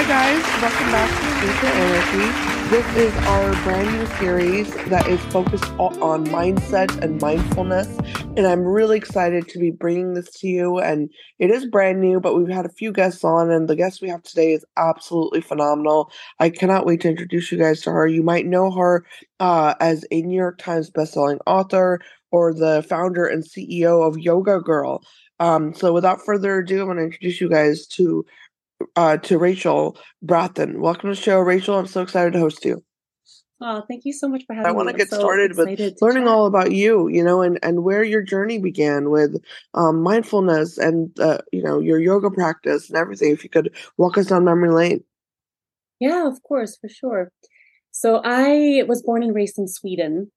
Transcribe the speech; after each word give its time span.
Hi 0.00 0.08
guys, 0.08 0.62
welcome 0.62 0.92
back 0.92 1.10
to 1.10 1.60
Future 1.60 1.74
Energy. 1.76 2.70
This 2.70 2.96
is 2.96 3.26
our 3.26 3.52
brand 3.62 3.92
new 3.92 4.06
series 4.16 4.72
that 4.88 5.06
is 5.06 5.20
focused 5.26 5.70
on 5.78 6.24
mindset 6.28 7.02
and 7.02 7.20
mindfulness, 7.20 7.86
and 8.34 8.46
I'm 8.46 8.62
really 8.62 8.96
excited 8.96 9.46
to 9.48 9.58
be 9.58 9.70
bringing 9.70 10.14
this 10.14 10.30
to 10.38 10.46
you. 10.46 10.78
And 10.78 11.10
it 11.38 11.50
is 11.50 11.66
brand 11.66 12.00
new, 12.00 12.18
but 12.18 12.34
we've 12.34 12.48
had 12.48 12.64
a 12.64 12.70
few 12.70 12.92
guests 12.92 13.24
on, 13.24 13.50
and 13.50 13.68
the 13.68 13.76
guest 13.76 14.00
we 14.00 14.08
have 14.08 14.22
today 14.22 14.54
is 14.54 14.64
absolutely 14.78 15.42
phenomenal. 15.42 16.10
I 16.38 16.48
cannot 16.48 16.86
wait 16.86 17.02
to 17.02 17.10
introduce 17.10 17.52
you 17.52 17.58
guys 17.58 17.82
to 17.82 17.90
her. 17.90 18.06
You 18.06 18.22
might 18.22 18.46
know 18.46 18.70
her 18.70 19.04
uh, 19.38 19.74
as 19.80 20.06
a 20.10 20.22
New 20.22 20.38
York 20.38 20.56
Times 20.56 20.90
bestselling 20.90 21.40
author 21.46 22.00
or 22.30 22.54
the 22.54 22.86
founder 22.88 23.26
and 23.26 23.44
CEO 23.44 24.08
of 24.08 24.16
Yoga 24.16 24.60
Girl. 24.60 25.02
Um, 25.40 25.74
so 25.74 25.92
without 25.92 26.20
further 26.24 26.58
ado, 26.58 26.80
I'm 26.80 26.86
going 26.86 26.98
to 26.98 27.04
introduce 27.04 27.40
you 27.40 27.48
guys 27.48 27.86
to 27.88 28.24
uh, 28.96 29.16
to 29.18 29.38
Rachel 29.38 29.98
Brathen. 30.24 30.78
Welcome 30.78 31.10
to 31.10 31.16
the 31.16 31.20
show, 31.20 31.40
Rachel. 31.40 31.78
I'm 31.78 31.86
so 31.86 32.02
excited 32.02 32.32
to 32.34 32.38
host 32.38 32.64
you. 32.64 32.82
Oh, 33.62 33.82
thank 33.86 34.06
you 34.06 34.12
so 34.12 34.26
much 34.26 34.44
for 34.46 34.54
having 34.54 34.68
me. 34.68 34.70
I 34.70 34.72
want 34.72 34.88
to 34.88 34.96
get 34.96 35.10
so 35.10 35.18
started 35.18 35.56
with 35.56 35.98
learning 36.00 36.26
all 36.26 36.46
about 36.46 36.72
you, 36.72 37.08
you 37.08 37.22
know, 37.22 37.42
and, 37.42 37.58
and 37.62 37.84
where 37.84 38.02
your 38.02 38.22
journey 38.22 38.58
began 38.58 39.10
with 39.10 39.36
um, 39.74 40.02
mindfulness 40.02 40.78
and, 40.78 41.18
uh, 41.20 41.38
you 41.52 41.62
know, 41.62 41.78
your 41.78 42.00
yoga 42.00 42.30
practice 42.30 42.88
and 42.88 42.96
everything. 42.96 43.32
If 43.32 43.44
you 43.44 43.50
could 43.50 43.74
walk 43.98 44.16
us 44.16 44.26
down 44.26 44.46
memory 44.46 44.70
lane. 44.70 45.04
Yeah, 45.98 46.26
of 46.26 46.42
course, 46.42 46.78
for 46.78 46.88
sure. 46.88 47.32
So 47.90 48.22
I 48.24 48.84
was 48.88 49.02
born 49.02 49.22
and 49.22 49.34
raised 49.34 49.58
in 49.58 49.68
Sweden 49.68 50.32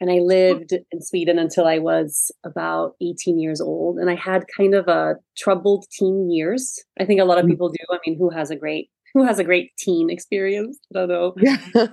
and 0.00 0.10
I 0.10 0.18
lived 0.20 0.72
in 0.72 1.02
Sweden 1.02 1.38
until 1.38 1.66
I 1.66 1.78
was 1.78 2.30
about 2.44 2.94
18 3.02 3.40
years 3.40 3.60
old. 3.60 3.98
And 3.98 4.08
I 4.08 4.14
had 4.14 4.44
kind 4.56 4.74
of 4.74 4.86
a 4.86 5.16
troubled 5.36 5.86
teen 5.90 6.30
years. 6.30 6.82
I 7.00 7.04
think 7.04 7.20
a 7.20 7.24
lot 7.24 7.38
of 7.38 7.46
mm. 7.46 7.50
people 7.50 7.70
do. 7.70 7.84
I 7.90 7.98
mean, 8.06 8.16
who 8.16 8.30
has 8.30 8.50
a 8.50 8.56
great 8.56 8.90
who 9.14 9.24
has 9.24 9.38
a 9.38 9.44
great 9.44 9.72
teen 9.78 10.10
experience? 10.10 10.78
I 10.94 11.00
don't 11.00 11.08
know. 11.08 11.34
Yeah. 11.38 11.58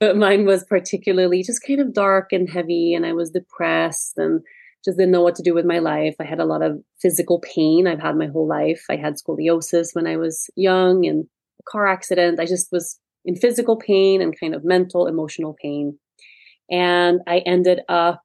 but 0.00 0.16
mine 0.16 0.46
was 0.46 0.64
particularly 0.64 1.42
just 1.42 1.62
kind 1.64 1.80
of 1.80 1.92
dark 1.92 2.32
and 2.32 2.48
heavy, 2.48 2.94
and 2.94 3.06
I 3.06 3.12
was 3.12 3.30
depressed 3.30 4.14
and 4.16 4.40
just 4.84 4.98
didn't 4.98 5.12
know 5.12 5.22
what 5.22 5.36
to 5.36 5.42
do 5.42 5.54
with 5.54 5.64
my 5.64 5.78
life. 5.78 6.16
I 6.20 6.24
had 6.24 6.40
a 6.40 6.44
lot 6.44 6.62
of 6.62 6.82
physical 7.00 7.40
pain 7.40 7.86
I've 7.86 8.00
had 8.00 8.16
my 8.16 8.26
whole 8.26 8.48
life. 8.48 8.84
I 8.90 8.96
had 8.96 9.14
scoliosis 9.14 9.88
when 9.94 10.06
I 10.06 10.16
was 10.16 10.50
young 10.56 11.06
and 11.06 11.26
a 11.60 11.62
car 11.70 11.86
accident. 11.86 12.40
I 12.40 12.46
just 12.46 12.68
was 12.72 12.98
in 13.24 13.36
physical 13.36 13.76
pain 13.76 14.20
and 14.20 14.38
kind 14.38 14.54
of 14.54 14.64
mental, 14.64 15.06
emotional 15.06 15.56
pain 15.60 15.98
and 16.70 17.20
I 17.26 17.38
ended 17.38 17.80
up 17.88 18.22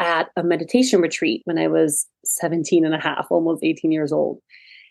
at 0.00 0.28
a 0.36 0.42
meditation 0.42 1.00
retreat 1.00 1.42
when 1.44 1.58
I 1.58 1.66
was 1.66 2.06
17 2.24 2.84
and 2.84 2.94
a 2.94 3.00
half, 3.00 3.26
almost 3.30 3.64
18 3.64 3.90
years 3.90 4.12
old. 4.12 4.40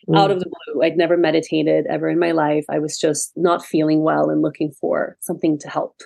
Mm. 0.10 0.18
Out 0.18 0.32
of 0.32 0.40
the 0.40 0.50
blue, 0.50 0.84
I'd 0.84 0.98
never 0.98 1.18
meditated 1.18 1.86
ever 1.88 2.10
in 2.10 2.20
my 2.20 2.32
life. 2.32 2.66
I 2.70 2.80
was 2.80 2.98
just 2.98 3.32
not 3.36 3.66
feeling 3.66 4.04
well 4.04 4.30
and 4.30 4.42
looking 4.42 4.72
for 4.72 5.18
something 5.22 5.58
to 5.60 5.70
help. 5.70 6.02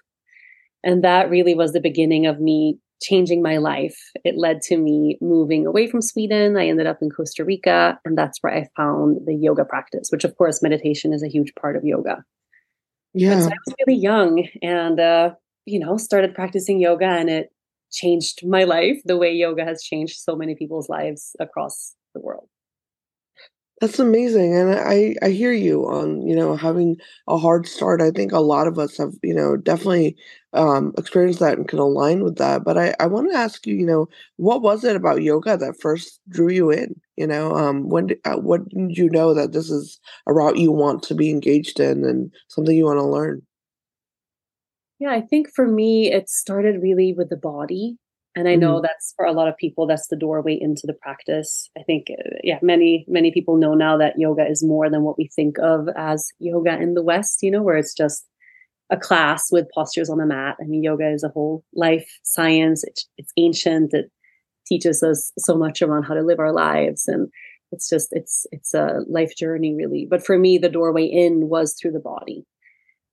And 0.83 1.03
that 1.03 1.29
really 1.29 1.53
was 1.53 1.73
the 1.73 1.81
beginning 1.81 2.25
of 2.25 2.39
me 2.39 2.79
changing 3.01 3.41
my 3.41 3.57
life. 3.57 3.97
It 4.23 4.37
led 4.37 4.61
to 4.63 4.77
me 4.77 5.17
moving 5.21 5.65
away 5.65 5.87
from 5.87 6.01
Sweden. 6.01 6.57
I 6.57 6.67
ended 6.67 6.87
up 6.87 6.99
in 7.01 7.09
Costa 7.09 7.43
Rica, 7.43 7.99
and 8.05 8.17
that's 8.17 8.37
where 8.41 8.53
I 8.53 8.69
found 8.77 9.19
the 9.25 9.35
yoga 9.35 9.65
practice, 9.65 10.09
which, 10.11 10.23
of 10.23 10.35
course, 10.37 10.61
meditation 10.61 11.13
is 11.13 11.23
a 11.23 11.29
huge 11.29 11.53
part 11.59 11.75
of 11.75 11.83
yoga. 11.83 12.23
Yeah. 13.13 13.39
So 13.39 13.47
I 13.47 13.57
was 13.65 13.75
really 13.85 13.99
young, 13.99 14.47
and 14.61 14.99
uh, 14.99 15.31
you 15.65 15.79
know, 15.79 15.97
started 15.97 16.35
practicing 16.35 16.79
yoga 16.79 17.05
and 17.05 17.29
it 17.29 17.51
changed 17.91 18.45
my 18.47 18.63
life 18.63 18.99
the 19.05 19.17
way 19.17 19.31
yoga 19.31 19.65
has 19.65 19.83
changed 19.83 20.19
so 20.19 20.35
many 20.35 20.55
people's 20.55 20.89
lives 20.89 21.35
across 21.39 21.95
the 22.13 22.21
world. 22.21 22.47
That's 23.81 23.97
amazing. 23.97 24.55
And 24.55 24.75
I, 24.75 25.15
I 25.23 25.29
hear 25.29 25.51
you 25.51 25.87
on, 25.87 26.21
you 26.27 26.35
know, 26.35 26.55
having 26.55 26.97
a 27.27 27.35
hard 27.35 27.65
start. 27.67 27.99
I 27.99 28.11
think 28.11 28.31
a 28.31 28.39
lot 28.39 28.67
of 28.67 28.77
us 28.77 28.95
have, 28.97 29.13
you 29.23 29.33
know, 29.33 29.57
definitely 29.57 30.15
um, 30.53 30.93
experienced 30.99 31.39
that 31.39 31.57
and 31.57 31.67
can 31.67 31.79
align 31.79 32.23
with 32.23 32.37
that. 32.37 32.63
But 32.63 32.77
I, 32.77 32.93
I 32.99 33.07
want 33.07 33.31
to 33.31 33.37
ask 33.37 33.65
you, 33.65 33.73
you 33.73 33.87
know, 33.87 34.07
what 34.37 34.61
was 34.61 34.83
it 34.83 34.95
about 34.95 35.23
yoga 35.23 35.57
that 35.57 35.81
first 35.81 36.19
drew 36.29 36.51
you 36.51 36.69
in? 36.69 36.93
You 37.17 37.25
know, 37.25 37.55
um, 37.55 37.89
when 37.89 38.05
did, 38.05 38.19
uh, 38.23 38.35
what 38.35 38.69
did 38.69 38.95
you 38.95 39.09
know 39.09 39.33
that 39.33 39.51
this 39.51 39.71
is 39.71 39.99
a 40.27 40.33
route 40.33 40.57
you 40.57 40.71
want 40.71 41.01
to 41.03 41.15
be 41.15 41.31
engaged 41.31 41.79
in 41.79 42.05
and 42.05 42.31
something 42.49 42.77
you 42.77 42.85
want 42.85 42.99
to 42.99 43.03
learn? 43.03 43.41
Yeah, 45.01 45.13
I 45.13 45.21
think 45.21 45.49
for 45.51 45.67
me, 45.67 46.11
it 46.11 46.29
started 46.29 46.79
really 46.79 47.11
with 47.17 47.29
the 47.31 47.35
body. 47.35 47.97
And 48.35 48.47
I 48.47 48.53
know 48.53 48.75
mm-hmm. 48.75 48.83
that's 48.83 49.15
for 49.17 49.25
a 49.25 49.33
lot 49.33 49.47
of 49.47 49.57
people, 49.57 49.87
that's 49.87 50.07
the 50.09 50.15
doorway 50.15 50.55
into 50.61 50.83
the 50.85 50.93
practice. 50.93 51.71
I 51.75 51.81
think, 51.81 52.11
uh, 52.11 52.37
yeah, 52.43 52.59
many, 52.61 53.03
many 53.07 53.31
people 53.31 53.57
know 53.57 53.73
now 53.73 53.97
that 53.97 54.19
yoga 54.19 54.45
is 54.45 54.63
more 54.63 54.91
than 54.91 55.01
what 55.01 55.17
we 55.17 55.27
think 55.35 55.57
of 55.57 55.89
as 55.97 56.29
yoga 56.37 56.79
in 56.79 56.93
the 56.93 57.01
West, 57.01 57.39
you 57.41 57.49
know, 57.49 57.63
where 57.63 57.77
it's 57.77 57.95
just 57.95 58.27
a 58.91 58.95
class 58.95 59.51
with 59.51 59.71
postures 59.73 60.07
on 60.07 60.19
the 60.19 60.25
mat. 60.27 60.55
I 60.61 60.65
mean, 60.65 60.83
yoga 60.83 61.09
is 61.09 61.23
a 61.23 61.29
whole 61.29 61.63
life 61.73 62.07
science. 62.21 62.83
It's, 62.83 63.09
it's 63.17 63.33
ancient. 63.37 63.95
It 63.95 64.11
teaches 64.67 65.01
us 65.01 65.31
so 65.39 65.57
much 65.57 65.81
around 65.81 66.03
how 66.03 66.13
to 66.13 66.21
live 66.21 66.39
our 66.39 66.53
lives. 66.53 67.07
And 67.07 67.27
it's 67.71 67.89
just, 67.89 68.09
it's, 68.11 68.45
it's 68.51 68.75
a 68.75 68.99
life 69.07 69.35
journey 69.35 69.73
really. 69.73 70.05
But 70.07 70.23
for 70.23 70.37
me, 70.37 70.59
the 70.59 70.69
doorway 70.69 71.05
in 71.05 71.49
was 71.49 71.73
through 71.73 71.93
the 71.93 71.99
body. 71.99 72.45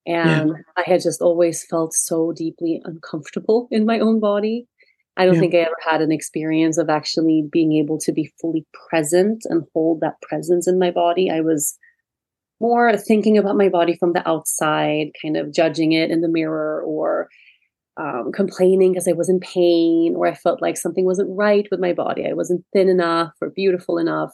And 0.09 0.49
yeah. 0.49 0.55
I 0.77 0.83
had 0.87 1.03
just 1.03 1.21
always 1.21 1.65
felt 1.65 1.93
so 1.93 2.33
deeply 2.33 2.81
uncomfortable 2.83 3.69
in 3.71 3.85
my 3.85 4.01
own 4.01 4.21
body. 4.21 4.67
I 5.19 5.27
don't 5.27 5.35
yeah. 5.35 5.41
think 5.41 5.55
I 5.55 5.59
ever 5.59 5.77
had 5.87 6.01
an 6.01 6.11
experience 6.11 6.79
of 6.79 6.89
actually 6.89 7.45
being 7.51 7.75
able 7.75 7.99
to 7.99 8.13
be 8.13 8.33
fully 8.41 8.67
present 8.89 9.43
and 9.45 9.65
hold 9.75 10.01
that 10.01 10.21
presence 10.23 10.67
in 10.67 10.79
my 10.79 10.91
body. 10.91 11.31
I 11.31 11.43
was 11.43 11.77
more 12.59 12.97
thinking 12.97 13.37
about 13.37 13.57
my 13.57 13.69
body 13.69 13.97
from 13.97 14.15
the 14.15 14.27
outside, 14.27 15.09
kind 15.21 15.37
of 15.37 15.53
judging 15.53 15.93
it 15.93 16.11
in 16.11 16.23
the 16.23 16.29
mirror 16.29 16.83
or 16.87 17.29
um, 17.99 18.33
complaining 18.33 18.93
because 18.93 19.09
I 19.09 19.13
was 19.13 19.29
in 19.29 19.41
pain 19.41 20.15
or 20.17 20.27
I 20.27 20.35
felt 20.35 20.63
like 20.63 20.79
something 20.79 21.05
wasn't 21.05 21.37
right 21.37 21.67
with 21.71 21.81
my 21.81 21.93
body. 21.93 22.27
I 22.27 22.33
wasn't 22.33 22.65
thin 22.73 22.89
enough 22.89 23.33
or 23.43 23.51
beautiful 23.51 23.99
enough. 23.99 24.33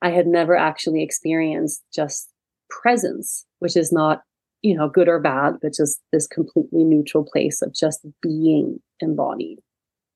I 0.00 0.10
had 0.10 0.26
never 0.26 0.56
actually 0.56 1.02
experienced 1.02 1.82
just 1.94 2.30
presence, 2.70 3.44
which 3.58 3.76
is 3.76 3.92
not 3.92 4.22
you 4.62 4.76
know, 4.76 4.88
good 4.88 5.08
or 5.08 5.18
bad, 5.18 5.56
but 5.60 5.74
just 5.74 6.00
this 6.12 6.26
completely 6.26 6.84
neutral 6.84 7.24
place 7.24 7.62
of 7.62 7.74
just 7.74 8.06
being 8.20 8.80
embodied. 9.00 9.58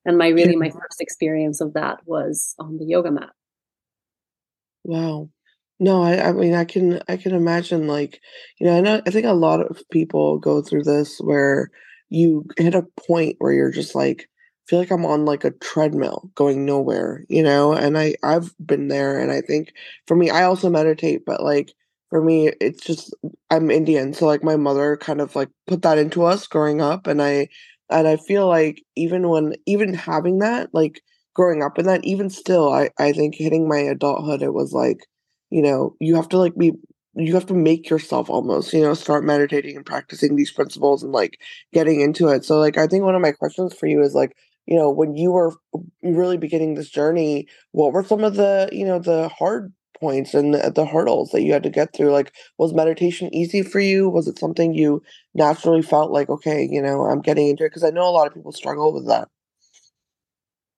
And 0.05 0.17
my 0.17 0.29
really 0.29 0.55
my 0.55 0.71
first 0.71 1.01
experience 1.01 1.61
of 1.61 1.75
that 1.75 1.99
was 2.07 2.55
on 2.59 2.79
the 2.79 2.85
yoga 2.85 3.11
mat. 3.11 3.31
Wow. 4.85 5.31
No, 5.81 6.03
I, 6.03 6.29
I 6.29 6.33
mean 6.33 6.55
I 6.55 6.65
can 6.65 7.01
I 7.09 7.17
can 7.17 7.35
imagine 7.35 7.89
like, 7.89 8.21
you 8.59 8.67
know, 8.67 8.79
I 8.79 8.81
know 8.81 9.03
I 9.05 9.11
think 9.11 9.27
a 9.27 9.33
lot 9.33 9.61
of 9.61 9.83
people 9.91 10.39
go 10.39 10.63
through 10.63 10.85
this 10.85 11.19
where 11.19 11.71
you 12.09 12.47
hit 12.57 12.75
a 12.75 12.87
point 13.09 13.37
where 13.41 13.53
you're 13.53 13.73
just 13.73 13.97
like 13.97 14.29
feel 14.69 14.79
like 14.79 14.91
I'm 14.93 15.05
on 15.05 15.25
like 15.25 15.45
a 15.45 15.51
treadmill 15.51 16.31
going 16.37 16.65
nowhere, 16.65 17.25
you 17.29 17.43
know? 17.43 17.73
And 17.73 17.99
I 17.99 18.15
I've 18.23 18.55
been 18.65 18.89
there 18.89 19.19
and 19.19 19.33
I 19.33 19.41
think 19.41 19.73
for 20.07 20.17
me 20.17 20.31
I 20.31 20.45
also 20.45 20.71
meditate, 20.71 21.25
but 21.27 21.43
like 21.43 21.75
for 22.11 22.23
me 22.23 22.51
it's 22.61 22.85
just 22.85 23.15
i'm 23.51 23.71
indian 23.71 24.13
so 24.13 24.27
like 24.27 24.43
my 24.45 24.57
mother 24.57 24.97
kind 24.97 25.21
of 25.21 25.35
like 25.37 25.49
put 25.67 25.83
that 25.83 25.99
into 25.99 26.25
us 26.25 26.47
growing 26.47 26.81
up 26.81 27.07
and 27.07 27.23
i 27.23 27.49
and 27.91 28.09
i 28.09 28.17
feel 28.17 28.47
like 28.49 28.83
even 28.97 29.29
when 29.29 29.55
even 29.67 29.95
having 29.95 30.39
that 30.39 30.69
like 30.73 31.01
growing 31.35 31.63
up 31.63 31.79
in 31.79 31.87
that 31.87 32.05
even 32.05 32.31
still 32.31 32.73
i 32.73 32.89
i 32.99 33.13
think 33.13 33.35
hitting 33.35 33.69
my 33.69 33.79
adulthood 33.79 34.43
it 34.43 34.55
was 34.55 34.73
like 34.73 34.99
you 35.51 35.63
know 35.63 35.95
you 36.01 36.15
have 36.17 36.29
to 36.29 36.39
like 36.39 36.55
be 36.57 36.73
you 37.15 37.33
have 37.35 37.47
to 37.47 37.55
make 37.55 37.89
yourself 37.89 38.29
almost 38.29 38.73
you 38.73 38.83
know 38.83 38.95
start 38.95 39.25
meditating 39.25 39.77
and 39.77 39.87
practicing 39.87 40.37
these 40.37 40.53
principles 40.53 41.03
and 41.03 41.13
like 41.13 41.39
getting 41.73 42.01
into 42.01 42.29
it. 42.29 42.45
So 42.45 42.59
like 42.59 42.77
i 42.79 42.87
think 42.87 43.05
one 43.05 43.15
of 43.15 43.23
my 43.23 43.33
questions 43.33 43.75
for 43.75 43.87
you 43.87 44.03
is 44.03 44.15
like 44.15 44.37
you 44.67 44.77
know 44.77 44.91
when 44.91 45.17
you 45.17 45.33
were 45.33 45.55
really 46.03 46.37
beginning 46.37 46.75
this 46.75 46.91
journey 46.91 47.47
what 47.73 47.93
were 47.93 48.05
some 48.05 48.25
of 48.25 48.35
the 48.35 48.69
you 48.73 48.85
know 48.85 48.99
the 48.99 49.29
hard 49.29 49.73
points 49.99 50.35
and 50.35 50.55
the, 50.55 50.71
the, 50.75 50.87
hurdles 50.87 51.31
that 51.31 51.43
you 51.43 51.53
had 51.53 51.63
to 51.63 51.71
get 51.71 51.95
through 51.95 52.11
like 52.11 52.33
was 52.59 52.73
meditation 52.73 53.35
easy 53.35 53.63
for 53.63 53.81
you? 53.81 54.09
Was 54.09 54.29
it 54.29 54.39
something 54.39 54.75
you 54.75 55.03
naturally 55.35 55.83
felt 55.83 56.11
like 56.11 56.29
okay 56.29 56.67
you 56.71 56.81
know 56.81 57.03
i'm 57.03 57.21
getting 57.21 57.49
into 57.49 57.65
it 57.65 57.69
because 57.69 57.85
i 57.85 57.91
know 57.91 58.09
a 58.09 58.11
lot 58.11 58.27
of 58.27 58.35
people 58.35 58.53
struggle 58.53 58.93
with 58.93 59.07
that. 59.07 59.29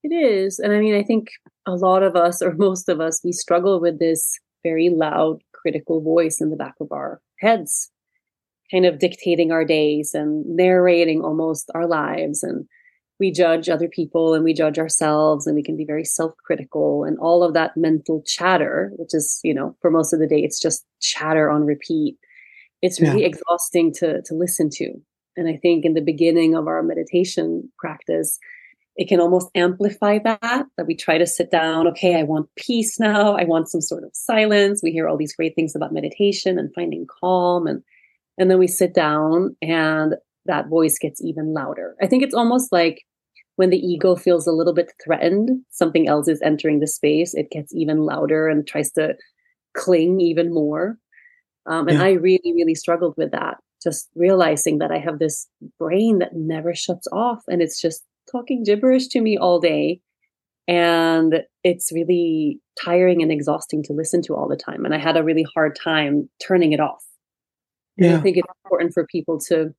It 0.02 0.14
is 0.14 0.58
and 0.58 0.72
i 0.72 0.78
mean 0.78 0.94
i 0.94 1.02
think 1.02 1.28
a 1.66 1.72
lot 1.72 2.02
of 2.02 2.16
us 2.16 2.42
or 2.42 2.54
most 2.56 2.88
of 2.88 3.00
us 3.00 3.20
we 3.24 3.32
struggle 3.32 3.80
with 3.80 3.98
this 3.98 4.38
very 4.62 4.90
loud 4.90 5.38
critical 5.52 6.00
voice 6.00 6.40
in 6.40 6.50
the 6.50 6.56
back 6.56 6.74
of 6.80 6.88
our 6.92 7.20
heads 7.40 7.90
kind 8.70 8.84
of 8.84 8.98
dictating 8.98 9.50
our 9.50 9.64
days 9.64 10.12
and 10.14 10.44
narrating 10.46 11.22
almost 11.22 11.70
our 11.74 11.86
lives 11.86 12.42
and 12.42 12.66
we 13.18 13.32
judge 13.32 13.68
other 13.68 13.88
people 13.88 14.34
and 14.34 14.44
we 14.44 14.54
judge 14.54 14.78
ourselves 14.78 15.46
and 15.46 15.56
we 15.56 15.62
can 15.62 15.76
be 15.76 15.84
very 15.84 16.04
self-critical 16.04 17.04
and 17.04 17.18
all 17.18 17.42
of 17.42 17.54
that 17.54 17.76
mental 17.76 18.22
chatter 18.26 18.92
which 18.96 19.12
is 19.12 19.40
you 19.42 19.54
know 19.54 19.76
for 19.80 19.90
most 19.90 20.12
of 20.12 20.20
the 20.20 20.26
day 20.26 20.40
it's 20.40 20.60
just 20.60 20.84
chatter 21.00 21.50
on 21.50 21.64
repeat. 21.64 22.16
It's 22.80 23.00
really 23.00 23.22
yeah. 23.22 23.28
exhausting 23.28 23.92
to 23.94 24.22
to 24.22 24.34
listen 24.34 24.70
to. 24.74 24.92
And 25.36 25.48
i 25.48 25.56
think 25.56 25.84
in 25.84 25.94
the 25.94 26.00
beginning 26.00 26.54
of 26.54 26.66
our 26.66 26.82
meditation 26.82 27.70
practice 27.78 28.38
it 28.96 29.08
can 29.08 29.20
almost 29.20 29.48
amplify 29.54 30.18
that 30.18 30.66
that 30.76 30.86
we 30.86 30.96
try 30.96 31.18
to 31.18 31.26
sit 31.26 31.50
down 31.50 31.86
okay 31.88 32.18
i 32.18 32.22
want 32.22 32.48
peace 32.56 32.98
now. 32.98 33.36
I 33.36 33.44
want 33.44 33.68
some 33.68 33.80
sort 33.80 34.04
of 34.04 34.10
silence. 34.12 34.80
We 34.82 34.90
hear 34.92 35.08
all 35.08 35.16
these 35.16 35.34
great 35.34 35.54
things 35.54 35.76
about 35.76 35.92
meditation 35.92 36.58
and 36.58 36.74
finding 36.74 37.06
calm 37.20 37.66
and 37.66 37.82
and 38.38 38.50
then 38.50 38.58
we 38.58 38.68
sit 38.68 38.94
down 38.94 39.56
and 39.60 40.14
that 40.48 40.68
voice 40.68 40.98
gets 40.98 41.22
even 41.22 41.54
louder 41.54 41.94
i 42.02 42.06
think 42.06 42.22
it's 42.22 42.34
almost 42.34 42.72
like 42.72 43.02
when 43.56 43.70
the 43.70 43.78
ego 43.78 44.16
feels 44.16 44.46
a 44.46 44.52
little 44.52 44.74
bit 44.74 44.92
threatened 45.04 45.50
something 45.70 46.08
else 46.08 46.28
is 46.28 46.42
entering 46.42 46.80
the 46.80 46.86
space 46.86 47.34
it 47.34 47.50
gets 47.50 47.72
even 47.74 47.98
louder 47.98 48.48
and 48.48 48.66
tries 48.66 48.90
to 48.90 49.14
cling 49.76 50.20
even 50.20 50.52
more 50.52 50.96
um, 51.66 51.86
and 51.86 51.98
yeah. 51.98 52.04
i 52.04 52.10
really 52.10 52.52
really 52.56 52.74
struggled 52.74 53.14
with 53.16 53.30
that 53.30 53.58
just 53.82 54.08
realizing 54.16 54.78
that 54.78 54.90
i 54.90 54.98
have 54.98 55.20
this 55.20 55.46
brain 55.78 56.18
that 56.18 56.34
never 56.34 56.74
shuts 56.74 57.06
off 57.12 57.42
and 57.46 57.62
it's 57.62 57.80
just 57.80 58.02
talking 58.30 58.62
gibberish 58.64 59.08
to 59.08 59.20
me 59.20 59.36
all 59.36 59.60
day. 59.60 60.00
And 60.66 61.42
it's 61.64 61.90
really 61.92 62.60
tiring 62.82 63.22
and 63.22 63.32
exhausting 63.32 63.82
to 63.84 63.94
listen 63.94 64.20
to 64.22 64.34
all 64.34 64.48
the 64.48 64.56
time. 64.56 64.84
And 64.84 64.94
I 64.94 64.98
had 64.98 65.16
a 65.16 65.24
really 65.24 65.46
hard 65.54 65.78
time 65.82 66.28
turning 66.46 66.72
it 66.72 66.80
off. 66.80 67.02
Yeah. 67.96 68.18
I 68.18 68.20
think 68.20 68.36
it's 68.36 68.48
important 68.64 68.92
for 68.92 69.06
people 69.06 69.40
to 69.48 69.74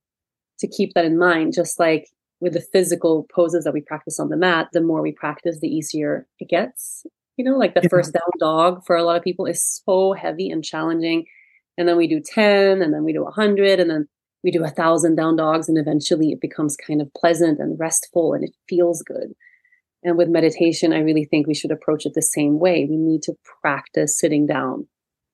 to 0.60 0.68
keep 0.68 0.94
that 0.94 1.06
in 1.06 1.18
mind, 1.18 1.54
just 1.54 1.80
like 1.80 2.08
with 2.42 2.54
the 2.54 2.62
physical 2.62 3.28
poses 3.34 3.64
that 3.66 3.74
we 3.74 3.82
practice 3.82 4.20
on 4.20 4.30
the 4.30 4.38
mat, 4.38 4.68
the 4.74 4.82
more 4.82 5.02
we 5.02 5.12
practice, 5.12 5.60
the 5.60 5.68
easier 5.68 6.28
it 6.40 6.50
gets. 6.50 7.06
You 7.38 7.46
know, 7.46 7.58
like 7.58 7.74
the 7.74 7.82
yeah. 7.84 7.90
first 7.90 8.14
down 8.14 8.32
dog 8.40 8.86
for 8.86 8.96
a 8.96 9.04
lot 9.04 9.16
of 9.16 9.24
people 9.24 9.46
is 9.46 9.82
so 9.86 10.14
heavy 10.14 10.50
and 10.50 10.64
challenging. 10.64 11.26
And 11.78 11.88
then 11.88 11.96
we 11.96 12.08
do 12.08 12.20
10 12.20 12.82
and 12.82 12.94
then 12.94 13.04
we 13.04 13.14
do 13.14 13.24
100 13.24 13.80
and 13.80 13.90
then 13.90 14.08
we 14.44 14.52
do 14.52 14.64
a 14.64 14.70
thousand 14.70 15.16
down 15.16 15.36
dogs 15.36 15.68
and 15.68 15.78
eventually 15.78 16.30
it 16.30 16.42
becomes 16.42 16.76
kind 16.76 17.02
of 17.02 17.14
pleasant 17.14 17.60
and 17.60 17.80
restful 17.80 18.34
and 18.34 18.44
it 18.44 18.56
feels 18.68 19.02
good 19.04 19.34
and 20.04 20.18
with 20.18 20.30
meditation 20.30 20.94
i 20.94 21.00
really 21.00 21.26
think 21.26 21.48
we 21.48 21.54
should 21.54 21.72
approach 21.72 22.06
it 22.06 22.14
the 22.16 22.22
same 22.22 22.60
way 22.60 22.86
we 22.90 22.98
need 22.98 23.22
to 23.22 23.34
practice 23.62 24.18
sitting 24.18 24.46
down 24.46 24.88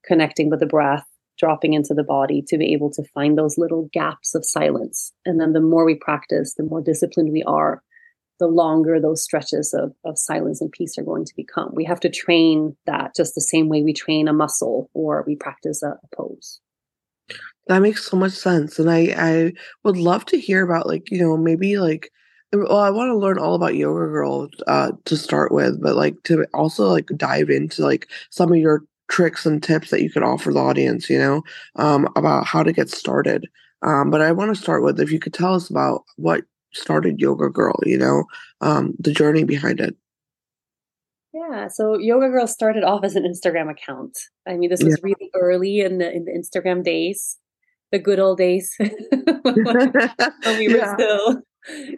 connecting 0.05 0.49
with 0.49 0.59
the 0.59 0.65
breath 0.65 1.05
dropping 1.37 1.73
into 1.73 1.93
the 1.93 2.03
body 2.03 2.41
to 2.47 2.57
be 2.57 2.73
able 2.73 2.91
to 2.91 3.03
find 3.13 3.37
those 3.37 3.57
little 3.57 3.89
gaps 3.91 4.35
of 4.35 4.45
silence. 4.45 5.11
And 5.25 5.39
then 5.39 5.53
the 5.53 5.61
more 5.61 5.85
we 5.85 5.95
practice 5.95 6.53
the 6.55 6.63
more 6.63 6.81
disciplined 6.81 7.31
we 7.31 7.43
are 7.43 7.81
the 8.39 8.47
longer 8.47 8.99
those 8.99 9.23
stretches 9.23 9.73
of, 9.73 9.93
of 10.03 10.17
silence 10.17 10.59
and 10.61 10.71
peace 10.71 10.97
are 10.97 11.03
going 11.03 11.25
to 11.25 11.35
become. 11.35 11.71
We 11.73 11.85
have 11.85 12.01
to 12.01 12.09
train 12.09 12.75
that 12.85 13.15
just 13.15 13.33
the 13.33 13.41
same 13.41 13.69
way 13.69 13.81
we 13.81 13.93
train 13.93 14.27
a 14.27 14.33
muscle 14.33 14.89
or 14.93 15.23
we 15.25 15.35
practice 15.35 15.81
a, 15.83 15.91
a 15.91 16.15
pose. 16.15 16.59
That 17.67 17.81
makes 17.81 18.05
so 18.05 18.17
much 18.17 18.33
sense. 18.33 18.77
And 18.77 18.91
I 18.91 19.13
I 19.17 19.53
would 19.83 19.97
love 19.97 20.25
to 20.25 20.39
hear 20.39 20.63
about 20.63 20.87
like, 20.87 21.09
you 21.09 21.19
know, 21.19 21.37
maybe 21.37 21.77
like 21.77 22.11
well, 22.53 22.79
I 22.79 22.89
want 22.89 23.09
to 23.09 23.17
learn 23.17 23.39
all 23.39 23.55
about 23.55 23.75
Yoga 23.75 24.07
Girl 24.07 24.49
uh 24.67 24.91
to 25.05 25.17
start 25.17 25.51
with, 25.51 25.81
but 25.81 25.95
like 25.95 26.21
to 26.23 26.45
also 26.53 26.87
like 26.87 27.09
dive 27.15 27.49
into 27.49 27.83
like 27.83 28.07
some 28.29 28.51
of 28.51 28.59
your 28.59 28.83
tricks 29.09 29.45
and 29.45 29.61
tips 29.61 29.89
that 29.89 30.01
you 30.01 30.09
could 30.09 30.23
offer 30.23 30.51
the 30.51 30.59
audience, 30.59 31.09
you 31.09 31.17
know, 31.17 31.43
um 31.75 32.07
about 32.15 32.45
how 32.45 32.63
to 32.63 32.73
get 32.73 32.89
started. 32.89 33.47
Um 33.81 34.09
but 34.09 34.21
I 34.21 34.31
want 34.31 34.55
to 34.55 34.61
start 34.61 34.83
with 34.83 34.99
if 34.99 35.11
you 35.11 35.19
could 35.19 35.33
tell 35.33 35.53
us 35.53 35.69
about 35.69 36.03
what 36.17 36.43
started 36.73 37.19
Yoga 37.19 37.49
Girl, 37.49 37.79
you 37.83 37.97
know, 37.97 38.25
um 38.61 38.93
the 38.99 39.11
journey 39.11 39.43
behind 39.43 39.79
it. 39.79 39.95
Yeah, 41.33 41.67
so 41.67 41.97
Yoga 41.97 42.29
Girl 42.29 42.47
started 42.47 42.83
off 42.83 43.03
as 43.03 43.15
an 43.15 43.23
Instagram 43.23 43.69
account. 43.69 44.17
I 44.47 44.55
mean, 44.55 44.69
this 44.69 44.81
was 44.81 44.93
yeah. 44.93 45.01
really 45.03 45.29
early 45.33 45.79
in 45.81 45.97
the 45.97 46.11
in 46.11 46.25
the 46.25 46.31
Instagram 46.31 46.83
days 46.83 47.37
the 47.91 47.99
good 47.99 48.19
old 48.19 48.37
days 48.37 48.75
when 48.77 48.91
we 49.53 50.67
were 50.67 50.77
yeah. 50.77 50.93
still 50.95 51.41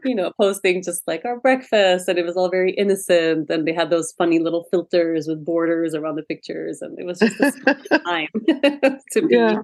you 0.05 0.15
know 0.15 0.31
posting 0.39 0.81
just 0.81 1.03
like 1.07 1.23
our 1.25 1.39
breakfast 1.39 2.07
and 2.07 2.17
it 2.17 2.25
was 2.25 2.37
all 2.37 2.49
very 2.49 2.71
innocent 2.73 3.49
and 3.49 3.67
they 3.67 3.73
had 3.73 3.89
those 3.89 4.13
funny 4.17 4.39
little 4.39 4.65
filters 4.71 5.27
with 5.27 5.43
borders 5.43 5.93
around 5.93 6.15
the 6.15 6.23
pictures 6.23 6.81
and 6.81 6.97
it 6.99 7.05
was 7.05 7.19
just 7.19 7.39
a 7.39 7.99
time 8.05 8.27
to 9.11 9.21
be 9.27 9.35
yeah. 9.35 9.61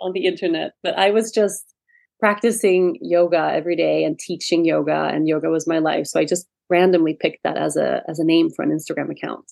on 0.00 0.12
the 0.12 0.26
internet 0.26 0.72
but 0.82 0.96
i 0.98 1.10
was 1.10 1.30
just 1.30 1.74
practicing 2.20 2.98
yoga 3.00 3.50
every 3.52 3.76
day 3.76 4.04
and 4.04 4.18
teaching 4.18 4.64
yoga 4.64 5.10
and 5.12 5.28
yoga 5.28 5.48
was 5.48 5.66
my 5.66 5.78
life 5.78 6.06
so 6.06 6.20
i 6.20 6.24
just 6.24 6.46
randomly 6.70 7.16
picked 7.18 7.42
that 7.44 7.56
as 7.56 7.76
a 7.76 8.02
as 8.08 8.18
a 8.18 8.24
name 8.24 8.50
for 8.50 8.62
an 8.62 8.70
instagram 8.70 9.10
account 9.10 9.44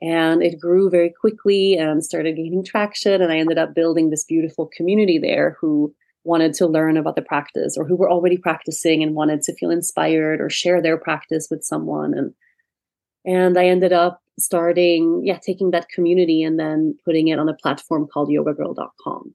and 0.00 0.42
it 0.42 0.60
grew 0.60 0.90
very 0.90 1.12
quickly 1.18 1.76
and 1.76 2.04
started 2.04 2.36
gaining 2.36 2.64
traction. 2.64 3.22
And 3.22 3.32
I 3.32 3.38
ended 3.38 3.56
up 3.56 3.74
building 3.74 4.10
this 4.10 4.24
beautiful 4.24 4.68
community 4.76 5.18
there 5.18 5.56
who 5.60 5.94
wanted 6.24 6.54
to 6.54 6.66
learn 6.66 6.96
about 6.96 7.16
the 7.16 7.22
practice 7.22 7.76
or 7.76 7.84
who 7.86 7.96
were 7.96 8.10
already 8.10 8.36
practicing 8.36 9.02
and 9.02 9.14
wanted 9.14 9.42
to 9.42 9.54
feel 9.54 9.70
inspired 9.70 10.40
or 10.40 10.50
share 10.50 10.82
their 10.82 10.96
practice 10.96 11.48
with 11.50 11.62
someone. 11.62 12.14
And 12.14 12.34
and 13.26 13.56
I 13.56 13.66
ended 13.66 13.92
up 13.92 14.20
starting, 14.38 15.22
yeah, 15.24 15.38
taking 15.38 15.70
that 15.70 15.88
community 15.88 16.42
and 16.42 16.58
then 16.58 16.96
putting 17.04 17.28
it 17.28 17.38
on 17.38 17.48
a 17.48 17.54
platform 17.54 18.06
called 18.06 18.28
yogagirl.com, 18.28 19.34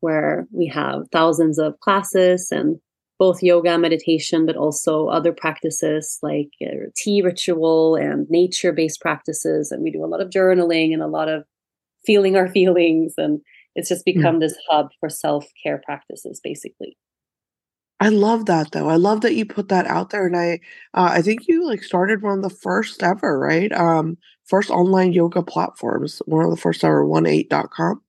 where 0.00 0.48
we 0.52 0.66
have 0.66 1.02
thousands 1.12 1.58
of 1.58 1.78
classes 1.80 2.48
and 2.50 2.80
both 3.18 3.42
yoga, 3.42 3.78
meditation, 3.78 4.46
but 4.46 4.56
also 4.56 5.08
other 5.08 5.30
practices 5.30 6.18
like 6.22 6.48
uh, 6.64 6.86
tea 6.96 7.20
ritual 7.20 7.94
and 7.94 8.28
nature 8.30 8.72
based 8.72 9.00
practices. 9.00 9.70
And 9.70 9.82
we 9.82 9.90
do 9.90 10.02
a 10.02 10.06
lot 10.06 10.22
of 10.22 10.30
journaling 10.30 10.92
and 10.94 11.02
a 11.02 11.06
lot 11.06 11.28
of 11.28 11.44
feeling 12.04 12.34
our 12.34 12.48
feelings. 12.52 13.14
And 13.18 13.40
it's 13.74 13.88
just 13.88 14.02
hmm. 14.06 14.16
become 14.16 14.36
mm. 14.36 14.40
this 14.40 14.56
hub 14.68 14.88
for 15.00 15.08
self 15.08 15.46
care 15.62 15.80
practices, 15.84 16.40
basically. 16.42 16.96
I 18.02 18.08
love 18.08 18.46
that 18.46 18.72
though. 18.72 18.88
I 18.88 18.96
love 18.96 19.20
that 19.20 19.34
you 19.34 19.44
put 19.44 19.68
that 19.68 19.86
out 19.86 20.10
there, 20.10 20.26
and 20.26 20.36
I, 20.36 20.60
uh, 20.94 21.10
I 21.12 21.22
think 21.22 21.46
you 21.46 21.66
like 21.66 21.82
started 21.82 22.22
one 22.22 22.38
of 22.38 22.42
the 22.42 22.50
first 22.50 23.02
ever, 23.02 23.38
right? 23.38 23.70
Um, 23.72 24.16
first 24.46 24.70
online 24.70 25.12
yoga 25.12 25.42
platforms, 25.42 26.22
one 26.24 26.44
of 26.44 26.50
the 26.50 26.56
first 26.56 26.82
ever, 26.82 27.04
108.com. 27.04 28.00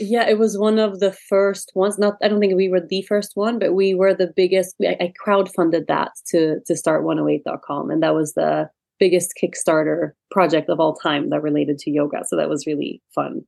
Yeah, 0.00 0.28
it 0.28 0.38
was 0.38 0.58
one 0.58 0.78
of 0.78 1.00
the 1.00 1.12
first 1.12 1.72
ones. 1.74 1.98
Not, 1.98 2.16
I 2.22 2.28
don't 2.28 2.40
think 2.40 2.54
we 2.56 2.68
were 2.68 2.80
the 2.80 3.02
first 3.02 3.32
one, 3.34 3.58
but 3.58 3.74
we 3.74 3.94
were 3.94 4.12
the 4.12 4.32
biggest. 4.34 4.74
I, 4.82 4.96
I 5.00 5.12
crowdfunded 5.24 5.86
that 5.86 6.12
to 6.28 6.58
to 6.66 6.76
start 6.76 7.04
108.com, 7.04 7.90
and 7.90 8.02
that 8.02 8.14
was 8.14 8.34
the 8.34 8.68
biggest 8.98 9.34
Kickstarter 9.40 10.12
project 10.32 10.68
of 10.68 10.80
all 10.80 10.94
time 10.94 11.30
that 11.30 11.42
related 11.42 11.78
to 11.78 11.90
yoga. 11.90 12.24
So 12.26 12.36
that 12.36 12.48
was 12.48 12.66
really 12.66 13.00
fun. 13.14 13.42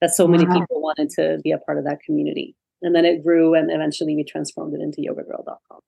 That 0.00 0.10
so 0.10 0.28
many 0.28 0.46
wow. 0.46 0.60
people 0.60 0.82
wanted 0.82 1.10
to 1.10 1.38
be 1.42 1.52
a 1.52 1.58
part 1.58 1.78
of 1.78 1.84
that 1.84 2.02
community, 2.02 2.54
and 2.82 2.94
then 2.94 3.04
it 3.04 3.24
grew, 3.24 3.54
and 3.54 3.70
eventually 3.70 4.14
we 4.14 4.24
transformed 4.24 4.74
it 4.74 4.80
into 4.80 5.00
YogaGirl.com. 5.00 5.80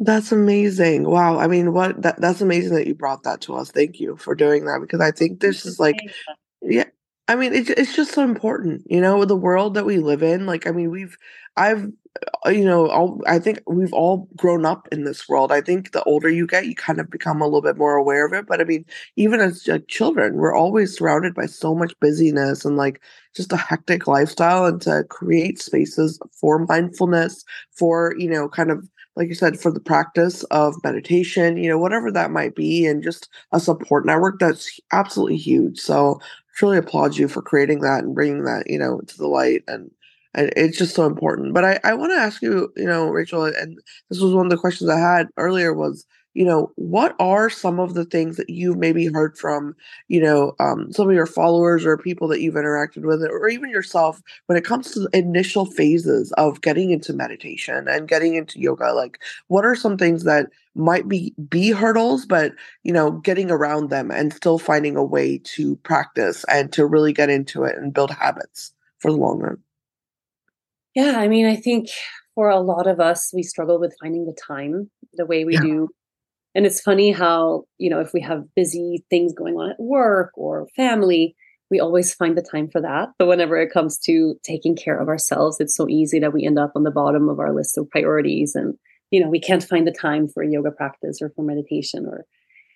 That's 0.00 0.30
amazing. 0.30 1.04
Wow. 1.04 1.38
I 1.38 1.48
mean, 1.48 1.72
what 1.72 2.00
that, 2.02 2.20
that's 2.20 2.40
amazing 2.40 2.74
that 2.74 2.86
you 2.86 2.94
brought 2.94 3.24
that 3.24 3.40
to 3.42 3.54
us. 3.56 3.70
Thank 3.70 3.98
you 3.98 4.16
for 4.16 4.34
doing 4.34 4.64
that 4.66 4.80
because 4.80 5.00
I 5.00 5.10
think 5.10 5.40
this 5.40 5.66
is 5.66 5.80
like 5.80 5.98
yeah, 6.62 6.84
I 7.28 7.36
mean, 7.36 7.52
it's 7.52 7.68
it's 7.70 7.94
just 7.94 8.12
so 8.12 8.22
important, 8.24 8.82
you 8.86 9.00
know, 9.00 9.18
with 9.18 9.28
the 9.28 9.36
world 9.36 9.74
that 9.74 9.84
we 9.84 9.98
live 9.98 10.22
in. 10.22 10.46
Like, 10.46 10.66
I 10.66 10.70
mean, 10.70 10.90
we've, 10.90 11.16
I've, 11.56 11.92
Uh, 12.46 12.50
you 12.50 12.64
know, 12.64 12.88
all, 12.88 13.20
I 13.26 13.38
think 13.38 13.60
we've 13.66 13.92
all 13.92 14.28
grown 14.36 14.64
up 14.64 14.88
in 14.90 15.04
this 15.04 15.28
world. 15.28 15.52
I 15.52 15.60
think 15.60 15.92
the 15.92 16.02
older 16.04 16.28
you 16.28 16.46
get, 16.46 16.66
you 16.66 16.74
kind 16.74 17.00
of 17.00 17.10
become 17.10 17.40
a 17.40 17.44
little 17.44 17.62
bit 17.62 17.76
more 17.76 17.96
aware 17.96 18.26
of 18.26 18.32
it. 18.32 18.46
But 18.46 18.60
I 18.60 18.64
mean, 18.64 18.84
even 19.16 19.40
as 19.40 19.66
like, 19.68 19.88
children, 19.88 20.34
we're 20.34 20.54
always 20.54 20.96
surrounded 20.96 21.34
by 21.34 21.46
so 21.46 21.74
much 21.74 21.98
busyness 22.00 22.64
and 22.64 22.76
like 22.76 23.00
just 23.34 23.52
a 23.52 23.56
hectic 23.56 24.06
lifestyle. 24.06 24.66
And 24.66 24.80
to 24.82 25.04
create 25.08 25.60
spaces 25.60 26.18
for 26.32 26.64
mindfulness, 26.66 27.44
for 27.72 28.14
you 28.18 28.28
know, 28.28 28.48
kind 28.48 28.70
of 28.70 28.88
like 29.16 29.28
you 29.28 29.34
said, 29.34 29.58
for 29.58 29.72
the 29.72 29.80
practice 29.80 30.44
of 30.44 30.76
meditation, 30.84 31.56
you 31.56 31.68
know, 31.68 31.78
whatever 31.78 32.10
that 32.12 32.30
might 32.30 32.54
be, 32.54 32.86
and 32.86 33.02
just 33.02 33.28
a 33.52 33.60
support 33.60 34.06
network 34.06 34.38
that's 34.38 34.78
absolutely 34.92 35.36
huge. 35.36 35.78
So 35.80 36.20
truly 36.54 36.78
applaud 36.78 37.16
you 37.16 37.28
for 37.28 37.42
creating 37.42 37.80
that 37.80 38.04
and 38.04 38.14
bringing 38.14 38.44
that, 38.44 38.64
you 38.68 38.78
know, 38.78 39.00
to 39.00 39.16
the 39.18 39.26
light. 39.28 39.62
And, 39.68 39.90
it's 40.56 40.78
just 40.78 40.94
so 40.94 41.06
important. 41.06 41.54
But 41.54 41.64
I, 41.64 41.80
I 41.84 41.94
want 41.94 42.12
to 42.12 42.16
ask 42.18 42.42
you, 42.42 42.72
you 42.76 42.84
know, 42.86 43.08
Rachel, 43.08 43.44
and 43.44 43.78
this 44.10 44.20
was 44.20 44.34
one 44.34 44.46
of 44.46 44.50
the 44.50 44.56
questions 44.58 44.90
I 44.90 44.98
had 44.98 45.28
earlier 45.36 45.72
was, 45.74 46.06
you 46.34 46.44
know, 46.44 46.70
what 46.76 47.16
are 47.18 47.50
some 47.50 47.80
of 47.80 47.94
the 47.94 48.04
things 48.04 48.36
that 48.36 48.48
you've 48.50 48.76
maybe 48.76 49.06
heard 49.06 49.36
from, 49.36 49.74
you 50.08 50.20
know, 50.20 50.52
um, 50.60 50.92
some 50.92 51.08
of 51.08 51.14
your 51.14 51.26
followers 51.26 51.84
or 51.84 51.96
people 51.98 52.28
that 52.28 52.40
you've 52.40 52.54
interacted 52.54 53.02
with, 53.04 53.22
or 53.22 53.48
even 53.48 53.70
yourself 53.70 54.20
when 54.46 54.56
it 54.56 54.64
comes 54.64 54.92
to 54.92 55.00
the 55.00 55.10
initial 55.18 55.66
phases 55.66 56.30
of 56.32 56.60
getting 56.60 56.90
into 56.90 57.12
meditation 57.12 57.88
and 57.88 58.06
getting 58.08 58.34
into 58.34 58.60
yoga? 58.60 58.92
Like, 58.92 59.18
what 59.48 59.64
are 59.64 59.74
some 59.74 59.96
things 59.96 60.24
that 60.24 60.46
might 60.74 61.08
be 61.08 61.34
be 61.48 61.70
hurdles, 61.72 62.24
but 62.26 62.52
you 62.84 62.92
know, 62.92 63.10
getting 63.10 63.50
around 63.50 63.90
them 63.90 64.10
and 64.10 64.32
still 64.32 64.58
finding 64.58 64.96
a 64.96 65.04
way 65.04 65.38
to 65.38 65.76
practice 65.76 66.44
and 66.48 66.72
to 66.72 66.86
really 66.86 67.12
get 67.12 67.30
into 67.30 67.64
it 67.64 67.76
and 67.76 67.92
build 67.94 68.10
habits 68.10 68.72
for 68.98 69.10
the 69.10 69.16
long 69.16 69.38
run? 69.40 69.58
Yeah, 70.98 71.18
I 71.18 71.28
mean, 71.28 71.46
I 71.46 71.56
think 71.56 71.88
for 72.34 72.48
a 72.48 72.60
lot 72.60 72.86
of 72.86 72.98
us, 72.98 73.30
we 73.32 73.42
struggle 73.42 73.78
with 73.78 73.96
finding 74.02 74.26
the 74.26 74.36
time 74.46 74.90
the 75.14 75.26
way 75.26 75.44
we 75.44 75.54
yeah. 75.54 75.60
do 75.60 75.88
and 76.54 76.66
it's 76.66 76.80
funny 76.80 77.12
how, 77.12 77.64
you 77.78 77.88
know, 77.88 78.00
if 78.00 78.12
we 78.12 78.20
have 78.22 78.42
busy 78.56 79.04
things 79.10 79.32
going 79.32 79.54
on 79.54 79.70
at 79.70 79.78
work 79.78 80.32
or 80.34 80.66
family, 80.74 81.36
we 81.70 81.78
always 81.78 82.12
find 82.12 82.36
the 82.36 82.42
time 82.42 82.68
for 82.68 82.80
that. 82.80 83.10
But 83.16 83.28
whenever 83.28 83.56
it 83.60 83.72
comes 83.72 83.96
to 84.06 84.34
taking 84.42 84.74
care 84.74 84.98
of 84.98 85.06
ourselves, 85.06 85.60
it's 85.60 85.76
so 85.76 85.88
easy 85.88 86.18
that 86.18 86.32
we 86.32 86.44
end 86.44 86.58
up 86.58 86.72
on 86.74 86.82
the 86.82 86.90
bottom 86.90 87.28
of 87.28 87.38
our 87.38 87.54
list 87.54 87.78
of 87.78 87.88
priorities 87.90 88.56
and 88.56 88.74
you 89.10 89.22
know 89.22 89.30
we 89.30 89.40
can't 89.40 89.64
find 89.64 89.86
the 89.86 89.92
time 89.92 90.28
for 90.28 90.42
yoga 90.42 90.70
practice 90.70 91.22
or 91.22 91.30
for 91.34 91.42
meditation 91.42 92.04
or 92.04 92.26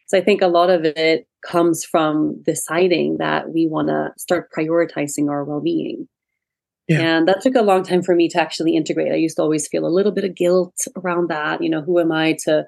so 0.06 0.16
i 0.16 0.20
think 0.22 0.40
a 0.40 0.46
lot 0.46 0.70
of 0.70 0.82
it 0.84 1.26
comes 1.46 1.84
from 1.84 2.42
deciding 2.42 3.18
that 3.18 3.50
we 3.50 3.66
want 3.66 3.88
to 3.88 4.08
start 4.16 4.48
prioritizing 4.56 5.28
our 5.28 5.44
well-being 5.44 6.08
yeah. 6.92 7.16
and 7.16 7.28
that 7.28 7.40
took 7.40 7.54
a 7.54 7.62
long 7.62 7.82
time 7.82 8.02
for 8.02 8.14
me 8.14 8.28
to 8.28 8.40
actually 8.40 8.76
integrate. 8.76 9.12
I 9.12 9.16
used 9.16 9.36
to 9.36 9.42
always 9.42 9.68
feel 9.68 9.86
a 9.86 9.96
little 9.96 10.12
bit 10.12 10.24
of 10.24 10.34
guilt 10.34 10.74
around 10.96 11.28
that 11.28 11.62
you 11.62 11.70
know 11.70 11.82
who 11.82 11.98
am 11.98 12.12
i 12.12 12.36
to 12.44 12.66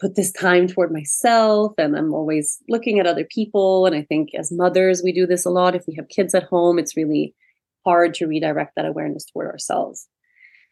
put 0.00 0.16
this 0.16 0.32
time 0.32 0.66
toward 0.66 0.92
myself? 0.92 1.72
And 1.78 1.96
i'm 1.96 2.14
always 2.14 2.58
looking 2.68 2.98
at 2.98 3.06
other 3.06 3.24
people. 3.24 3.86
And 3.86 3.94
i 3.94 4.02
think 4.02 4.30
as 4.38 4.52
mothers 4.52 5.02
we 5.02 5.12
do 5.12 5.26
this 5.26 5.46
a 5.46 5.50
lot. 5.50 5.74
If 5.74 5.84
we 5.86 5.94
have 5.96 6.08
kids 6.08 6.34
at 6.34 6.44
home 6.44 6.78
it's 6.78 6.96
really 6.96 7.34
hard 7.84 8.14
to 8.14 8.26
redirect 8.26 8.74
that 8.76 8.86
awareness 8.86 9.24
toward 9.24 9.48
ourselves. 9.48 10.08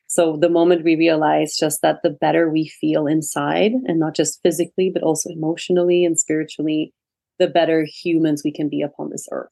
So 0.07 0.37
the 0.37 0.49
moment 0.49 0.85
we 0.85 0.97
realize 0.97 1.57
just 1.57 1.83
that 1.83 2.01
the 2.03 2.11
better 2.11 2.51
we 2.51 2.67
feel 2.67 3.07
inside 3.07 3.73
and 3.87 4.01
not 4.01 4.17
just 4.17 4.41
physically 4.43 4.91
but 4.93 5.03
also 5.03 5.31
emotionally 5.31 6.05
and 6.05 6.19
spiritually 6.19 6.93
the 7.39 7.49
better 7.49 7.85
humans 7.85 8.43
we 8.45 8.53
can 8.53 8.69
be 8.69 8.83
upon 8.83 9.11
this 9.11 9.27
earth 9.33 9.51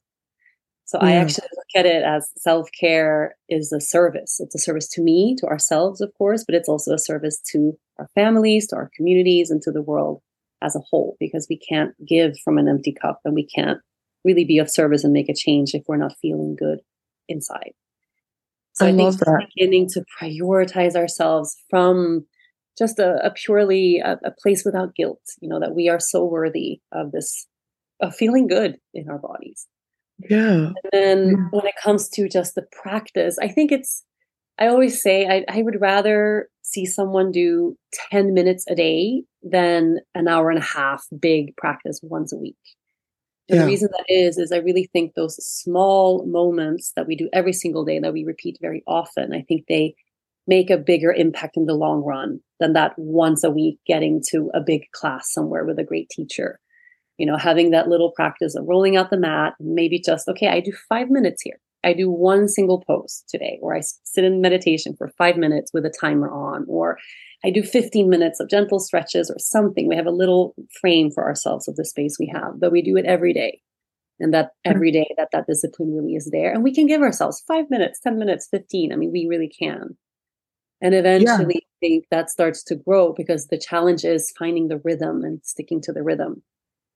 so 0.89 0.97
yeah. 1.03 1.07
I 1.07 1.11
actually 1.17 1.49
look 1.55 1.67
at 1.75 1.85
it 1.85 2.03
as 2.03 2.31
self 2.35 2.67
care 2.71 3.35
is 3.47 3.71
a 3.71 3.79
service. 3.79 4.39
It's 4.39 4.55
a 4.55 4.57
service 4.57 4.87
to 4.93 5.03
me, 5.03 5.35
to 5.37 5.45
ourselves, 5.45 6.01
of 6.01 6.11
course, 6.17 6.43
but 6.43 6.55
it's 6.55 6.67
also 6.67 6.95
a 6.95 6.97
service 6.97 7.39
to 7.51 7.77
our 7.99 8.09
families, 8.15 8.65
to 8.69 8.75
our 8.75 8.89
communities, 8.95 9.51
and 9.51 9.61
to 9.61 9.71
the 9.71 9.83
world 9.83 10.23
as 10.63 10.75
a 10.75 10.79
whole, 10.79 11.15
because 11.19 11.45
we 11.47 11.59
can't 11.59 11.93
give 12.07 12.39
from 12.43 12.57
an 12.57 12.67
empty 12.67 12.91
cup 12.91 13.19
and 13.23 13.35
we 13.35 13.45
can't 13.45 13.77
really 14.25 14.45
be 14.45 14.57
of 14.57 14.67
service 14.67 15.03
and 15.03 15.13
make 15.13 15.29
a 15.29 15.35
change 15.35 15.75
if 15.75 15.83
we're 15.87 15.95
not 15.95 16.17
feeling 16.23 16.55
good 16.57 16.79
inside. 17.27 17.73
So 18.73 18.87
I, 18.87 18.89
I 18.89 18.95
think 18.95 19.15
that. 19.19 19.47
beginning 19.55 19.89
to 19.89 20.03
prioritize 20.19 20.95
ourselves 20.95 21.55
from 21.69 22.25
just 22.79 22.97
a, 22.97 23.23
a 23.23 23.29
purely 23.29 23.99
a, 23.99 24.19
a 24.25 24.31
place 24.31 24.65
without 24.65 24.95
guilt, 24.95 25.21
you 25.39 25.49
know, 25.49 25.59
that 25.59 25.75
we 25.75 25.87
are 25.87 25.99
so 25.99 26.25
worthy 26.25 26.81
of 26.91 27.11
this, 27.11 27.45
of 27.99 28.15
feeling 28.15 28.47
good 28.47 28.77
in 28.95 29.07
our 29.07 29.19
bodies. 29.19 29.67
Yeah. 30.27 30.71
And 30.83 30.91
then 30.91 31.27
yeah. 31.29 31.47
when 31.51 31.65
it 31.65 31.75
comes 31.81 32.09
to 32.09 32.27
just 32.27 32.55
the 32.55 32.65
practice, 32.71 33.37
I 33.41 33.47
think 33.47 33.71
it's, 33.71 34.03
I 34.57 34.67
always 34.67 35.01
say 35.01 35.27
I, 35.27 35.45
I 35.49 35.61
would 35.61 35.79
rather 35.79 36.49
see 36.61 36.85
someone 36.85 37.31
do 37.31 37.77
10 38.11 38.33
minutes 38.33 38.65
a 38.69 38.75
day 38.75 39.23
than 39.41 39.99
an 40.15 40.27
hour 40.27 40.49
and 40.49 40.59
a 40.59 40.65
half 40.65 41.05
big 41.19 41.55
practice 41.55 41.99
once 42.03 42.33
a 42.33 42.37
week. 42.37 42.57
Yeah. 43.47 43.61
The 43.61 43.67
reason 43.67 43.89
that 43.91 44.05
is, 44.07 44.37
is 44.37 44.51
I 44.51 44.57
really 44.57 44.89
think 44.91 45.13
those 45.15 45.35
small 45.43 46.25
moments 46.27 46.91
that 46.95 47.07
we 47.07 47.15
do 47.15 47.29
every 47.33 47.53
single 47.53 47.83
day 47.83 47.99
that 47.99 48.13
we 48.13 48.23
repeat 48.23 48.59
very 48.61 48.83
often, 48.85 49.33
I 49.33 49.41
think 49.41 49.65
they 49.67 49.95
make 50.45 50.69
a 50.69 50.77
bigger 50.77 51.11
impact 51.11 51.57
in 51.57 51.65
the 51.65 51.73
long 51.73 52.03
run 52.03 52.41
than 52.59 52.73
that 52.73 52.93
once 52.97 53.43
a 53.43 53.49
week 53.49 53.79
getting 53.87 54.21
to 54.29 54.51
a 54.53 54.59
big 54.59 54.91
class 54.91 55.31
somewhere 55.31 55.65
with 55.65 55.79
a 55.79 55.83
great 55.83 56.09
teacher 56.09 56.59
you 57.19 57.25
know, 57.25 57.37
having 57.37 57.71
that 57.71 57.89
little 57.89 58.11
practice 58.11 58.55
of 58.55 58.65
rolling 58.65 58.95
out 58.95 59.09
the 59.11 59.19
mat, 59.19 59.53
maybe 59.59 59.99
just, 59.99 60.27
okay, 60.29 60.47
I 60.47 60.61
do 60.61 60.71
five 60.87 61.09
minutes 61.09 61.41
here. 61.43 61.59
I 61.83 61.93
do 61.93 62.09
one 62.09 62.47
single 62.47 62.81
pose 62.87 63.23
today, 63.29 63.59
or 63.61 63.75
I 63.75 63.81
sit 64.03 64.23
in 64.23 64.41
meditation 64.41 64.95
for 64.97 65.09
five 65.17 65.37
minutes 65.37 65.71
with 65.73 65.85
a 65.85 65.93
timer 66.01 66.31
on, 66.31 66.65
or 66.67 66.97
I 67.43 67.51
do 67.51 67.61
15 67.61 68.09
minutes 68.09 68.39
of 68.39 68.49
gentle 68.49 68.79
stretches 68.79 69.29
or 69.29 69.37
something. 69.37 69.87
We 69.87 69.95
have 69.95 70.05
a 70.05 70.11
little 70.11 70.55
frame 70.81 71.11
for 71.11 71.25
ourselves 71.25 71.67
of 71.67 71.75
the 71.75 71.85
space 71.85 72.17
we 72.19 72.31
have, 72.33 72.59
but 72.59 72.71
we 72.71 72.81
do 72.81 72.97
it 72.97 73.05
every 73.05 73.33
day. 73.33 73.61
And 74.21 74.33
that 74.33 74.47
mm-hmm. 74.47 74.75
every 74.75 74.91
day 74.91 75.07
that 75.17 75.29
that 75.33 75.47
discipline 75.47 75.93
really 75.93 76.15
is 76.15 76.29
there. 76.31 76.51
And 76.53 76.63
we 76.63 76.73
can 76.73 76.87
give 76.87 77.01
ourselves 77.01 77.43
five 77.47 77.65
minutes, 77.69 77.99
10 78.01 78.17
minutes, 78.17 78.47
15. 78.49 78.91
I 78.91 78.95
mean, 78.95 79.11
we 79.11 79.27
really 79.29 79.49
can. 79.49 79.97
And 80.81 80.95
eventually, 80.95 81.55
yeah. 81.55 81.59
I 81.59 81.79
think 81.81 82.05
that 82.11 82.29
starts 82.29 82.63
to 82.65 82.75
grow 82.75 83.13
because 83.13 83.47
the 83.47 83.57
challenge 83.57 84.05
is 84.05 84.33
finding 84.39 84.69
the 84.69 84.81
rhythm 84.83 85.23
and 85.23 85.41
sticking 85.43 85.81
to 85.81 85.91
the 85.91 86.03
rhythm. 86.03 86.43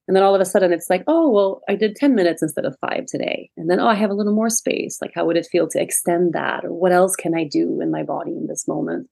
And 0.07 0.15
then 0.15 0.23
all 0.23 0.35
of 0.35 0.41
a 0.41 0.45
sudden 0.45 0.73
it's 0.73 0.89
like, 0.89 1.03
oh, 1.07 1.29
well, 1.29 1.61
I 1.69 1.75
did 1.75 1.95
10 1.95 2.13
minutes 2.13 2.41
instead 2.41 2.65
of 2.65 2.77
five 2.81 3.05
today. 3.05 3.49
And 3.55 3.69
then, 3.69 3.79
oh, 3.79 3.87
I 3.87 3.95
have 3.95 4.09
a 4.09 4.13
little 4.13 4.33
more 4.33 4.49
space. 4.49 4.97
Like, 5.01 5.11
how 5.15 5.25
would 5.25 5.37
it 5.37 5.47
feel 5.49 5.67
to 5.69 5.81
extend 5.81 6.33
that? 6.33 6.65
Or 6.65 6.73
what 6.73 6.91
else 6.91 7.15
can 7.15 7.33
I 7.35 7.45
do 7.45 7.79
in 7.81 7.89
my 7.89 8.03
body 8.03 8.31
in 8.31 8.47
this 8.47 8.67
moment? 8.67 9.07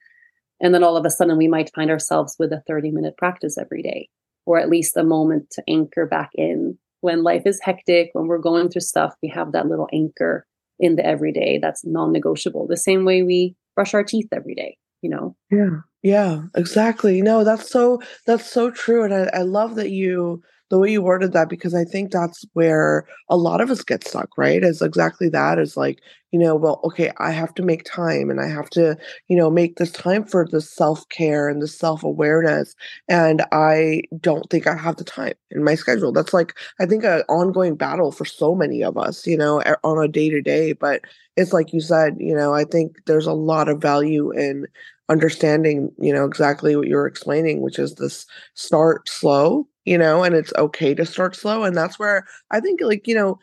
And 0.60 0.76
then 0.76 0.84
all 0.84 0.98
of 0.98 1.06
a 1.06 1.10
sudden 1.10 1.38
we 1.38 1.48
might 1.48 1.74
find 1.74 1.90
ourselves 1.90 2.36
with 2.38 2.52
a 2.52 2.62
30 2.68 2.92
minute 2.92 3.18
practice 3.18 3.58
every 3.58 3.82
day, 3.82 4.10
or 4.46 4.60
at 4.60 4.70
least 4.70 4.98
a 4.98 5.04
moment 5.04 5.50
to 5.52 5.64
anchor 5.68 6.06
back 6.06 6.30
in. 6.36 6.78
When 7.00 7.24
life 7.24 7.44
is 7.46 7.60
hectic, 7.64 8.12
when 8.14 8.28
we're 8.28 8.38
going 8.38 8.70
through 8.70 8.82
stuff, 8.82 9.16
we 9.24 9.30
have 9.30 9.54
that 9.54 9.68
little 9.68 9.88
anchor 9.92 10.46
in 10.80 10.98
the 10.98 11.06
everyday 11.06 11.58
that's 11.58 11.84
non 11.84 12.12
negotiable, 12.12 12.68
the 12.68 12.78
same 12.78 13.06
way 13.06 13.24
we 13.24 13.56
brush 13.76 13.94
our 13.94 14.04
teeth 14.04 14.28
every 14.32 14.54
day, 14.54 14.78
you 15.02 15.10
know? 15.10 15.36
Yeah. 15.50 15.82
Yeah, 16.04 16.44
exactly. 16.56 17.22
No, 17.22 17.44
that's 17.44 17.70
so 17.70 18.02
that's 18.26 18.50
so 18.50 18.72
true. 18.72 19.04
And 19.04 19.14
I, 19.14 19.30
I 19.34 19.42
love 19.44 19.76
that 19.76 19.92
you 19.92 20.42
the 20.72 20.80
way 20.80 20.90
you 20.90 21.02
worded 21.02 21.34
that 21.34 21.50
because 21.50 21.76
I 21.76 21.84
think 21.84 22.12
that's 22.12 22.46
where 22.54 23.06
a 23.30 23.36
lot 23.36 23.60
of 23.60 23.70
us 23.70 23.84
get 23.84 24.08
stuck, 24.08 24.30
right? 24.38 24.64
Is 24.64 24.82
exactly 24.82 25.28
that 25.30 25.60
is 25.60 25.76
like, 25.76 26.00
you 26.32 26.40
know, 26.40 26.56
well, 26.56 26.80
okay, 26.86 27.12
I 27.18 27.32
have 27.32 27.54
to 27.56 27.62
make 27.62 27.84
time 27.84 28.30
and 28.30 28.40
I 28.40 28.48
have 28.48 28.70
to, 28.72 28.98
you 29.28 29.36
know, 29.36 29.52
make 29.52 29.76
this 29.76 29.92
time 29.92 30.24
for 30.24 30.48
the 30.50 30.62
self-care 30.62 31.50
and 31.50 31.62
the 31.62 31.68
self-awareness. 31.68 32.74
And 33.10 33.44
I 33.52 34.04
don't 34.22 34.50
think 34.50 34.66
I 34.66 34.78
have 34.78 34.96
the 34.96 35.04
time 35.04 35.34
in 35.52 35.62
my 35.62 35.76
schedule. 35.76 36.14
That's 36.14 36.34
like, 36.34 36.58
I 36.80 36.86
think 36.86 37.04
an 37.04 37.24
ongoing 37.28 37.76
battle 37.76 38.14
for 38.14 38.24
so 38.24 38.56
many 38.56 38.82
of 38.82 38.98
us, 38.98 39.28
you 39.28 39.36
know, 39.36 39.62
on 39.84 40.02
a 40.02 40.08
day-to-day. 40.08 40.72
But 40.72 41.02
it's 41.36 41.52
like 41.52 41.74
you 41.74 41.82
said, 41.82 42.16
you 42.18 42.34
know, 42.34 42.54
I 42.54 42.64
think 42.64 42.96
there's 43.08 43.28
a 43.28 43.34
lot 43.34 43.68
of 43.68 43.82
value 43.82 44.32
in 44.32 44.68
understanding, 45.10 45.92
you 46.00 46.14
know, 46.14 46.24
exactly 46.24 46.78
what 46.78 46.88
you're 46.88 47.08
explaining, 47.08 47.60
which 47.60 47.78
is 47.78 47.96
this 47.96 48.26
start 48.54 49.10
slow 49.10 49.68
you 49.86 49.98
know, 49.98 50.24
and 50.24 50.36
it's 50.36 50.54
okay 50.58 50.94
to 50.96 51.06
start 51.06 51.36
slow. 51.36 51.64
And 51.64 51.76
that's 51.76 52.00
where 52.00 52.26
I 52.52 52.60
think, 52.60 52.82
like, 52.82 53.08
you 53.08 53.16
know, 53.16 53.40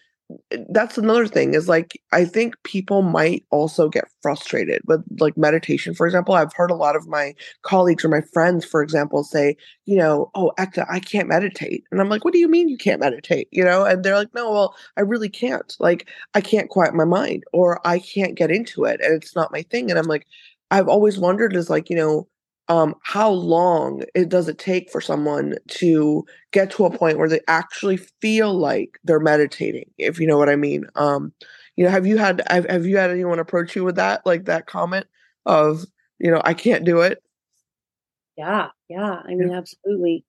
eh, 0.53 0.59
that's 0.71 0.99
another 0.99 1.27
thing 1.27 1.55
is 1.55 1.69
like, 1.69 2.01
I 2.13 2.25
think 2.25 2.55
people 2.65 3.03
might 3.03 3.45
also 3.51 3.89
get 3.89 4.05
frustrated 4.23 4.83
with 4.87 5.03
like 5.21 5.37
meditation, 5.37 5.95
for 5.95 6.07
example. 6.07 6.35
I've 6.35 6.53
heard 6.55 6.71
a 6.71 6.75
lot 6.77 6.97
of 6.97 7.07
my 7.09 7.35
colleagues 7.63 8.05
or 8.05 8.09
my 8.09 8.21
friends, 8.33 8.65
for 8.65 8.83
example, 8.83 9.25
say, 9.25 9.57
you 9.87 9.97
know, 9.97 10.31
oh, 10.35 10.53
Ekta, 10.59 10.87
I 10.91 11.01
can't 11.01 11.29
meditate. 11.29 11.85
And 11.91 12.01
I'm 12.01 12.09
like, 12.09 12.25
what 12.25 12.33
do 12.33 12.39
you 12.41 12.49
mean 12.49 12.69
you 12.69 12.79
can't 12.79 13.01
meditate? 13.01 13.49
You 13.53 13.65
know, 13.65 13.85
and 13.85 14.05
they're 14.05 14.17
like, 14.17 14.35
no, 14.35 14.51
well, 14.53 14.75
I 14.97 15.03
really 15.03 15.29
can't. 15.31 15.75
Like, 15.81 16.09
I 16.35 16.41
can't 16.41 16.71
quiet 16.71 16.95
my 16.95 17.05
mind 17.05 17.45
or 17.53 17.81
I 17.87 17.99
can't 17.99 18.35
get 18.37 18.51
into 18.51 18.85
it 18.85 19.01
and 19.01 19.15
it's 19.15 19.35
not 19.37 19.53
my 19.53 19.63
thing. 19.63 19.91
And 19.91 19.99
I'm 19.99 20.07
like, 20.07 20.27
I've 20.71 20.89
always 20.89 21.19
wondered 21.19 21.57
is 21.57 21.71
like, 21.71 21.89
you 21.91 21.97
know, 21.97 22.29
um, 22.69 22.95
how 23.03 23.31
long 23.31 24.03
it 24.15 24.29
does 24.29 24.49
it 24.49 24.59
take 24.59 24.91
for 24.91 25.01
someone 25.01 25.57
to 25.69 26.25
get 26.53 26.71
to 26.73 26.85
a 26.85 26.97
point 26.97 27.19
where 27.19 27.29
they 27.29 27.41
actually 27.49 27.97
feel 27.97 28.55
like 28.55 28.99
they're 29.05 29.21
meditating 29.21 29.91
if 29.99 30.21
you 30.21 30.27
know 30.27 30.39
what 30.39 30.49
i 30.49 30.57
mean 30.57 30.85
um, 30.97 31.33
you 31.77 31.85
know 31.85 31.91
have 31.91 32.07
you 32.07 32.19
had 32.19 32.43
have, 32.49 32.67
have 32.67 32.87
you 32.87 32.97
had 32.97 33.11
anyone 33.11 33.39
approach 33.39 33.75
you 33.75 33.85
with 33.85 33.97
that 33.97 34.25
like 34.27 34.45
that 34.45 34.67
comment 34.67 35.07
of 35.47 35.85
you 36.19 36.31
know 36.31 36.41
i 36.45 36.55
can't 36.55 36.85
do 36.85 37.01
it 37.01 37.23
yeah 38.37 38.69
yeah 38.89 39.23
i 39.25 39.29
mean 39.29 39.51
yeah. 39.51 39.59
absolutely 39.59 40.25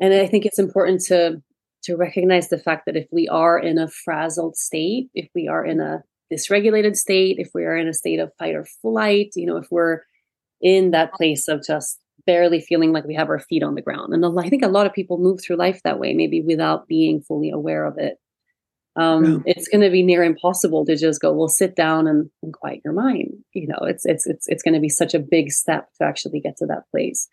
and 0.00 0.14
i 0.14 0.26
think 0.26 0.46
it's 0.46 0.58
important 0.58 1.00
to 1.00 1.42
to 1.82 1.96
recognize 1.96 2.48
the 2.48 2.58
fact 2.58 2.86
that 2.86 2.96
if 2.96 3.06
we 3.10 3.28
are 3.28 3.58
in 3.58 3.78
a 3.78 3.88
frazzled 3.88 4.56
state 4.56 5.08
if 5.14 5.28
we 5.34 5.48
are 5.48 5.64
in 5.64 5.80
a 5.80 6.02
dysregulated 6.32 6.96
state 6.96 7.36
if 7.38 7.50
we 7.54 7.64
are 7.64 7.76
in 7.76 7.88
a 7.88 7.94
state 7.94 8.18
of 8.18 8.32
fight 8.38 8.54
or 8.54 8.64
flight 8.64 9.32
you 9.34 9.44
know 9.44 9.56
if 9.56 9.66
we're 9.70 10.00
in 10.62 10.92
that 10.92 11.12
place 11.12 11.48
of 11.48 11.62
just 11.66 11.98
barely 12.24 12.60
feeling 12.60 12.92
like 12.92 13.04
we 13.04 13.14
have 13.14 13.28
our 13.28 13.40
feet 13.40 13.62
on 13.62 13.74
the 13.74 13.82
ground. 13.82 14.14
And 14.14 14.24
I 14.38 14.48
think 14.48 14.62
a 14.62 14.68
lot 14.68 14.86
of 14.86 14.92
people 14.92 15.18
move 15.18 15.40
through 15.42 15.56
life 15.56 15.80
that 15.82 15.98
way, 15.98 16.14
maybe 16.14 16.40
without 16.40 16.86
being 16.86 17.20
fully 17.20 17.50
aware 17.50 17.84
of 17.84 17.98
it. 17.98 18.18
Um, 18.94 19.24
yeah. 19.24 19.54
It's 19.54 19.68
going 19.68 19.80
to 19.80 19.90
be 19.90 20.02
near 20.02 20.22
impossible 20.22 20.84
to 20.84 20.96
just 20.96 21.20
go, 21.20 21.32
well, 21.32 21.48
sit 21.48 21.74
down 21.74 22.06
and, 22.06 22.30
and 22.42 22.52
quiet 22.52 22.82
your 22.84 22.92
mind. 22.92 23.32
You 23.54 23.68
know, 23.68 23.78
it's 23.86 24.04
it's 24.04 24.26
it's 24.26 24.46
it's 24.48 24.62
going 24.62 24.74
to 24.74 24.80
be 24.80 24.90
such 24.90 25.14
a 25.14 25.18
big 25.18 25.50
step 25.50 25.88
to 25.94 26.04
actually 26.04 26.40
get 26.40 26.58
to 26.58 26.66
that 26.66 26.82
place. 26.90 27.26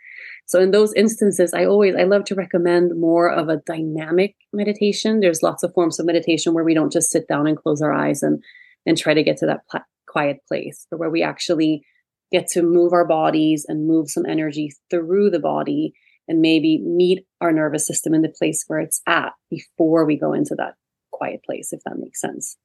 So 0.46 0.62
in 0.62 0.72
those 0.72 0.94
instances, 0.94 1.54
I 1.54 1.66
always 1.66 1.96
I 1.96 2.04
love 2.04 2.24
to 2.26 2.36
recommend 2.36 2.98
more 2.98 3.30
of 3.30 3.50
a 3.50 3.58
dynamic 3.58 4.36
meditation. 4.54 5.20
There's 5.20 5.44
lots 5.44 5.62
of 5.62 5.74
forms 5.74 6.00
of 6.00 6.06
meditation 6.06 6.54
where 6.54 6.64
we 6.64 6.74
don't 6.74 6.94
just 6.94 7.12
sit 7.12 7.28
down 7.28 7.46
and 7.46 7.58
close 7.58 7.82
our 7.82 7.94
eyes 7.94 8.24
and 8.24 8.42
and 8.86 8.98
try 8.98 9.14
to 9.14 9.24
get 9.24 9.36
to 9.38 9.46
that 9.48 9.68
pl- 9.70 9.86
quiet 10.08 10.38
place, 10.48 10.88
but 10.90 10.98
where 10.98 11.10
we 11.10 11.24
actually 11.24 11.84
get 12.32 12.48
to 12.48 12.62
move 12.62 12.94
our 12.94 13.06
bodies 13.06 13.66
and 13.68 13.88
move 13.88 14.10
some 14.10 14.26
energy 14.26 14.72
through 14.90 15.30
the 15.30 15.40
body 15.40 15.94
and 16.28 16.42
maybe 16.42 16.80
meet 16.86 17.26
our 17.42 17.52
nervous 17.52 17.88
system 17.88 18.14
in 18.14 18.22
the 18.22 18.34
place 18.38 18.64
where 18.68 18.80
it's 18.80 19.02
at 19.08 19.34
before 19.50 20.06
we 20.06 20.18
go 20.18 20.34
into 20.34 20.56
that 20.56 20.76
quiet 21.12 21.42
place, 21.44 21.74
if 21.74 21.82
that 21.86 21.98
makes 21.98 22.22
sense. 22.22 22.56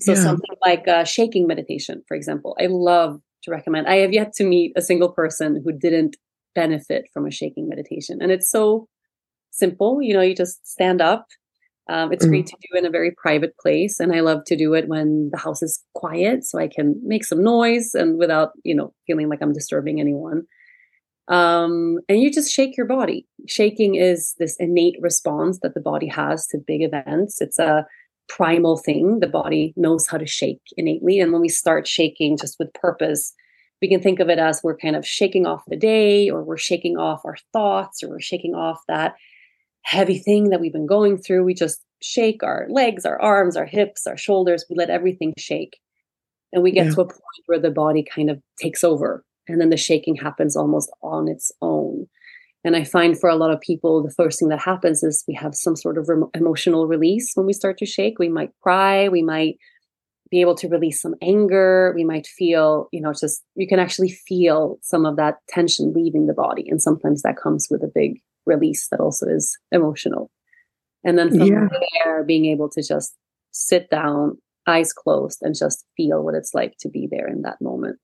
So 0.00 0.12
yeah. 0.12 0.22
something 0.22 0.56
like 0.64 0.88
uh, 0.88 1.04
shaking 1.04 1.46
meditation, 1.46 2.02
for 2.08 2.16
example, 2.16 2.56
I 2.58 2.66
love 2.70 3.20
to 3.42 3.50
recommend. 3.50 3.86
I 3.86 3.96
have 3.96 4.12
yet 4.12 4.32
to 4.34 4.44
meet 4.44 4.72
a 4.76 4.82
single 4.82 5.10
person 5.10 5.62
who 5.62 5.72
didn't 5.72 6.16
benefit 6.54 7.08
from 7.12 7.26
a 7.26 7.30
shaking 7.30 7.68
meditation. 7.68 8.18
And 8.22 8.32
it's 8.32 8.50
so 8.50 8.88
simple. 9.50 10.00
You 10.00 10.14
know, 10.14 10.22
you 10.22 10.34
just 10.34 10.66
stand 10.66 11.02
up 11.02 11.26
um, 11.88 12.12
it's 12.12 12.24
mm 12.24 12.28
great 12.28 12.46
to 12.46 12.56
do 12.70 12.78
in 12.78 12.86
a 12.86 12.90
very 12.90 13.10
private 13.10 13.56
place, 13.58 14.00
and 14.00 14.14
I 14.14 14.20
love 14.20 14.44
to 14.46 14.56
do 14.56 14.74
it 14.74 14.88
when 14.88 15.30
the 15.30 15.38
house 15.38 15.62
is 15.62 15.82
quiet, 15.94 16.44
so 16.44 16.58
I 16.58 16.68
can 16.68 17.00
make 17.02 17.24
some 17.24 17.42
noise 17.42 17.94
and 17.94 18.18
without, 18.18 18.52
you 18.64 18.74
know, 18.74 18.94
feeling 19.06 19.28
like 19.28 19.42
I'm 19.42 19.52
disturbing 19.52 20.00
anyone. 20.00 20.44
Um, 21.28 21.98
and 22.08 22.20
you 22.20 22.30
just 22.30 22.52
shake 22.52 22.76
your 22.76 22.86
body. 22.86 23.26
Shaking 23.46 23.94
is 23.94 24.34
this 24.38 24.56
innate 24.58 24.96
response 25.00 25.60
that 25.62 25.74
the 25.74 25.80
body 25.80 26.06
has 26.06 26.46
to 26.48 26.58
big 26.58 26.82
events. 26.82 27.40
It's 27.40 27.58
a 27.58 27.86
primal 28.28 28.76
thing. 28.76 29.20
The 29.20 29.28
body 29.28 29.72
knows 29.76 30.06
how 30.06 30.18
to 30.18 30.26
shake 30.26 30.60
innately. 30.76 31.20
And 31.20 31.32
when 31.32 31.40
we 31.40 31.48
start 31.48 31.86
shaking 31.86 32.36
just 32.36 32.58
with 32.58 32.72
purpose, 32.74 33.34
we 33.80 33.88
can 33.88 34.00
think 34.00 34.20
of 34.20 34.28
it 34.30 34.38
as 34.38 34.62
we're 34.62 34.76
kind 34.76 34.96
of 34.96 35.06
shaking 35.06 35.46
off 35.46 35.62
the 35.68 35.76
day, 35.76 36.30
or 36.30 36.42
we're 36.42 36.56
shaking 36.56 36.96
off 36.96 37.22
our 37.24 37.36
thoughts, 37.52 38.02
or 38.02 38.08
we're 38.08 38.20
shaking 38.20 38.54
off 38.54 38.80
that 38.88 39.14
heavy 39.82 40.18
thing 40.18 40.50
that 40.50 40.60
we've 40.60 40.72
been 40.72 40.86
going 40.86 41.18
through. 41.18 41.44
We 41.44 41.54
just 41.54 41.82
shake 42.02 42.42
our 42.42 42.66
legs, 42.68 43.04
our 43.04 43.20
arms, 43.20 43.56
our 43.56 43.66
hips, 43.66 44.06
our 44.06 44.16
shoulders. 44.16 44.64
We 44.68 44.76
let 44.76 44.90
everything 44.90 45.34
shake. 45.38 45.78
And 46.52 46.62
we 46.62 46.70
get 46.70 46.86
yeah. 46.86 46.92
to 46.92 47.00
a 47.02 47.06
point 47.06 47.44
where 47.46 47.60
the 47.60 47.70
body 47.70 48.04
kind 48.04 48.30
of 48.30 48.40
takes 48.60 48.84
over. 48.84 49.24
And 49.48 49.60
then 49.60 49.70
the 49.70 49.76
shaking 49.76 50.16
happens 50.16 50.56
almost 50.56 50.90
on 51.02 51.28
its 51.28 51.50
own. 51.62 52.06
And 52.64 52.76
I 52.76 52.84
find 52.84 53.18
for 53.18 53.28
a 53.28 53.34
lot 53.36 53.50
of 53.50 53.60
people, 53.60 54.02
the 54.02 54.14
first 54.14 54.38
thing 54.38 54.48
that 54.48 54.60
happens 54.60 55.02
is 55.02 55.24
we 55.26 55.34
have 55.34 55.54
some 55.54 55.74
sort 55.74 55.98
of 55.98 56.08
re- 56.08 56.28
emotional 56.34 56.86
release 56.86 57.32
when 57.34 57.46
we 57.46 57.52
start 57.52 57.78
to 57.78 57.86
shake. 57.86 58.18
We 58.18 58.28
might 58.28 58.50
cry, 58.62 59.08
we 59.08 59.22
might 59.22 59.56
be 60.30 60.40
able 60.40 60.54
to 60.56 60.68
release 60.68 61.00
some 61.00 61.14
anger, 61.20 61.92
we 61.94 62.04
might 62.04 62.26
feel, 62.26 62.88
you 62.92 63.00
know, 63.00 63.12
just 63.12 63.42
you 63.54 63.66
can 63.66 63.80
actually 63.80 64.10
feel 64.10 64.78
some 64.80 65.04
of 65.04 65.16
that 65.16 65.38
tension 65.48 65.92
leaving 65.92 66.26
the 66.26 66.34
body. 66.34 66.66
And 66.68 66.80
sometimes 66.80 67.22
that 67.22 67.36
comes 67.36 67.66
with 67.68 67.82
a 67.82 67.90
big 67.92 68.20
release 68.46 68.88
that 68.88 69.00
also 69.00 69.26
is 69.26 69.56
emotional. 69.70 70.30
And 71.04 71.18
then 71.18 71.30
from 71.30 71.42
yeah. 71.42 71.68
there, 72.04 72.24
being 72.24 72.46
able 72.46 72.68
to 72.70 72.82
just 72.82 73.14
sit 73.50 73.90
down, 73.90 74.38
eyes 74.66 74.92
closed, 74.92 75.38
and 75.42 75.54
just 75.54 75.84
feel 75.96 76.22
what 76.22 76.34
it's 76.34 76.54
like 76.54 76.76
to 76.80 76.88
be 76.88 77.08
there 77.10 77.26
in 77.26 77.42
that 77.42 77.60
moment. 77.60 77.98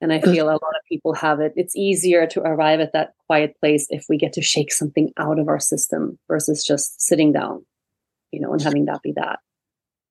And 0.00 0.12
I 0.12 0.20
feel 0.20 0.48
a 0.48 0.50
lot 0.50 0.60
of 0.60 0.84
people 0.88 1.14
have 1.14 1.40
it. 1.40 1.54
It's 1.56 1.74
easier 1.74 2.26
to 2.26 2.42
arrive 2.42 2.80
at 2.80 2.92
that 2.92 3.14
quiet 3.26 3.54
place 3.58 3.86
if 3.88 4.04
we 4.08 4.18
get 4.18 4.34
to 4.34 4.42
shake 4.42 4.70
something 4.70 5.10
out 5.16 5.38
of 5.38 5.48
our 5.48 5.60
system 5.60 6.18
versus 6.28 6.62
just 6.62 7.00
sitting 7.00 7.32
down, 7.32 7.64
you 8.30 8.40
know, 8.40 8.52
and 8.52 8.60
having 8.60 8.84
that 8.84 9.00
be 9.02 9.12
that. 9.16 9.38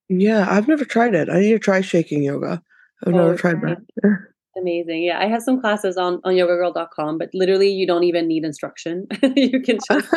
Yeah, 0.09 0.47
I've 0.49 0.67
never 0.67 0.85
tried 0.85 1.13
it. 1.13 1.29
I 1.29 1.39
need 1.41 1.51
to 1.51 1.59
try 1.59 1.81
shaking 1.81 2.23
yoga. 2.23 2.61
I've 3.05 3.13
oh, 3.13 3.17
never 3.17 3.35
tried 3.35 3.61
that. 3.61 3.77
Amazing. 4.55 5.03
Yeah, 5.03 5.19
I 5.19 5.25
have 5.25 5.41
some 5.41 5.59
classes 5.59 5.97
on 5.97 6.21
on 6.23 6.33
yogagirl.com, 6.33 7.17
but 7.17 7.29
literally 7.33 7.69
you 7.69 7.87
don't 7.87 8.03
even 8.03 8.27
need 8.27 8.45
instruction. 8.45 9.07
you 9.35 9.59
can 9.61 9.79
just 9.91 10.07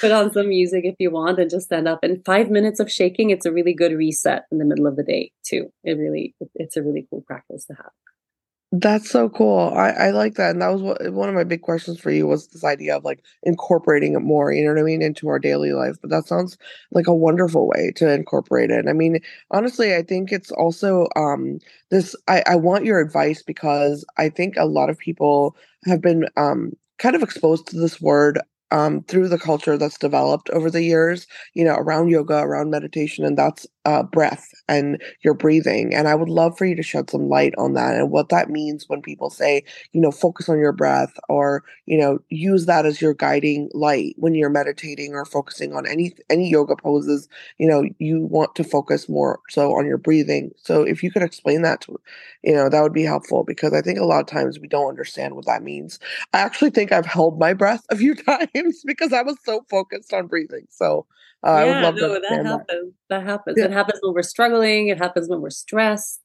put 0.00 0.10
on 0.10 0.32
some 0.32 0.48
music 0.48 0.84
if 0.84 0.96
you 0.98 1.10
want 1.10 1.38
and 1.38 1.48
just 1.48 1.66
stand 1.66 1.86
up. 1.86 2.00
And 2.02 2.24
five 2.24 2.50
minutes 2.50 2.80
of 2.80 2.90
shaking, 2.90 3.30
it's 3.30 3.46
a 3.46 3.52
really 3.52 3.72
good 3.72 3.92
reset 3.92 4.46
in 4.50 4.58
the 4.58 4.64
middle 4.64 4.88
of 4.88 4.96
the 4.96 5.04
day 5.04 5.30
too. 5.44 5.72
It 5.84 5.92
really, 5.92 6.34
it's 6.56 6.76
a 6.76 6.82
really 6.82 7.06
cool 7.10 7.22
practice 7.22 7.64
to 7.66 7.74
have. 7.74 7.92
That's 8.72 9.10
so 9.10 9.28
cool. 9.28 9.72
I, 9.74 9.90
I 9.90 10.10
like 10.12 10.34
that. 10.36 10.50
And 10.52 10.62
that 10.62 10.68
was 10.72 10.80
what, 10.80 11.12
one 11.12 11.28
of 11.28 11.34
my 11.34 11.42
big 11.42 11.60
questions 11.62 11.98
for 11.98 12.12
you 12.12 12.28
was 12.28 12.46
this 12.48 12.62
idea 12.62 12.96
of 12.96 13.04
like 13.04 13.20
incorporating 13.42 14.14
it 14.14 14.20
more, 14.20 14.52
you 14.52 14.64
know 14.64 14.72
what 14.72 14.78
I 14.80 14.84
mean, 14.84 15.02
into 15.02 15.26
our 15.28 15.40
daily 15.40 15.72
life. 15.72 15.96
But 16.00 16.10
that 16.10 16.26
sounds 16.28 16.56
like 16.92 17.08
a 17.08 17.14
wonderful 17.14 17.66
way 17.66 17.90
to 17.96 18.08
incorporate 18.12 18.70
it. 18.70 18.86
I 18.88 18.92
mean, 18.92 19.18
honestly, 19.50 19.96
I 19.96 20.02
think 20.02 20.30
it's 20.30 20.52
also 20.52 21.08
um 21.16 21.58
this 21.90 22.14
I, 22.28 22.44
I 22.46 22.54
want 22.56 22.84
your 22.84 23.00
advice 23.00 23.42
because 23.42 24.04
I 24.18 24.28
think 24.28 24.54
a 24.56 24.66
lot 24.66 24.88
of 24.88 24.98
people 24.98 25.56
have 25.86 26.00
been 26.00 26.26
um 26.36 26.72
kind 26.98 27.16
of 27.16 27.24
exposed 27.24 27.66
to 27.68 27.76
this 27.80 28.00
word 28.00 28.38
um, 28.72 29.02
through 29.04 29.28
the 29.28 29.38
culture 29.38 29.76
that's 29.76 29.98
developed 29.98 30.48
over 30.50 30.70
the 30.70 30.82
years, 30.84 31.26
you 31.54 31.64
know, 31.64 31.74
around 31.74 32.08
yoga, 32.08 32.36
around 32.38 32.70
meditation, 32.70 33.24
and 33.24 33.36
that's 33.36 33.66
uh, 33.84 34.02
breath 34.02 34.48
and 34.68 35.00
your 35.24 35.34
breathing. 35.34 35.94
And 35.94 36.06
I 36.06 36.14
would 36.14 36.28
love 36.28 36.56
for 36.58 36.66
you 36.66 36.74
to 36.76 36.82
shed 36.82 37.08
some 37.10 37.28
light 37.28 37.54
on 37.56 37.74
that 37.74 37.94
and 37.96 38.10
what 38.10 38.28
that 38.28 38.50
means 38.50 38.84
when 38.88 39.00
people 39.02 39.30
say, 39.30 39.64
you 39.92 40.00
know, 40.00 40.10
focus 40.10 40.48
on 40.48 40.58
your 40.58 40.72
breath 40.72 41.12
or, 41.28 41.64
you 41.86 41.98
know, 41.98 42.18
use 42.28 42.66
that 42.66 42.84
as 42.86 43.00
your 43.00 43.14
guiding 43.14 43.70
light 43.72 44.14
when 44.18 44.34
you're 44.34 44.50
meditating 44.50 45.14
or 45.14 45.24
focusing 45.24 45.74
on 45.74 45.86
any 45.86 46.12
any 46.28 46.48
yoga 46.50 46.76
poses. 46.76 47.28
You 47.58 47.68
know, 47.68 47.84
you 47.98 48.22
want 48.26 48.54
to 48.56 48.64
focus 48.64 49.08
more 49.08 49.40
so 49.48 49.72
on 49.76 49.86
your 49.86 49.98
breathing. 49.98 50.52
So 50.56 50.82
if 50.82 51.02
you 51.02 51.10
could 51.10 51.22
explain 51.22 51.62
that 51.62 51.80
to, 51.82 51.98
you 52.42 52.54
know, 52.54 52.68
that 52.68 52.82
would 52.82 52.92
be 52.92 53.02
helpful 53.04 53.44
because 53.44 53.72
I 53.72 53.82
think 53.82 53.98
a 53.98 54.04
lot 54.04 54.20
of 54.20 54.26
times 54.26 54.58
we 54.58 54.68
don't 54.68 54.88
understand 54.88 55.34
what 55.34 55.46
that 55.46 55.62
means. 55.62 55.98
I 56.32 56.40
actually 56.40 56.70
think 56.70 56.92
I've 56.92 57.06
held 57.06 57.38
my 57.38 57.52
breath 57.54 57.84
a 57.90 57.96
few 57.96 58.14
times 58.54 58.82
because 58.84 59.12
I 59.12 59.22
was 59.22 59.36
so 59.44 59.64
focused 59.70 60.12
on 60.12 60.26
breathing. 60.26 60.66
So 60.70 61.06
uh, 61.46 61.50
yeah, 61.50 61.54
I 61.54 61.64
would 61.64 61.82
love 61.82 61.94
no, 61.96 62.20
that 62.28 62.46
happens. 62.46 62.66
That, 62.68 62.92
that 63.08 63.22
happens. 63.24 63.56
Yeah. 63.58 63.64
It 63.66 63.72
happens 63.72 63.98
when 64.02 64.14
we're 64.14 64.22
struggling. 64.22 64.88
It 64.88 64.98
happens 64.98 65.28
when 65.28 65.40
we're 65.40 65.50
stressed. 65.50 66.20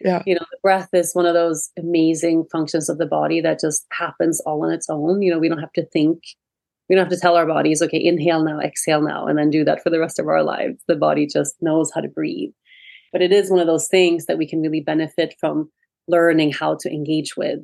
Yeah. 0.00 0.22
You 0.26 0.34
know, 0.34 0.44
the 0.50 0.58
breath 0.62 0.88
is 0.92 1.14
one 1.14 1.26
of 1.26 1.34
those 1.34 1.70
amazing 1.78 2.46
functions 2.50 2.88
of 2.88 2.98
the 2.98 3.06
body 3.06 3.40
that 3.40 3.60
just 3.60 3.86
happens 3.92 4.40
all 4.40 4.64
on 4.64 4.72
its 4.72 4.90
own. 4.90 5.22
You 5.22 5.32
know, 5.32 5.38
we 5.38 5.48
don't 5.48 5.60
have 5.60 5.72
to 5.72 5.86
think. 5.86 6.22
We 6.88 6.94
don't 6.94 7.04
have 7.04 7.12
to 7.12 7.20
tell 7.20 7.36
our 7.36 7.46
bodies, 7.46 7.82
okay, 7.82 8.02
inhale 8.02 8.44
now, 8.44 8.60
exhale 8.60 9.02
now, 9.02 9.26
and 9.26 9.36
then 9.36 9.50
do 9.50 9.64
that 9.64 9.82
for 9.82 9.90
the 9.90 9.98
rest 9.98 10.18
of 10.18 10.28
our 10.28 10.44
lives. 10.44 10.82
The 10.86 10.94
body 10.94 11.26
just 11.26 11.56
knows 11.60 11.90
how 11.92 12.00
to 12.00 12.08
breathe. 12.08 12.50
But 13.12 13.22
it 13.22 13.32
is 13.32 13.50
one 13.50 13.60
of 13.60 13.66
those 13.66 13.88
things 13.88 14.26
that 14.26 14.38
we 14.38 14.46
can 14.46 14.60
really 14.60 14.80
benefit 14.80 15.34
from 15.40 15.70
learning 16.06 16.52
how 16.52 16.76
to 16.80 16.90
engage 16.90 17.36
with 17.36 17.60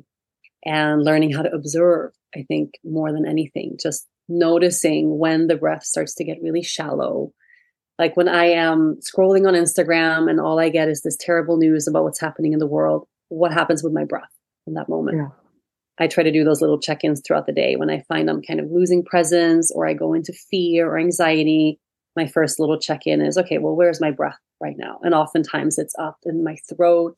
and 0.65 1.03
learning 1.03 1.31
how 1.31 1.41
to 1.41 1.51
observe, 1.51 2.11
I 2.35 2.43
think, 2.47 2.71
more 2.83 3.13
than 3.13 3.25
anything. 3.25 3.77
Just 3.81 4.07
noticing 4.29 5.17
when 5.17 5.47
the 5.47 5.55
breath 5.55 5.83
starts 5.83 6.15
to 6.15 6.23
get 6.23 6.41
really 6.41 6.63
shallow. 6.63 7.31
Like 7.99 8.17
when 8.17 8.27
I 8.27 8.45
am 8.45 8.97
scrolling 9.01 9.47
on 9.47 9.53
Instagram 9.53 10.29
and 10.29 10.39
all 10.39 10.59
I 10.59 10.69
get 10.69 10.89
is 10.89 11.01
this 11.01 11.17
terrible 11.19 11.57
news 11.57 11.87
about 11.87 12.03
what's 12.03 12.19
happening 12.19 12.53
in 12.53 12.59
the 12.59 12.67
world, 12.67 13.07
what 13.29 13.53
happens 13.53 13.83
with 13.83 13.93
my 13.93 14.03
breath 14.03 14.31
in 14.65 14.73
that 14.73 14.89
moment? 14.89 15.17
Yeah. 15.17 15.27
I 15.99 16.07
try 16.07 16.23
to 16.23 16.31
do 16.31 16.43
those 16.43 16.61
little 16.61 16.79
check 16.79 17.03
ins 17.03 17.21
throughout 17.21 17.45
the 17.45 17.53
day. 17.53 17.75
When 17.75 17.91
I 17.91 18.01
find 18.07 18.29
I'm 18.29 18.41
kind 18.41 18.59
of 18.59 18.71
losing 18.71 19.05
presence 19.05 19.71
or 19.71 19.87
I 19.87 19.93
go 19.93 20.13
into 20.13 20.33
fear 20.49 20.89
or 20.89 20.97
anxiety, 20.97 21.79
my 22.15 22.25
first 22.25 22.59
little 22.59 22.79
check 22.79 23.01
in 23.05 23.21
is 23.21 23.37
okay, 23.37 23.59
well, 23.59 23.75
where's 23.75 24.01
my 24.01 24.11
breath 24.11 24.39
right 24.59 24.75
now? 24.77 24.99
And 25.03 25.13
oftentimes 25.13 25.77
it's 25.77 25.95
up 25.99 26.17
in 26.25 26.43
my 26.43 26.55
throat. 26.67 27.17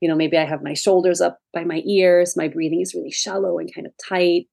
You 0.00 0.08
know, 0.08 0.16
maybe 0.16 0.38
I 0.38 0.44
have 0.44 0.62
my 0.62 0.74
shoulders 0.74 1.20
up 1.20 1.38
by 1.52 1.64
my 1.64 1.82
ears. 1.86 2.36
My 2.36 2.48
breathing 2.48 2.80
is 2.80 2.94
really 2.94 3.10
shallow 3.10 3.58
and 3.58 3.72
kind 3.72 3.86
of 3.86 3.92
tight. 4.08 4.46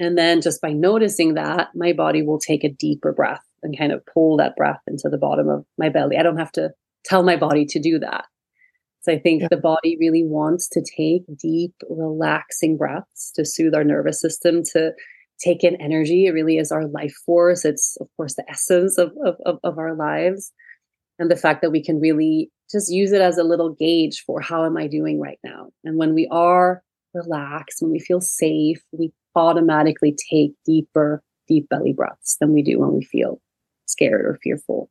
And 0.00 0.18
then 0.18 0.40
just 0.40 0.60
by 0.60 0.72
noticing 0.72 1.34
that, 1.34 1.68
my 1.74 1.92
body 1.92 2.22
will 2.22 2.38
take 2.38 2.64
a 2.64 2.72
deeper 2.72 3.12
breath 3.12 3.44
and 3.62 3.78
kind 3.78 3.92
of 3.92 4.04
pull 4.12 4.36
that 4.38 4.56
breath 4.56 4.80
into 4.86 5.08
the 5.08 5.18
bottom 5.18 5.48
of 5.48 5.64
my 5.78 5.88
belly. 5.88 6.16
I 6.16 6.22
don't 6.22 6.38
have 6.38 6.52
to 6.52 6.70
tell 7.04 7.22
my 7.22 7.36
body 7.36 7.64
to 7.66 7.80
do 7.80 7.98
that. 8.00 8.24
So 9.02 9.12
I 9.12 9.18
think 9.18 9.42
yeah. 9.42 9.48
the 9.50 9.58
body 9.58 9.96
really 10.00 10.24
wants 10.24 10.68
to 10.70 10.82
take 10.96 11.22
deep, 11.38 11.74
relaxing 11.88 12.76
breaths 12.76 13.30
to 13.36 13.44
soothe 13.44 13.74
our 13.74 13.84
nervous 13.84 14.20
system, 14.20 14.62
to 14.72 14.92
take 15.38 15.62
in 15.62 15.80
energy. 15.80 16.26
It 16.26 16.32
really 16.32 16.56
is 16.56 16.72
our 16.72 16.86
life 16.86 17.14
force. 17.26 17.64
It's, 17.64 17.96
of 18.00 18.08
course, 18.16 18.34
the 18.34 18.48
essence 18.48 18.96
of, 18.96 19.12
of, 19.24 19.58
of 19.62 19.78
our 19.78 19.94
lives. 19.94 20.52
And 21.18 21.30
the 21.30 21.36
fact 21.36 21.60
that 21.62 21.70
we 21.70 21.84
can 21.84 22.00
really 22.00 22.50
just 22.72 22.90
use 22.90 23.12
it 23.12 23.20
as 23.20 23.38
a 23.38 23.44
little 23.44 23.74
gauge 23.74 24.24
for 24.26 24.40
how 24.40 24.64
am 24.64 24.76
I 24.76 24.86
doing 24.86 25.20
right 25.20 25.38
now? 25.44 25.68
And 25.84 25.98
when 25.98 26.14
we 26.14 26.26
are 26.30 26.82
relaxed, 27.12 27.82
when 27.82 27.92
we 27.92 28.00
feel 28.00 28.20
safe, 28.20 28.82
we 28.90 29.12
automatically 29.36 30.16
take 30.30 30.52
deeper, 30.64 31.22
deep 31.48 31.68
belly 31.68 31.92
breaths 31.92 32.36
than 32.40 32.52
we 32.52 32.62
do 32.62 32.80
when 32.80 32.92
we 32.92 33.04
feel 33.04 33.40
scared 33.86 34.24
or 34.24 34.38
fearful. 34.42 34.90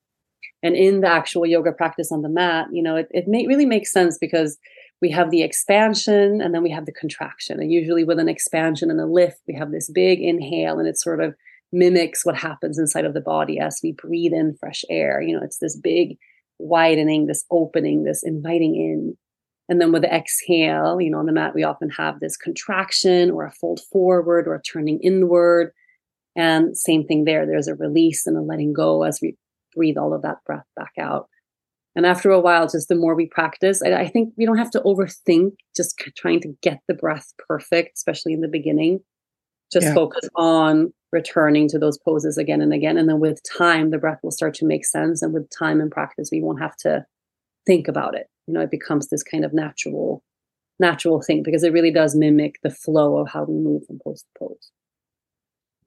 And 0.61 0.75
in 0.75 1.01
the 1.01 1.09
actual 1.09 1.45
yoga 1.45 1.73
practice 1.73 2.11
on 2.11 2.21
the 2.21 2.29
mat, 2.29 2.67
you 2.71 2.81
know, 2.81 2.95
it, 2.95 3.07
it 3.11 3.27
may, 3.27 3.45
really 3.47 3.65
makes 3.65 3.91
sense 3.91 4.17
because 4.17 4.57
we 5.01 5.11
have 5.11 5.29
the 5.29 5.43
expansion 5.43 6.39
and 6.41 6.55
then 6.55 6.63
we 6.63 6.71
have 6.71 6.85
the 6.85 6.93
contraction. 6.93 7.59
And 7.59 7.71
usually 7.71 8.05
with 8.05 8.19
an 8.19 8.29
expansion 8.29 8.89
and 8.89 9.01
a 9.01 9.05
lift, 9.05 9.41
we 9.47 9.53
have 9.55 9.71
this 9.71 9.89
big 9.89 10.21
inhale 10.21 10.79
and 10.79 10.87
it 10.87 10.97
sort 10.97 11.21
of 11.21 11.35
mimics 11.73 12.25
what 12.25 12.37
happens 12.37 12.79
inside 12.79 13.03
of 13.03 13.13
the 13.13 13.19
body 13.19 13.59
as 13.59 13.79
we 13.83 13.91
breathe 13.91 14.31
in 14.31 14.55
fresh 14.57 14.85
air. 14.89 15.21
You 15.21 15.35
know, 15.35 15.43
it's 15.43 15.57
this 15.57 15.75
big 15.75 16.17
widening, 16.59 17.25
this 17.25 17.43
opening, 17.51 18.03
this 18.03 18.23
inviting 18.23 18.75
in. 18.75 19.17
And 19.73 19.81
then 19.81 19.91
with 19.91 20.03
the 20.03 20.15
exhale, 20.15 21.01
you 21.01 21.09
know, 21.09 21.17
on 21.17 21.25
the 21.25 21.31
mat, 21.31 21.55
we 21.55 21.63
often 21.63 21.89
have 21.89 22.19
this 22.19 22.37
contraction 22.37 23.31
or 23.31 23.43
a 23.43 23.51
fold 23.51 23.79
forward 23.91 24.47
or 24.47 24.53
a 24.53 24.61
turning 24.61 24.99
inward. 24.99 25.71
And 26.35 26.77
same 26.77 27.07
thing 27.07 27.25
there. 27.25 27.47
There's 27.47 27.67
a 27.67 27.73
release 27.73 28.27
and 28.27 28.37
a 28.37 28.41
letting 28.41 28.71
go 28.71 29.01
as 29.01 29.17
we 29.19 29.35
breathe 29.75 29.97
all 29.97 30.13
of 30.13 30.21
that 30.21 30.43
breath 30.45 30.67
back 30.75 30.91
out. 30.99 31.27
And 31.95 32.05
after 32.05 32.29
a 32.29 32.39
while, 32.39 32.67
just 32.67 32.87
the 32.87 32.93
more 32.93 33.15
we 33.15 33.25
practice, 33.25 33.81
I, 33.83 33.93
I 33.93 34.07
think 34.07 34.35
we 34.37 34.45
don't 34.45 34.59
have 34.59 34.69
to 34.69 34.81
overthink 34.81 35.53
just 35.75 35.97
trying 36.15 36.41
to 36.41 36.55
get 36.61 36.81
the 36.87 36.93
breath 36.93 37.33
perfect, 37.49 37.97
especially 37.97 38.33
in 38.33 38.41
the 38.41 38.47
beginning. 38.47 38.99
Just 39.71 39.87
yeah. 39.87 39.95
focus 39.95 40.29
on 40.35 40.93
returning 41.11 41.67
to 41.69 41.79
those 41.79 41.97
poses 41.97 42.37
again 42.37 42.61
and 42.61 42.75
again. 42.75 42.99
And 42.99 43.09
then 43.09 43.19
with 43.19 43.41
time, 43.57 43.89
the 43.89 43.97
breath 43.97 44.19
will 44.21 44.29
start 44.29 44.53
to 44.55 44.67
make 44.67 44.85
sense. 44.85 45.23
And 45.23 45.33
with 45.33 45.49
time 45.49 45.81
and 45.81 45.89
practice, 45.89 46.29
we 46.31 46.43
won't 46.43 46.61
have 46.61 46.77
to 46.77 47.07
think 47.65 47.87
about 47.87 48.13
it 48.13 48.27
you 48.47 48.53
know 48.53 48.61
it 48.61 48.71
becomes 48.71 49.07
this 49.07 49.23
kind 49.23 49.45
of 49.45 49.53
natural 49.53 50.23
natural 50.79 51.21
thing 51.21 51.43
because 51.43 51.63
it 51.63 51.73
really 51.73 51.91
does 51.91 52.15
mimic 52.15 52.59
the 52.63 52.69
flow 52.69 53.17
of 53.17 53.29
how 53.29 53.43
we 53.43 53.53
move 53.53 53.85
from 53.85 53.99
pose 54.03 54.23
to 54.23 54.39
pose. 54.39 54.71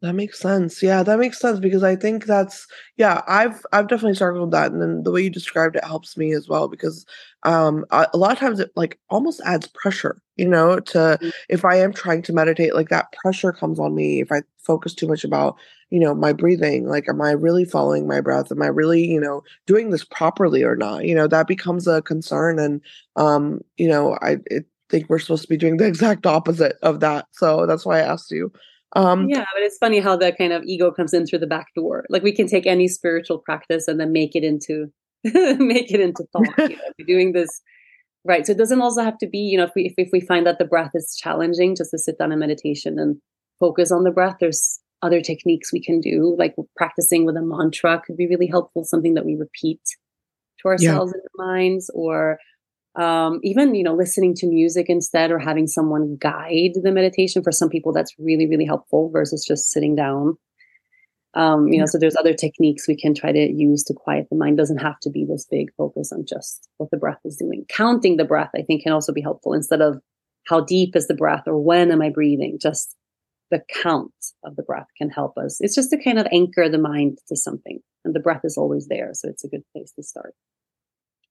That 0.03 0.15
makes 0.15 0.39
sense. 0.39 0.83
Yeah 0.83 1.03
that 1.03 1.19
makes 1.19 1.39
sense 1.39 1.59
because 1.59 1.83
i 1.83 1.97
think 1.97 2.27
that's 2.27 2.67
yeah 2.97 3.23
i've 3.27 3.65
i've 3.73 3.89
definitely 3.89 4.15
struggled 4.15 4.43
with 4.43 4.53
that 4.53 4.71
and 4.73 4.81
then 4.81 5.03
the 5.03 5.11
way 5.11 5.23
you 5.23 5.31
described 5.31 5.77
it 5.77 5.85
helps 5.85 6.17
me 6.17 6.33
as 6.33 6.49
well 6.49 6.69
because 6.69 7.05
um 7.45 7.85
a, 7.91 8.07
a 8.13 8.17
lot 8.17 8.33
of 8.33 8.39
times 8.39 8.61
it 8.61 8.71
like 8.77 8.99
almost 9.11 9.41
adds 9.45 9.67
pressure 9.69 10.21
you 10.37 10.47
know, 10.49 10.81
to 10.81 11.19
Mm. 11.23 11.33
if 11.49 11.65
I 11.65 11.77
am 11.77 11.93
trying 11.93 12.23
to 12.23 12.33
meditate, 12.33 12.75
like 12.75 12.89
that 12.91 13.13
pressure 13.13 13.53
comes 13.53 13.79
on 13.79 13.95
me 13.95 14.21
if 14.21 14.31
I 14.33 14.43
focus 14.59 14.95
too 14.95 15.07
much 15.07 15.25
about, 15.25 15.57
you 15.91 16.01
know, 16.01 16.15
my 16.15 16.33
breathing. 16.33 16.87
Like, 16.89 17.09
am 17.09 17.21
I 17.23 17.31
really 17.33 17.65
following 17.65 18.07
my 18.07 18.21
breath? 18.21 18.51
Am 18.51 18.63
I 18.63 18.67
really, 18.67 19.05
you 19.07 19.21
know, 19.21 19.43
doing 19.67 19.91
this 19.91 20.05
properly 20.05 20.63
or 20.63 20.77
not? 20.77 21.05
You 21.05 21.15
know, 21.15 21.29
that 21.29 21.47
becomes 21.47 21.87
a 21.87 22.03
concern. 22.03 22.59
And, 22.59 22.81
um, 23.17 23.61
you 23.77 23.89
know, 23.89 24.19
I 24.23 24.39
it, 24.47 24.67
think 24.89 25.09
we're 25.09 25.19
supposed 25.19 25.43
to 25.43 25.49
be 25.49 25.57
doing 25.57 25.79
the 25.79 25.87
exact 25.87 26.27
opposite 26.27 26.77
of 26.83 27.01
that. 27.01 27.27
So 27.33 27.67
that's 27.67 27.85
why 27.87 27.99
I 27.99 28.03
asked 28.03 28.31
you. 28.31 28.53
Um, 28.95 29.29
Yeah, 29.29 29.45
but 29.55 29.63
it's 29.63 29.79
funny 29.79 30.01
how 30.01 30.17
the 30.17 30.33
kind 30.33 30.53
of 30.53 30.63
ego 30.65 30.91
comes 30.91 31.13
in 31.13 31.27
through 31.27 31.41
the 31.41 31.47
back 31.47 31.75
door. 31.75 32.05
Like 32.09 32.23
we 32.23 32.33
can 32.33 32.47
take 32.47 32.67
any 32.67 32.89
spiritual 32.89 33.39
practice 33.39 33.89
and 33.89 33.99
then 34.01 34.13
make 34.13 34.37
it 34.37 34.45
into 34.45 34.93
make 35.25 35.91
it 35.93 36.01
into 36.01 36.25
thought. 36.33 36.57
You 36.59 36.77
know, 36.77 37.05
doing 37.07 37.33
this 37.33 37.61
right. 38.27 38.47
So 38.47 38.53
it 38.53 38.59
doesn't 38.59 38.81
also 38.81 39.03
have 39.03 39.19
to 39.19 39.27
be, 39.27 39.39
you 39.39 39.57
know, 39.57 39.65
if 39.65 39.73
we 39.75 39.87
if, 39.87 39.95
if 39.97 40.09
we 40.13 40.21
find 40.21 40.47
that 40.47 40.59
the 40.59 40.65
breath 40.65 40.93
is 40.95 41.17
challenging, 41.21 41.75
just 41.77 41.91
to 41.91 41.99
sit 41.99 42.19
down 42.19 42.33
in 42.33 42.39
meditation 42.39 42.99
and 42.99 43.17
focus 43.59 43.91
on 43.91 44.05
the 44.05 44.11
breath. 44.11 44.37
There's 44.41 44.81
other 45.03 45.21
techniques 45.21 45.73
we 45.73 45.83
can 45.83 46.01
do, 46.01 46.35
like 46.39 46.55
practicing 46.77 47.25
with 47.27 47.37
a 47.37 47.43
mantra 47.43 48.03
could 48.05 48.17
be 48.17 48.27
really 48.27 48.47
helpful, 48.47 48.85
something 48.85 49.15
that 49.15 49.25
we 49.25 49.37
repeat 49.37 49.81
to 50.59 50.63
yeah. 50.65 50.71
ourselves 50.71 51.13
in 51.13 51.21
our 51.21 51.47
minds, 51.47 51.91
or 51.95 52.39
um, 52.97 53.41
even 53.43 53.75
you 53.75 53.85
know 53.85 53.95
listening 53.95 54.35
to 54.37 54.47
music 54.47 54.87
instead 54.89 55.31
or 55.31 55.39
having 55.39 55.67
someone 55.67 56.17
guide 56.21 56.73
the 56.83 56.93
meditation 56.93 57.43
for 57.43 57.53
some 57.53 57.69
people 57.69 57.93
that's 57.93 58.15
really 58.19 58.49
really 58.49 58.65
helpful 58.65 59.11
versus 59.11 59.45
just 59.47 59.71
sitting 59.71 59.95
down 59.95 60.37
um, 61.37 61.69
you 61.69 61.79
know 61.79 61.87
so 61.87 61.99
there's 61.99 62.17
other 62.17 62.35
techniques 62.35 62.89
we 62.89 62.97
can 62.97 63.15
try 63.15 63.31
to 63.31 63.53
use 63.53 63.85
to 63.85 63.95
quiet 63.95 64.27
the 64.31 64.37
mind. 64.37 64.57
Doesn't 64.57 64.79
have 64.79 64.99
to 65.01 65.11
be 65.11 65.25
this 65.25 65.47
big 65.49 65.69
focus 65.77 66.13
on 66.13 66.25
just 66.27 66.69
what 66.79 66.91
the 66.91 66.97
breath 66.97 67.21
is 67.25 67.37
doing. 67.37 67.65
Counting 67.69 68.17
the 68.17 68.25
breath 68.25 68.51
i 68.57 68.63
think 68.63 68.83
can 68.83 68.93
also 68.93 69.13
be 69.13 69.21
helpful 69.21 69.53
instead 69.53 69.81
of 69.81 70.01
how 70.49 70.61
deep 70.61 70.97
is 70.97 71.07
the 71.09 71.15
breath 71.15 71.45
or 71.47 71.59
when 71.59 71.93
am 71.93 72.03
i 72.03 72.11
breathing. 72.11 72.59
Just 72.61 72.97
the 73.51 73.63
count 73.83 74.13
of 74.45 74.57
the 74.57 74.65
breath 74.65 74.89
can 74.99 75.09
help 75.09 75.39
us. 75.39 75.61
It's 75.61 75.77
just 75.77 75.91
to 75.91 76.03
kind 76.03 76.19
of 76.19 76.27
anchor 76.33 76.69
the 76.69 76.79
mind 76.79 77.19
to 77.29 77.37
something 77.37 77.79
and 78.07 78.15
the 78.15 78.21
breath 78.21 78.41
is 78.45 78.57
always 78.57 78.87
there 78.87 79.11
so 79.13 79.29
it's 79.29 79.45
a 79.45 79.49
good 79.49 79.65
place 79.73 79.93
to 79.93 80.03
start 80.03 80.35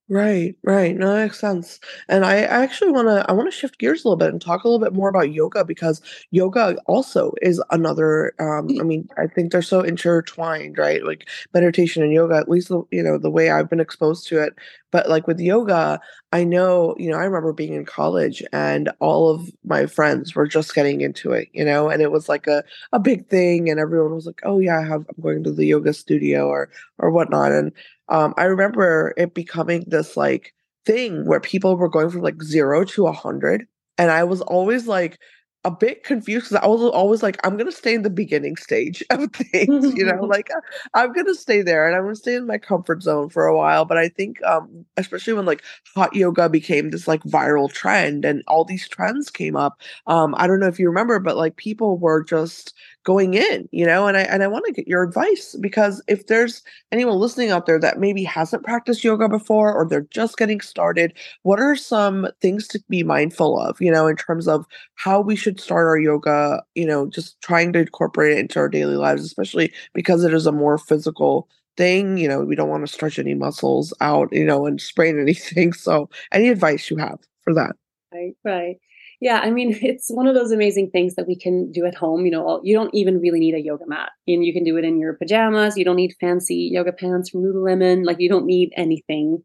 Right, 0.07 0.55
right. 0.63 0.95
No, 0.95 1.11
that 1.15 1.23
makes 1.23 1.39
sense. 1.39 1.79
And 2.09 2.23
I 2.25 2.41
actually 2.41 2.91
want 2.91 3.07
to 3.07 3.25
I 3.27 3.33
want 3.33 3.47
to 3.51 3.57
shift 3.57 3.79
gears 3.79 4.05
a 4.05 4.07
little 4.07 4.17
bit 4.17 4.29
and 4.29 4.39
talk 4.39 4.63
a 4.63 4.67
little 4.67 4.83
bit 4.83 4.93
more 4.93 5.09
about 5.09 5.31
yoga 5.31 5.65
because 5.65 5.99
yoga 6.29 6.77
also 6.85 7.33
is 7.41 7.59
another 7.71 8.33
um 8.39 8.67
I 8.79 8.83
mean, 8.83 9.09
I 9.17 9.25
think 9.25 9.51
they're 9.51 9.63
so 9.63 9.81
intertwined, 9.81 10.77
right? 10.77 11.03
Like 11.03 11.27
meditation 11.55 12.03
and 12.03 12.13
yoga, 12.13 12.35
at 12.35 12.47
least 12.49 12.69
the, 12.69 12.83
you 12.91 13.01
know, 13.01 13.17
the 13.17 13.31
way 13.31 13.49
I've 13.49 13.67
been 13.69 13.79
exposed 13.79 14.27
to 14.27 14.43
it. 14.43 14.53
But 14.91 15.09
like 15.09 15.25
with 15.25 15.39
yoga, 15.39 15.99
I 16.31 16.43
know, 16.43 16.95
you 16.99 17.09
know, 17.09 17.17
I 17.17 17.23
remember 17.25 17.51
being 17.51 17.73
in 17.73 17.85
college 17.85 18.43
and 18.53 18.91
all 18.99 19.29
of 19.31 19.49
my 19.63 19.87
friends 19.87 20.35
were 20.35 20.47
just 20.47 20.75
getting 20.75 21.01
into 21.01 21.31
it, 21.31 21.47
you 21.51 21.65
know, 21.65 21.89
and 21.89 22.01
it 22.03 22.11
was 22.11 22.29
like 22.29 22.45
a 22.45 22.63
a 22.93 22.99
big 22.99 23.27
thing 23.27 23.69
and 23.71 23.79
everyone 23.79 24.13
was 24.13 24.27
like, 24.27 24.41
"Oh 24.43 24.59
yeah, 24.59 24.79
I 24.79 24.83
have 24.83 25.05
I'm 25.09 25.21
going 25.23 25.43
to 25.45 25.51
the 25.51 25.65
yoga 25.65 25.93
studio 25.93 26.47
or 26.47 26.69
or 26.99 27.09
whatnot." 27.09 27.51
And 27.51 27.71
um, 28.09 28.33
I 28.37 28.45
remember 28.45 29.13
it 29.17 29.33
becoming 29.33 29.83
this 29.87 30.15
like 30.17 30.53
thing 30.85 31.25
where 31.25 31.39
people 31.39 31.75
were 31.77 31.89
going 31.89 32.09
from 32.09 32.21
like 32.21 32.41
zero 32.43 32.83
to 32.85 33.07
a 33.07 33.11
hundred, 33.11 33.65
and 33.97 34.11
I 34.11 34.23
was 34.23 34.41
always 34.41 34.87
like 34.87 35.19
a 35.65 35.71
bit 35.71 36.03
confused 36.03 36.45
because 36.49 36.63
I 36.63 36.67
was 36.67 36.81
always 36.81 37.23
like, 37.23 37.39
I'm 37.43 37.57
gonna 37.57 37.71
stay 37.71 37.95
in 37.95 38.03
the 38.03 38.09
beginning 38.11 38.55
stage 38.55 39.03
of 39.09 39.31
things, 39.33 39.93
you 39.95 40.05
know, 40.05 40.23
like 40.29 40.49
I'm 40.93 41.11
gonna 41.11 41.33
stay 41.33 41.63
there 41.63 41.87
and 41.87 41.95
I'm 41.95 42.03
gonna 42.03 42.15
stay 42.15 42.35
in 42.35 42.45
my 42.45 42.59
comfort 42.59 43.01
zone 43.01 43.29
for 43.29 43.47
a 43.47 43.57
while. 43.57 43.83
But 43.83 43.97
I 43.97 44.09
think, 44.09 44.41
um, 44.43 44.85
especially 44.95 45.33
when 45.33 45.45
like 45.45 45.63
hot 45.95 46.15
yoga 46.15 46.49
became 46.49 46.91
this 46.91 47.07
like 47.07 47.23
viral 47.23 47.71
trend 47.71 48.25
and 48.25 48.43
all 48.47 48.63
these 48.63 48.87
trends 48.87 49.31
came 49.31 49.55
up, 49.55 49.81
um, 50.05 50.35
I 50.37 50.45
don't 50.45 50.59
know 50.59 50.67
if 50.67 50.79
you 50.79 50.87
remember, 50.87 51.19
but 51.19 51.35
like 51.35 51.55
people 51.57 51.97
were 51.97 52.23
just 52.23 52.73
going 53.05 53.35
in, 53.35 53.69
you 53.71 53.85
know, 53.85 54.07
and 54.07 54.17
I 54.17 54.23
and 54.23 54.43
I 54.43 54.47
want 54.47 54.65
to 54.65 54.73
get 54.73 54.87
your 54.87 55.03
advice 55.03 55.55
because 55.61 56.03
if 56.07 56.27
there's 56.27 56.63
anyone 56.91 57.15
listening 57.17 57.51
out 57.51 57.65
there 57.67 57.79
that 57.79 57.99
maybe 57.99 58.23
hasn't 58.25 58.63
practiced 58.65 59.03
yoga 59.05 59.29
before 59.29 59.73
or 59.73 59.87
they're 59.87 60.07
just 60.11 60.37
getting 60.37 60.59
started, 60.59 61.13
what 61.43 61.59
are 61.61 61.75
some 61.77 62.27
things 62.41 62.67
to 62.69 62.83
be 62.89 63.03
mindful 63.03 63.59
of, 63.59 63.79
you 63.79 63.91
know, 63.91 64.07
in 64.07 64.17
terms 64.17 64.47
of 64.47 64.65
how 64.95 65.21
we 65.21 65.37
should 65.37 65.59
start 65.61 65.87
our 65.87 65.97
yoga, 65.99 66.63
you 66.75 66.85
know, 66.85 67.07
just 67.07 67.39
trying 67.41 67.71
to 67.73 67.79
incorporate 67.79 68.37
it 68.37 68.39
into 68.39 68.59
our 68.59 68.69
daily 68.69 68.97
lives, 68.97 69.23
especially 69.23 69.71
because 69.93 70.23
it 70.23 70.33
is 70.33 70.47
a 70.47 70.51
more 70.51 70.77
physical 70.77 71.47
thing, 71.77 72.17
you 72.17 72.27
know, 72.27 72.41
we 72.41 72.55
don't 72.55 72.69
want 72.69 72.85
to 72.87 72.91
stretch 72.91 73.19
any 73.19 73.33
muscles 73.33 73.93
out, 74.01 74.29
you 74.33 74.45
know, 74.45 74.65
and 74.65 74.81
sprain 74.81 75.19
anything. 75.21 75.73
So, 75.73 76.09
any 76.31 76.49
advice 76.49 76.89
you 76.89 76.97
have 76.97 77.19
for 77.43 77.53
that? 77.53 77.75
Right, 78.13 78.35
right. 78.43 78.77
Yeah, 79.25 79.39
I 79.39 79.49
mean, 79.49 79.75
it's 79.81 80.11
one 80.11 80.27
of 80.27 80.35
those 80.35 80.51
amazing 80.51 80.91
things 80.91 81.15
that 81.15 81.27
we 81.27 81.35
can 81.35 81.71
do 81.71 81.83
at 81.87 81.95
home. 81.95 82.25
You 82.25 82.31
know, 82.31 82.61
you 82.63 82.75
don't 82.75 82.93
even 82.93 83.19
really 83.19 83.39
need 83.39 83.55
a 83.55 83.59
yoga 83.59 83.85
mat. 83.87 84.11
And 84.27 84.45
you 84.45 84.53
can 84.53 84.63
do 84.63 84.77
it 84.77 84.85
in 84.85 84.99
your 84.99 85.13
pajamas. 85.15 85.75
You 85.75 85.83
don't 85.83 85.95
need 85.95 86.13
fancy 86.21 86.69
yoga 86.71 86.93
pants 86.93 87.31
from 87.31 87.41
Lululemon. 87.41 88.05
Like, 88.05 88.17
you 88.19 88.29
don't 88.29 88.45
need 88.45 88.71
anything 88.77 89.43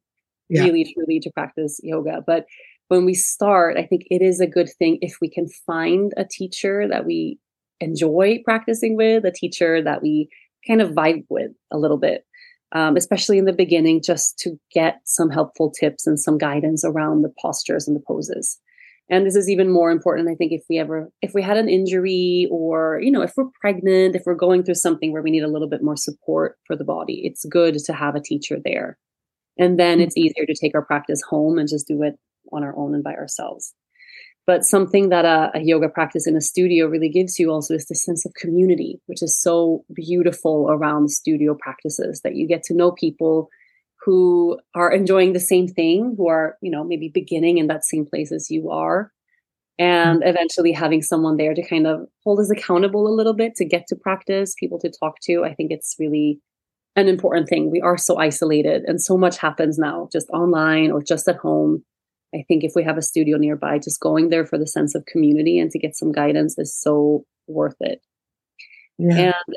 Yeah. 0.50 0.64
really, 0.64 0.84
truly 0.92 1.18
to 1.20 1.30
practice 1.32 1.80
yoga. 1.82 2.22
But 2.26 2.44
when 2.88 3.06
we 3.06 3.14
start, 3.14 3.78
I 3.78 3.86
think 3.86 4.02
it 4.10 4.20
is 4.20 4.38
a 4.38 4.46
good 4.46 4.68
thing 4.78 4.98
if 5.00 5.16
we 5.22 5.30
can 5.30 5.48
find 5.66 6.12
a 6.18 6.26
teacher 6.30 6.86
that 6.86 7.06
we 7.06 7.38
enjoy 7.80 8.42
practicing 8.44 8.96
with, 8.96 9.24
a 9.24 9.32
teacher 9.32 9.82
that 9.82 10.02
we 10.02 10.28
kind 10.68 10.82
of 10.82 10.90
vibe 10.90 11.24
with 11.30 11.52
a 11.70 11.78
little 11.78 11.96
bit. 11.96 12.26
Um, 12.72 12.96
especially 12.96 13.38
in 13.38 13.46
the 13.46 13.52
beginning, 13.52 14.00
just 14.00 14.38
to 14.40 14.56
get 14.72 15.00
some 15.04 15.28
helpful 15.30 15.70
tips 15.72 16.06
and 16.06 16.20
some 16.20 16.38
guidance 16.38 16.84
around 16.84 17.22
the 17.22 17.32
postures 17.42 17.88
and 17.88 17.96
the 17.96 18.04
poses 18.06 18.60
and 19.10 19.26
this 19.26 19.36
is 19.36 19.50
even 19.50 19.70
more 19.70 19.90
important 19.90 20.28
i 20.28 20.34
think 20.34 20.52
if 20.52 20.62
we 20.70 20.78
ever 20.78 21.10
if 21.20 21.34
we 21.34 21.42
had 21.42 21.56
an 21.56 21.68
injury 21.68 22.48
or 22.50 23.00
you 23.02 23.10
know 23.10 23.22
if 23.22 23.32
we're 23.36 23.50
pregnant 23.60 24.14
if 24.14 24.22
we're 24.24 24.34
going 24.34 24.62
through 24.62 24.74
something 24.74 25.12
where 25.12 25.22
we 25.22 25.30
need 25.30 25.42
a 25.42 25.48
little 25.48 25.68
bit 25.68 25.82
more 25.82 25.96
support 25.96 26.56
for 26.66 26.76
the 26.76 26.84
body 26.84 27.20
it's 27.24 27.44
good 27.44 27.76
to 27.78 27.92
have 27.92 28.14
a 28.14 28.20
teacher 28.20 28.58
there. 28.64 28.98
And 29.58 29.78
then 29.78 30.00
it's 30.00 30.16
mm-hmm. 30.16 30.26
easier 30.26 30.46
to 30.46 30.54
take 30.54 30.74
our 30.74 30.84
practice 30.84 31.20
home 31.28 31.58
and 31.58 31.68
just 31.68 31.86
do 31.86 32.02
it 32.02 32.14
on 32.52 32.62
our 32.62 32.76
own 32.76 32.94
and 32.94 33.04
by 33.04 33.14
ourselves. 33.14 33.74
But 34.46 34.64
something 34.64 35.10
that 35.10 35.24
a, 35.24 35.50
a 35.54 35.60
yoga 35.60 35.88
practice 35.88 36.26
in 36.26 36.34
a 36.34 36.40
studio 36.40 36.86
really 36.86 37.10
gives 37.10 37.38
you 37.38 37.50
also 37.50 37.74
is 37.74 37.86
the 37.86 37.94
sense 37.94 38.24
of 38.24 38.32
community 38.34 39.00
which 39.06 39.22
is 39.22 39.40
so 39.40 39.84
beautiful 39.94 40.68
around 40.70 41.10
studio 41.10 41.54
practices 41.54 42.22
that 42.24 42.34
you 42.34 42.48
get 42.48 42.62
to 42.64 42.74
know 42.74 42.90
people 42.90 43.48
who 44.04 44.58
are 44.74 44.90
enjoying 44.90 45.32
the 45.32 45.40
same 45.40 45.68
thing, 45.68 46.14
who 46.16 46.28
are, 46.28 46.56
you 46.62 46.70
know, 46.70 46.84
maybe 46.84 47.10
beginning 47.12 47.58
in 47.58 47.66
that 47.66 47.84
same 47.84 48.06
place 48.06 48.32
as 48.32 48.50
you 48.50 48.70
are, 48.70 49.12
and 49.78 50.20
mm-hmm. 50.20 50.28
eventually 50.28 50.72
having 50.72 51.02
someone 51.02 51.36
there 51.36 51.54
to 51.54 51.66
kind 51.66 51.86
of 51.86 52.06
hold 52.24 52.40
us 52.40 52.50
accountable 52.50 53.06
a 53.06 53.14
little 53.14 53.34
bit 53.34 53.54
to 53.56 53.64
get 53.64 53.86
to 53.88 53.96
practice, 53.96 54.54
people 54.58 54.78
to 54.80 54.90
talk 54.90 55.16
to. 55.22 55.44
I 55.44 55.54
think 55.54 55.70
it's 55.70 55.96
really 55.98 56.40
an 56.96 57.08
important 57.08 57.48
thing. 57.48 57.70
We 57.70 57.80
are 57.80 57.96
so 57.96 58.18
isolated 58.18 58.82
and 58.86 59.00
so 59.00 59.16
much 59.16 59.38
happens 59.38 59.78
now 59.78 60.08
just 60.12 60.28
online 60.30 60.90
or 60.90 61.02
just 61.02 61.28
at 61.28 61.36
home. 61.36 61.84
I 62.34 62.44
think 62.46 62.62
if 62.62 62.72
we 62.74 62.84
have 62.84 62.96
a 62.96 63.02
studio 63.02 63.38
nearby, 63.38 63.78
just 63.78 64.00
going 64.00 64.28
there 64.28 64.46
for 64.46 64.58
the 64.58 64.66
sense 64.66 64.94
of 64.94 65.06
community 65.06 65.58
and 65.58 65.70
to 65.72 65.78
get 65.78 65.96
some 65.96 66.12
guidance 66.12 66.58
is 66.58 66.74
so 66.74 67.24
worth 67.48 67.76
it. 67.80 68.00
Yeah. 68.98 69.32
And 69.48 69.56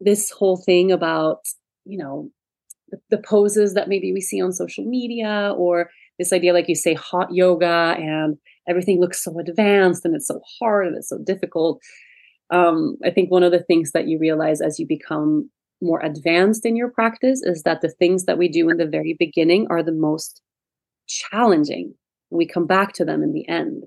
this 0.00 0.30
whole 0.30 0.56
thing 0.56 0.90
about, 0.92 1.40
you 1.84 1.98
know, 1.98 2.30
the, 3.10 3.18
poses 3.18 3.74
that 3.74 3.88
maybe 3.88 4.12
we 4.12 4.20
see 4.20 4.40
on 4.40 4.52
social 4.52 4.84
media 4.84 5.54
or 5.56 5.90
this 6.18 6.32
idea 6.32 6.52
like 6.52 6.68
you 6.68 6.74
say 6.74 6.94
hot 6.94 7.32
yoga 7.32 7.96
and 7.98 8.36
everything 8.68 9.00
looks 9.00 9.22
so 9.22 9.38
advanced 9.38 10.04
and 10.04 10.14
it's 10.14 10.26
so 10.26 10.40
hard 10.58 10.86
and 10.86 10.96
it's 10.96 11.08
so 11.08 11.18
difficult. 11.18 11.80
Um, 12.50 12.96
i 13.04 13.10
think 13.10 13.30
one 13.30 13.42
of 13.42 13.52
the 13.52 13.62
things 13.62 13.92
that 13.92 14.08
you 14.08 14.18
realize 14.18 14.62
as 14.62 14.78
you 14.78 14.86
become 14.86 15.50
more 15.82 16.00
advanced 16.00 16.64
in 16.64 16.76
your 16.76 16.90
practice 16.90 17.42
is 17.42 17.62
that 17.62 17.82
the 17.82 17.90
things 17.90 18.24
that 18.24 18.38
we 18.38 18.48
do 18.48 18.68
in 18.68 18.78
the 18.78 18.86
very 18.86 19.14
beginning 19.18 19.66
are 19.70 19.82
the 19.82 19.92
most 19.92 20.42
challenging. 21.06 21.94
We 22.30 22.46
come 22.46 22.66
back 22.66 22.94
to 22.94 23.04
them 23.04 23.22
in 23.22 23.32
the 23.32 23.48
end. 23.48 23.84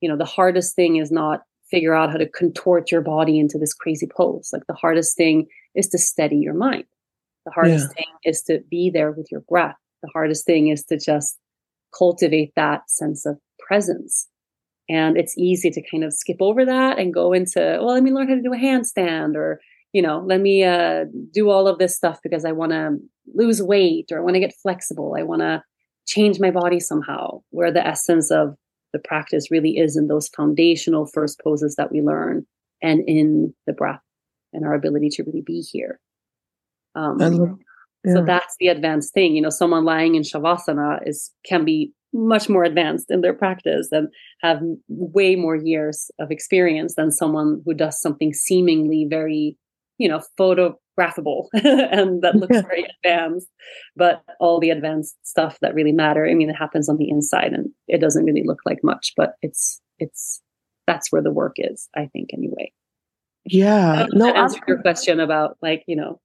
You 0.00 0.08
know 0.08 0.16
the 0.16 0.24
hardest 0.24 0.76
thing 0.76 0.96
is 0.96 1.10
not 1.10 1.42
figure 1.70 1.94
out 1.94 2.10
how 2.10 2.18
to 2.18 2.28
contort 2.28 2.92
your 2.92 3.00
body 3.00 3.38
into 3.38 3.56
this 3.56 3.72
crazy 3.72 4.06
pose. 4.06 4.50
Like 4.52 4.66
the 4.68 4.74
hardest 4.74 5.16
thing 5.16 5.46
is 5.74 5.88
to 5.88 5.98
steady 5.98 6.36
your 6.36 6.54
mind 6.54 6.84
the 7.44 7.52
hardest 7.52 7.88
Yeah. 7.90 7.94
thing 7.94 8.14
is 8.24 8.42
to 8.42 8.60
be 8.70 8.90
there 8.90 9.12
with 9.12 9.28
your 9.30 9.40
breath. 9.42 9.76
The 10.02 10.10
hardest 10.12 10.44
thing 10.46 10.68
is 10.68 10.84
to 10.84 10.98
just 10.98 11.38
cultivate 11.96 12.52
that 12.56 12.88
sense 12.90 13.26
of 13.26 13.38
presence. 13.58 14.28
And 14.88 15.16
it's 15.16 15.36
easy 15.38 15.70
to 15.70 15.82
kind 15.90 16.04
of 16.04 16.12
skip 16.12 16.38
over 16.40 16.64
that 16.64 16.98
and 16.98 17.14
go 17.14 17.32
into, 17.32 17.60
well, 17.60 17.94
let 17.94 18.02
me 18.02 18.10
learn 18.10 18.28
how 18.28 18.34
to 18.34 18.42
do 18.42 18.52
a 18.52 18.56
handstand 18.56 19.36
or, 19.36 19.60
you 19.92 20.02
know, 20.02 20.22
let 20.26 20.40
me 20.40 20.64
uh, 20.64 21.04
do 21.32 21.50
all 21.50 21.68
of 21.68 21.78
this 21.78 21.96
stuff 21.96 22.18
because 22.22 22.44
I 22.44 22.52
want 22.52 22.72
to 22.72 22.98
lose 23.34 23.62
weight 23.62 24.10
or 24.10 24.18
I 24.18 24.22
want 24.22 24.34
to 24.34 24.40
get 24.40 24.54
flexible. 24.62 25.14
I 25.18 25.22
want 25.22 25.42
to 25.42 25.62
change 26.06 26.40
my 26.40 26.50
body 26.50 26.80
somehow, 26.80 27.42
where 27.50 27.70
the 27.70 27.86
essence 27.86 28.30
of 28.30 28.56
the 28.92 28.98
practice 28.98 29.50
really 29.50 29.78
is 29.78 29.96
in 29.96 30.08
those 30.08 30.28
foundational 30.28 31.06
first 31.06 31.40
poses 31.42 31.76
that 31.76 31.92
we 31.92 32.02
learn 32.02 32.44
and 32.82 33.02
in 33.06 33.54
the 33.66 33.72
breath 33.72 34.02
and 34.52 34.64
our 34.66 34.74
ability 34.74 35.08
to 35.10 35.22
really 35.22 35.40
be 35.42 35.60
here. 35.60 36.00
Um, 36.94 37.18
love, 37.18 37.58
so 38.06 38.24
that's 38.24 38.56
the 38.58 38.68
advanced 38.68 39.14
thing. 39.14 39.36
You 39.36 39.42
know, 39.42 39.50
someone 39.50 39.84
lying 39.84 40.14
in 40.14 40.22
shavasana 40.22 41.06
is 41.06 41.30
can 41.46 41.64
be 41.64 41.92
much 42.12 42.48
more 42.48 42.64
advanced 42.64 43.10
in 43.10 43.20
their 43.20 43.32
practice 43.32 43.88
and 43.90 44.08
have 44.42 44.60
way 44.88 45.34
more 45.34 45.56
years 45.56 46.10
of 46.18 46.30
experience 46.30 46.94
than 46.94 47.10
someone 47.10 47.62
who 47.64 47.74
does 47.74 48.00
something 48.00 48.34
seemingly 48.34 49.06
very, 49.08 49.56
you 49.98 50.08
know, 50.08 50.20
photographable 50.38 51.46
and 51.54 52.22
that 52.22 52.34
looks 52.34 52.60
very 52.60 52.86
advanced. 53.04 53.48
But 53.96 54.22
all 54.40 54.60
the 54.60 54.70
advanced 54.70 55.16
stuff 55.22 55.58
that 55.62 55.74
really 55.74 55.92
matter, 55.92 56.26
I 56.26 56.34
mean, 56.34 56.50
it 56.50 56.56
happens 56.56 56.88
on 56.88 56.98
the 56.98 57.08
inside 57.08 57.52
and 57.52 57.70
it 57.88 58.00
doesn't 58.00 58.24
really 58.24 58.44
look 58.44 58.60
like 58.66 58.80
much, 58.82 59.12
but 59.16 59.34
it's 59.40 59.80
it's 59.98 60.42
that's 60.86 61.12
where 61.12 61.22
the 61.22 61.32
work 61.32 61.54
is, 61.56 61.88
I 61.96 62.06
think, 62.12 62.30
anyway. 62.34 62.72
Yeah. 63.44 64.06
No, 64.12 64.32
answer 64.32 64.60
your 64.68 64.82
question 64.82 65.20
about 65.20 65.56
like, 65.62 65.84
you 65.86 65.96
know, 65.96 66.20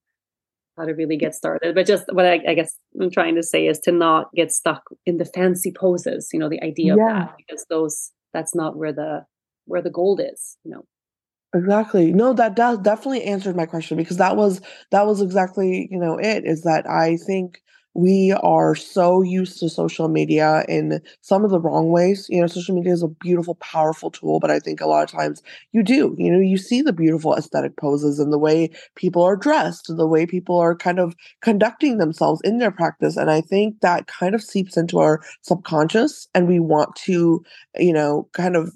how 0.78 0.86
to 0.86 0.94
really 0.94 1.18
get 1.18 1.34
started. 1.34 1.76
But 1.76 1.86
just 1.86 2.06
what 2.12 2.26
I, 2.26 2.40
I, 2.48 2.54
guess 2.54 2.78
I'm 3.00 3.12
trying 3.12 3.36
to 3.36 3.44
say 3.44 3.68
is 3.68 3.80
to 3.80 3.92
not 3.92 4.32
get 4.36 4.52
stuck 4.52 4.84
in 5.06 5.18
the 5.18 5.26
fancy 5.26 5.72
poses, 5.72 6.30
you 6.32 6.40
know, 6.40 6.50
the 6.50 6.62
idea 6.62 6.96
yeah. 6.96 7.24
of 7.24 7.28
that, 7.28 7.36
because 7.38 7.66
those 7.70 8.12
that's 8.34 8.56
not 8.56 8.78
where 8.78 8.94
the 8.94 9.26
where 9.66 9.82
the 9.82 9.90
gold 9.90 10.22
is, 10.24 10.58
you 10.63 10.72
know. 10.72 10.86
Exactly. 11.56 12.12
No, 12.12 12.34
that 12.34 12.56
does 12.56 12.78
definitely 12.80 13.24
answered 13.24 13.56
my 13.56 13.66
question 13.66 13.98
because 13.98 14.18
that 14.18 14.36
was 14.36 14.62
that 14.92 15.06
was 15.06 15.22
exactly, 15.22 15.88
you 15.90 16.00
know, 16.00 16.18
it 16.18 16.44
is 16.46 16.63
that 16.63 16.90
I 16.90 17.18
think 17.26 17.62
we 17.98 18.32
are 18.44 18.76
so 18.76 19.24
used 19.24 19.60
to 19.60 19.68
social 19.70 20.08
media 20.08 20.64
in 20.70 21.02
some 21.22 21.44
of 21.44 21.50
the 21.50 21.60
wrong 21.60 21.90
ways. 21.90 22.28
You 22.30 22.42
know, 22.42 22.48
social 22.48 22.76
media 22.76 22.94
is 22.94 23.02
a 23.02 23.08
beautiful, 23.08 23.56
powerful 23.56 24.12
tool, 24.12 24.40
but 24.40 24.52
I 24.52 24.60
think 24.60 24.80
a 24.80 24.86
lot 24.86 25.04
of 25.04 25.10
times 25.10 25.42
you 25.72 25.82
do, 25.82 26.16
you 26.16 26.32
know, 26.32 26.40
you 26.40 26.58
see 26.58 26.84
the 26.84 26.94
beautiful 26.94 27.34
aesthetic 27.34 27.76
poses 27.76 28.20
and 28.20 28.32
the 28.32 28.38
way 28.38 28.70
people 28.96 29.24
are 29.24 29.36
dressed, 29.36 29.88
the 29.90 30.06
way 30.06 30.28
people 30.28 30.58
are 30.58 30.76
kind 30.76 31.00
of 31.00 31.16
conducting 31.42 31.98
themselves 31.98 32.40
in 32.44 32.60
their 32.60 32.70
practice. 32.70 33.18
And 33.18 33.32
I 33.32 33.42
think 33.42 33.82
that 33.82 34.06
kind 34.06 34.36
of 34.36 34.44
seeps 34.44 34.78
into 34.78 35.00
our 35.00 35.20
subconscious 35.42 36.28
and 36.36 36.48
we 36.48 36.60
want 36.60 36.96
to, 36.98 37.44
you 37.78 37.94
know, 37.94 38.30
kind 38.34 38.56
of 38.56 38.74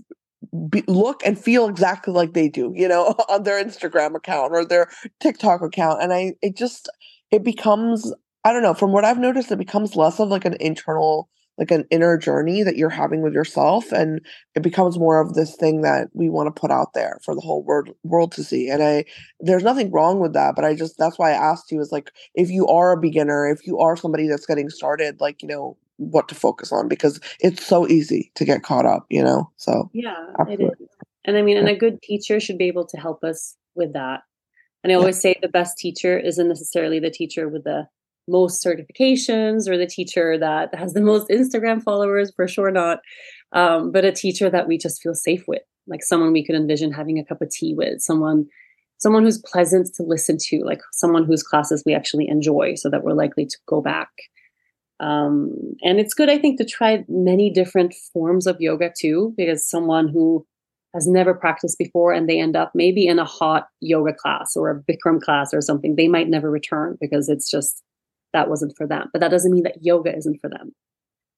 be, 0.67 0.83
look 0.87 1.21
and 1.23 1.37
feel 1.37 1.67
exactly 1.67 2.11
like 2.11 2.33
they 2.33 2.49
do, 2.49 2.73
you 2.75 2.87
know, 2.87 3.13
on 3.29 3.43
their 3.43 3.63
Instagram 3.63 4.15
account 4.15 4.53
or 4.53 4.65
their 4.65 4.89
TikTok 5.19 5.61
account. 5.61 6.01
And 6.01 6.11
I, 6.11 6.33
it 6.41 6.57
just, 6.57 6.89
it 7.29 7.43
becomes 7.43 8.11
I 8.43 8.53
don't 8.53 8.63
know, 8.63 8.73
from 8.73 8.91
what 8.91 9.05
I've 9.05 9.19
noticed, 9.19 9.51
it 9.51 9.57
becomes 9.57 9.95
less 9.95 10.19
of 10.19 10.29
like 10.29 10.45
an 10.45 10.55
internal, 10.59 11.29
like 11.57 11.69
an 11.69 11.85
inner 11.91 12.17
journey 12.17 12.63
that 12.63 12.75
you're 12.75 12.89
having 12.89 13.21
with 13.21 13.33
yourself. 13.33 13.91
And 13.91 14.19
it 14.55 14.63
becomes 14.63 14.97
more 14.97 15.21
of 15.21 15.33
this 15.33 15.55
thing 15.55 15.81
that 15.81 16.09
we 16.13 16.29
want 16.29 16.47
to 16.53 16.59
put 16.59 16.71
out 16.71 16.93
there 16.93 17.19
for 17.23 17.35
the 17.35 17.41
whole 17.41 17.63
world 17.63 17.89
world 18.03 18.31
to 18.33 18.43
see. 18.43 18.69
And 18.69 18.81
I 18.83 19.05
there's 19.39 19.63
nothing 19.63 19.91
wrong 19.91 20.19
with 20.19 20.33
that, 20.33 20.55
but 20.55 20.65
I 20.65 20.75
just 20.75 20.97
that's 20.97 21.19
why 21.19 21.31
I 21.31 21.51
asked 21.51 21.71
you 21.71 21.79
is 21.79 21.91
like 21.91 22.11
if 22.33 22.49
you 22.49 22.67
are 22.67 22.93
a 22.93 22.99
beginner, 22.99 23.47
if 23.47 23.65
you 23.67 23.77
are 23.77 23.95
somebody 23.95 24.27
that's 24.27 24.45
getting 24.45 24.69
started, 24.69 25.21
like, 25.21 25.41
you 25.41 25.47
know, 25.47 25.77
what 25.97 26.27
to 26.29 26.35
focus 26.35 26.71
on 26.71 26.87
because 26.87 27.19
it's 27.39 27.63
so 27.63 27.87
easy 27.87 28.31
to 28.35 28.43
get 28.43 28.63
caught 28.63 28.87
up, 28.87 29.05
you 29.09 29.23
know? 29.23 29.51
So 29.57 29.89
yeah, 29.93 30.15
absolutely. 30.39 30.65
it 30.65 30.83
is. 30.83 30.89
And 31.25 31.37
I 31.37 31.43
mean, 31.43 31.57
and 31.57 31.69
a 31.69 31.75
good 31.75 32.01
teacher 32.01 32.39
should 32.39 32.57
be 32.57 32.67
able 32.67 32.87
to 32.87 32.97
help 32.97 33.23
us 33.23 33.55
with 33.75 33.93
that. 33.93 34.21
And 34.83 34.91
I 34.91 34.95
always 34.95 35.21
say 35.21 35.35
the 35.39 35.47
best 35.47 35.77
teacher 35.77 36.17
isn't 36.17 36.47
necessarily 36.47 36.99
the 36.99 37.11
teacher 37.11 37.47
with 37.47 37.63
the 37.63 37.87
most 38.31 38.65
certifications 38.65 39.67
or 39.67 39.77
the 39.77 39.85
teacher 39.85 40.37
that 40.39 40.73
has 40.73 40.93
the 40.93 41.01
most 41.01 41.29
Instagram 41.29 41.83
followers, 41.83 42.31
for 42.35 42.47
sure 42.47 42.71
not. 42.71 42.99
Um, 43.51 43.91
but 43.91 44.05
a 44.05 44.11
teacher 44.11 44.49
that 44.49 44.67
we 44.67 44.77
just 44.77 45.01
feel 45.01 45.13
safe 45.13 45.43
with, 45.47 45.63
like 45.85 46.03
someone 46.03 46.31
we 46.31 46.45
could 46.45 46.55
envision 46.55 46.91
having 46.93 47.19
a 47.19 47.25
cup 47.25 47.41
of 47.41 47.49
tea 47.49 47.73
with, 47.75 48.01
someone 48.01 48.45
someone 48.97 49.23
who's 49.23 49.41
pleasant 49.51 49.89
to 49.95 50.03
listen 50.03 50.37
to, 50.39 50.63
like 50.63 50.79
someone 50.91 51.25
whose 51.25 51.41
classes 51.41 51.81
we 51.85 51.93
actually 51.93 52.27
enjoy, 52.27 52.75
so 52.75 52.87
that 52.89 53.03
we're 53.03 53.13
likely 53.13 53.45
to 53.45 53.57
go 53.67 53.81
back. 53.81 54.09
Um, 54.99 55.53
and 55.81 55.99
it's 55.99 56.13
good, 56.13 56.29
I 56.29 56.37
think, 56.37 56.59
to 56.59 56.65
try 56.65 57.03
many 57.09 57.49
different 57.49 57.95
forms 58.13 58.45
of 58.45 58.57
yoga 58.59 58.91
too, 58.95 59.33
because 59.35 59.67
someone 59.67 60.07
who 60.07 60.45
has 60.93 61.07
never 61.07 61.33
practiced 61.33 61.79
before 61.79 62.13
and 62.13 62.29
they 62.29 62.39
end 62.39 62.55
up 62.55 62.73
maybe 62.75 63.07
in 63.07 63.17
a 63.17 63.25
hot 63.25 63.67
yoga 63.79 64.13
class 64.13 64.55
or 64.55 64.69
a 64.69 64.79
Bikram 64.79 65.19
class 65.19 65.53
or 65.53 65.61
something, 65.61 65.95
they 65.95 66.07
might 66.07 66.29
never 66.29 66.51
return 66.51 66.97
because 67.01 67.27
it's 67.27 67.49
just 67.49 67.81
that 68.33 68.49
wasn't 68.49 68.75
for 68.77 68.87
them. 68.87 69.09
But 69.13 69.19
that 69.19 69.31
doesn't 69.31 69.51
mean 69.51 69.63
that 69.63 69.83
yoga 69.83 70.15
isn't 70.15 70.39
for 70.39 70.49
them. 70.49 70.73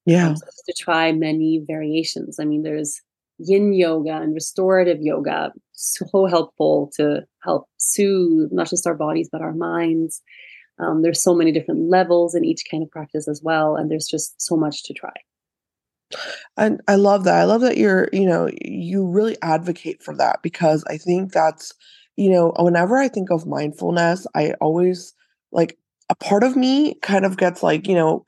Yeah. 0.05 0.29
Um, 0.29 0.35
so 0.35 0.45
to 0.67 0.73
try 0.77 1.11
many 1.11 1.63
variations. 1.65 2.39
I 2.39 2.45
mean, 2.45 2.63
there's 2.63 3.01
yin 3.39 3.73
yoga 3.73 4.17
and 4.17 4.33
restorative 4.33 5.01
yoga, 5.01 5.51
so 5.71 6.25
helpful 6.25 6.91
to 6.95 7.23
help 7.43 7.67
soothe 7.77 8.51
not 8.51 8.69
just 8.69 8.87
our 8.87 8.95
bodies, 8.95 9.29
but 9.31 9.41
our 9.41 9.53
minds. 9.53 10.21
Um, 10.79 11.01
there's 11.01 11.21
so 11.21 11.35
many 11.35 11.51
different 11.51 11.89
levels 11.89 12.35
in 12.35 12.43
each 12.43 12.63
kind 12.69 12.83
of 12.83 12.91
practice 12.91 13.27
as 13.27 13.41
well. 13.43 13.75
And 13.75 13.89
there's 13.89 14.07
just 14.07 14.41
so 14.41 14.55
much 14.55 14.83
to 14.83 14.93
try. 14.93 15.13
And 16.57 16.81
I 16.87 16.95
love 16.95 17.23
that. 17.23 17.39
I 17.39 17.43
love 17.45 17.61
that 17.61 17.77
you're, 17.77 18.09
you 18.13 18.25
know, 18.25 18.49
you 18.61 19.07
really 19.07 19.37
advocate 19.41 20.03
for 20.03 20.15
that 20.17 20.41
because 20.43 20.83
I 20.87 20.97
think 20.97 21.31
that's, 21.31 21.73
you 22.17 22.29
know, 22.29 22.53
whenever 22.59 22.97
I 22.97 23.07
think 23.07 23.31
of 23.31 23.47
mindfulness, 23.47 24.27
I 24.35 24.53
always 24.61 25.13
like 25.51 25.77
a 26.13 26.23
part 26.23 26.43
of 26.43 26.55
me 26.55 26.95
kind 27.01 27.25
of 27.25 27.37
gets 27.37 27.63
like, 27.63 27.87
you 27.87 27.95
know, 27.95 28.25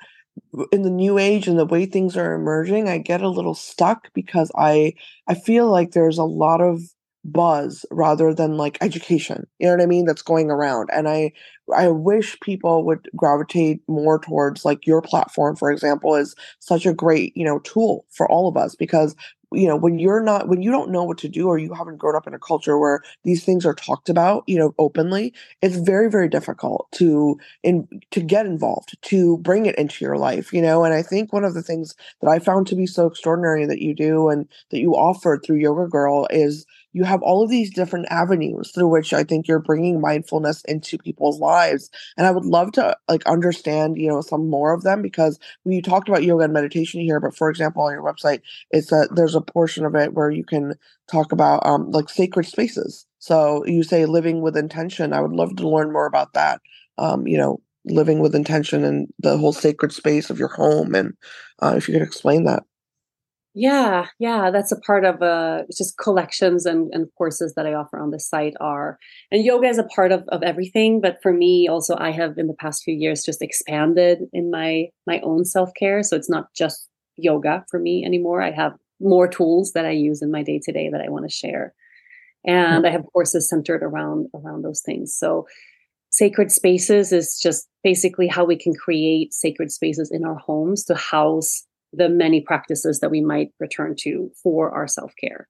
in 0.71 0.81
the 0.81 0.89
new 0.89 1.17
age 1.17 1.47
and 1.47 1.57
the 1.57 1.65
way 1.65 1.85
things 1.85 2.17
are 2.17 2.33
emerging, 2.33 2.89
I 2.89 2.97
get 2.97 3.21
a 3.21 3.29
little 3.29 3.53
stuck 3.55 4.13
because 4.13 4.51
I 4.57 4.93
I 5.27 5.35
feel 5.35 5.69
like 5.69 5.91
there's 5.91 6.17
a 6.17 6.23
lot 6.23 6.61
of 6.61 6.81
buzz 7.23 7.85
rather 7.91 8.33
than 8.33 8.57
like 8.57 8.77
education. 8.81 9.47
You 9.59 9.67
know 9.67 9.75
what 9.75 9.83
I 9.83 9.87
mean? 9.87 10.05
That's 10.05 10.21
going 10.21 10.49
around. 10.51 10.89
And 10.91 11.07
I 11.07 11.31
I 11.75 11.87
wish 11.89 12.39
people 12.41 12.85
would 12.85 13.07
gravitate 13.15 13.81
more 13.87 14.19
towards 14.19 14.65
like 14.65 14.85
your 14.85 15.01
platform, 15.01 15.55
for 15.55 15.71
example, 15.71 16.15
is 16.15 16.35
such 16.59 16.85
a 16.85 16.93
great, 16.93 17.35
you 17.35 17.45
know, 17.45 17.59
tool 17.59 18.05
for 18.11 18.29
all 18.29 18.47
of 18.47 18.57
us 18.57 18.75
because 18.75 19.15
you 19.55 19.67
know 19.67 19.75
when 19.75 19.99
you're 19.99 20.21
not 20.21 20.47
when 20.47 20.61
you 20.61 20.71
don't 20.71 20.91
know 20.91 21.03
what 21.03 21.17
to 21.17 21.29
do 21.29 21.47
or 21.47 21.57
you 21.57 21.73
haven't 21.73 21.97
grown 21.97 22.15
up 22.15 22.27
in 22.27 22.33
a 22.33 22.39
culture 22.39 22.77
where 22.77 23.01
these 23.23 23.43
things 23.43 23.65
are 23.65 23.73
talked 23.73 24.09
about 24.09 24.43
you 24.47 24.57
know 24.57 24.73
openly 24.79 25.33
it's 25.61 25.77
very 25.77 26.09
very 26.09 26.29
difficult 26.29 26.87
to 26.91 27.39
in 27.63 27.87
to 28.11 28.21
get 28.21 28.45
involved 28.45 28.97
to 29.01 29.37
bring 29.39 29.65
it 29.65 29.75
into 29.75 30.03
your 30.03 30.17
life 30.17 30.51
you 30.53 30.61
know? 30.61 30.83
And 30.83 30.93
i 30.93 31.01
think 31.01 31.33
one 31.33 31.43
of 31.43 31.53
the 31.53 31.63
things 31.63 31.95
that 32.21 32.29
i 32.29 32.39
found 32.39 32.67
to 32.67 32.75
be 32.75 32.85
so 32.85 33.05
extraordinary 33.07 33.65
that 33.65 33.81
you 33.81 33.93
do 33.95 34.29
and 34.29 34.47
that 34.71 34.79
you 34.79 34.95
offered 34.95 35.43
through 35.43 35.57
yoga 35.57 35.87
girl 35.87 36.27
is 36.29 36.65
you 36.95 37.03
have 37.03 37.21
all 37.21 37.43
of 37.43 37.49
these 37.49 37.73
different 37.73 38.05
avenues 38.09 38.71
through 38.71 38.87
which 38.87 39.13
I 39.13 39.25
think 39.25 39.49
you're 39.49 39.59
bringing 39.59 39.99
mindfulness 39.99 40.63
into 40.63 40.97
people's 40.97 41.41
lives. 41.41 41.89
And 42.17 42.25
I 42.25 42.31
would 42.31 42.45
love 42.45 42.71
to 42.73 42.95
like 43.09 43.25
understand, 43.25 43.97
you 43.97 44.07
know, 44.07 44.21
some 44.21 44.49
more 44.49 44.71
of 44.73 44.83
them 44.83 45.01
because 45.01 45.37
when 45.63 45.75
you 45.75 45.81
talked 45.81 46.07
about 46.07 46.23
yoga 46.23 46.45
and 46.45 46.53
meditation 46.53 47.01
here, 47.01 47.19
but 47.19 47.35
for 47.35 47.49
example, 47.49 47.83
on 47.83 47.91
your 47.91 48.01
website, 48.01 48.39
it's 48.71 48.91
that 48.91 49.09
there's 49.13 49.35
a 49.35 49.41
portion 49.41 49.83
of 49.85 49.93
it 49.93 50.13
where 50.13 50.31
you 50.31 50.45
can 50.45 50.75
talk 51.11 51.33
about 51.33 51.65
um, 51.65 51.91
like 51.91 52.07
sacred 52.07 52.45
spaces. 52.45 53.05
So 53.19 53.65
you 53.65 53.83
say 53.83 54.05
living 54.05 54.39
with 54.41 54.55
intention. 54.55 55.11
I 55.11 55.19
would 55.19 55.33
love 55.33 55.57
to 55.57 55.67
learn 55.67 55.91
more 55.91 56.05
about 56.05 56.31
that. 56.31 56.61
Um, 56.97 57.27
you 57.27 57.37
know, 57.37 57.59
living 57.83 58.19
with 58.19 58.35
intention 58.35 58.85
and 58.85 59.09
the 59.19 59.37
whole 59.37 59.51
sacred 59.51 59.91
space 59.91 60.29
of 60.29 60.39
your 60.39 60.47
home. 60.47 60.95
And 60.95 61.13
uh, 61.61 61.73
if 61.75 61.89
you 61.89 61.93
could 61.93 62.07
explain 62.07 62.45
that. 62.45 62.63
Yeah, 63.57 64.07
yeah, 64.19 64.51
that's 64.51 64.73
a 64.73 64.79
part 64.81 65.05
of 65.05 65.21
uh, 65.21 65.63
just 65.75 65.97
collections 65.97 66.65
and, 66.65 66.93
and 66.93 67.07
courses 67.17 67.53
that 67.55 67.65
I 67.65 67.73
offer 67.73 67.97
on 67.97 68.11
the 68.11 68.19
site 68.19 68.53
are, 68.59 68.99
and 69.31 69.45
yoga 69.45 69.69
is 69.69 69.77
a 69.77 69.85
part 69.85 70.11
of, 70.11 70.25
of 70.27 70.43
everything. 70.43 70.99
But 70.99 71.19
for 71.23 71.31
me, 71.31 71.65
also, 71.65 71.95
I 71.97 72.11
have 72.11 72.37
in 72.37 72.47
the 72.47 72.53
past 72.53 72.83
few 72.83 72.93
years 72.93 73.23
just 73.23 73.41
expanded 73.41 74.23
in 74.33 74.51
my 74.51 74.87
my 75.07 75.21
own 75.21 75.45
self 75.45 75.69
care. 75.79 76.03
So 76.03 76.17
it's 76.17 76.29
not 76.29 76.53
just 76.53 76.89
yoga 77.15 77.63
for 77.71 77.79
me 77.79 78.03
anymore. 78.05 78.41
I 78.41 78.51
have 78.51 78.73
more 78.99 79.25
tools 79.25 79.71
that 79.71 79.85
I 79.85 79.91
use 79.91 80.21
in 80.21 80.31
my 80.31 80.43
day 80.43 80.59
to 80.61 80.73
day 80.73 80.89
that 80.89 81.01
I 81.01 81.07
want 81.07 81.23
to 81.23 81.33
share, 81.33 81.73
and 82.45 82.79
mm-hmm. 82.79 82.87
I 82.87 82.89
have 82.89 83.05
courses 83.13 83.47
centered 83.47 83.83
around 83.83 84.27
around 84.35 84.63
those 84.63 84.81
things. 84.81 85.15
So 85.15 85.47
sacred 86.09 86.51
spaces 86.51 87.13
is 87.13 87.39
just 87.41 87.69
basically 87.85 88.27
how 88.27 88.43
we 88.43 88.57
can 88.57 88.73
create 88.73 89.33
sacred 89.33 89.71
spaces 89.71 90.11
in 90.11 90.25
our 90.25 90.35
homes 90.35 90.83
to 90.85 90.95
house 90.95 91.65
the 91.95 92.09
many 92.09 92.41
practices 92.41 92.99
that 92.99 93.11
we 93.11 93.21
might 93.21 93.49
return 93.59 93.95
to 93.99 94.31
for 94.41 94.71
our 94.71 94.87
self-care. 94.87 95.47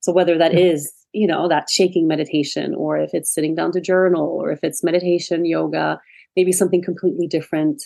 So 0.00 0.12
whether 0.12 0.38
that 0.38 0.54
is 0.54 0.92
you 1.12 1.26
know 1.26 1.48
that 1.48 1.70
shaking 1.70 2.06
meditation 2.06 2.74
or 2.74 2.98
if 2.98 3.10
it's 3.14 3.32
sitting 3.32 3.54
down 3.54 3.72
to 3.72 3.80
journal 3.80 4.38
or 4.40 4.50
if 4.50 4.60
it's 4.62 4.84
meditation 4.84 5.46
yoga 5.46 5.98
maybe 6.36 6.52
something 6.52 6.82
completely 6.82 7.26
different. 7.26 7.82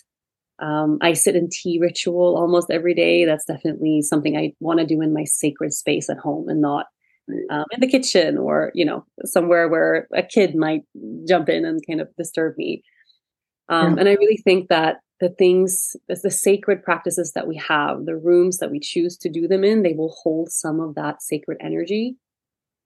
Um, 0.59 0.99
i 1.01 1.15
sit 1.15 1.37
in 1.37 1.49
tea 1.51 1.79
ritual 1.81 2.37
almost 2.37 2.71
every 2.71 2.93
day. 2.95 3.25
That's 3.25 3.47
definitely 3.47 4.03
something 4.03 4.37
i 4.37 4.53
want 4.61 4.81
to 4.81 4.87
do 4.87 5.01
in 5.01 5.15
my 5.15 5.25
sacred 5.25 5.73
space 5.73 6.11
at 6.11 6.19
home 6.19 6.49
and 6.49 6.61
not 6.61 6.87
um, 7.51 7.65
in 7.71 7.81
the 7.81 7.89
kitchen 7.89 8.37
or 8.37 8.73
you 8.75 8.85
know 8.85 9.05
somewhere 9.25 9.69
where 9.69 10.09
a 10.15 10.23
kid 10.23 10.55
might 10.55 10.83
jump 11.27 11.49
in 11.49 11.65
and 11.65 11.81
kind 11.87 12.01
of 12.01 12.09
disturb 12.17 12.57
me. 12.59 12.83
Um, 13.69 13.95
yeah. 13.95 14.01
and 14.01 14.09
i 14.09 14.15
really 14.15 14.37
think 14.39 14.69
that 14.69 14.97
the 15.21 15.29
things, 15.29 15.95
the 16.09 16.31
sacred 16.31 16.83
practices 16.83 17.33
that 17.33 17.47
we 17.47 17.57
have, 17.57 18.07
the 18.07 18.17
rooms 18.17 18.59
that 18.59 18.71
we 18.71 18.81
choose 18.81 19.17
to 19.19 19.29
do 19.29 19.47
them 19.47 19.65
in, 19.65 19.83
they 19.83 19.93
will 19.93 20.15
hold 20.23 20.51
some 20.51 20.81
of 20.81 20.95
that 20.95 21.23
sacred 21.23 21.59
energy. 21.61 22.17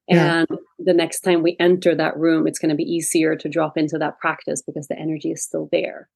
Yeah. 0.07 0.45
And 0.49 0.59
the 0.77 0.93
next 0.93 1.21
time 1.21 1.41
we 1.41 1.55
enter 1.59 1.95
that 1.95 2.17
room, 2.17 2.45
it's 2.45 2.59
going 2.59 2.69
to 2.69 2.75
be 2.75 2.83
easier 2.83 3.35
to 3.37 3.49
drop 3.49 3.77
into 3.77 3.97
that 3.97 4.19
practice 4.19 4.61
because 4.61 4.87
the 4.87 4.99
energy 4.99 5.31
is 5.31 5.43
still 5.43 5.69
there. 5.71 6.09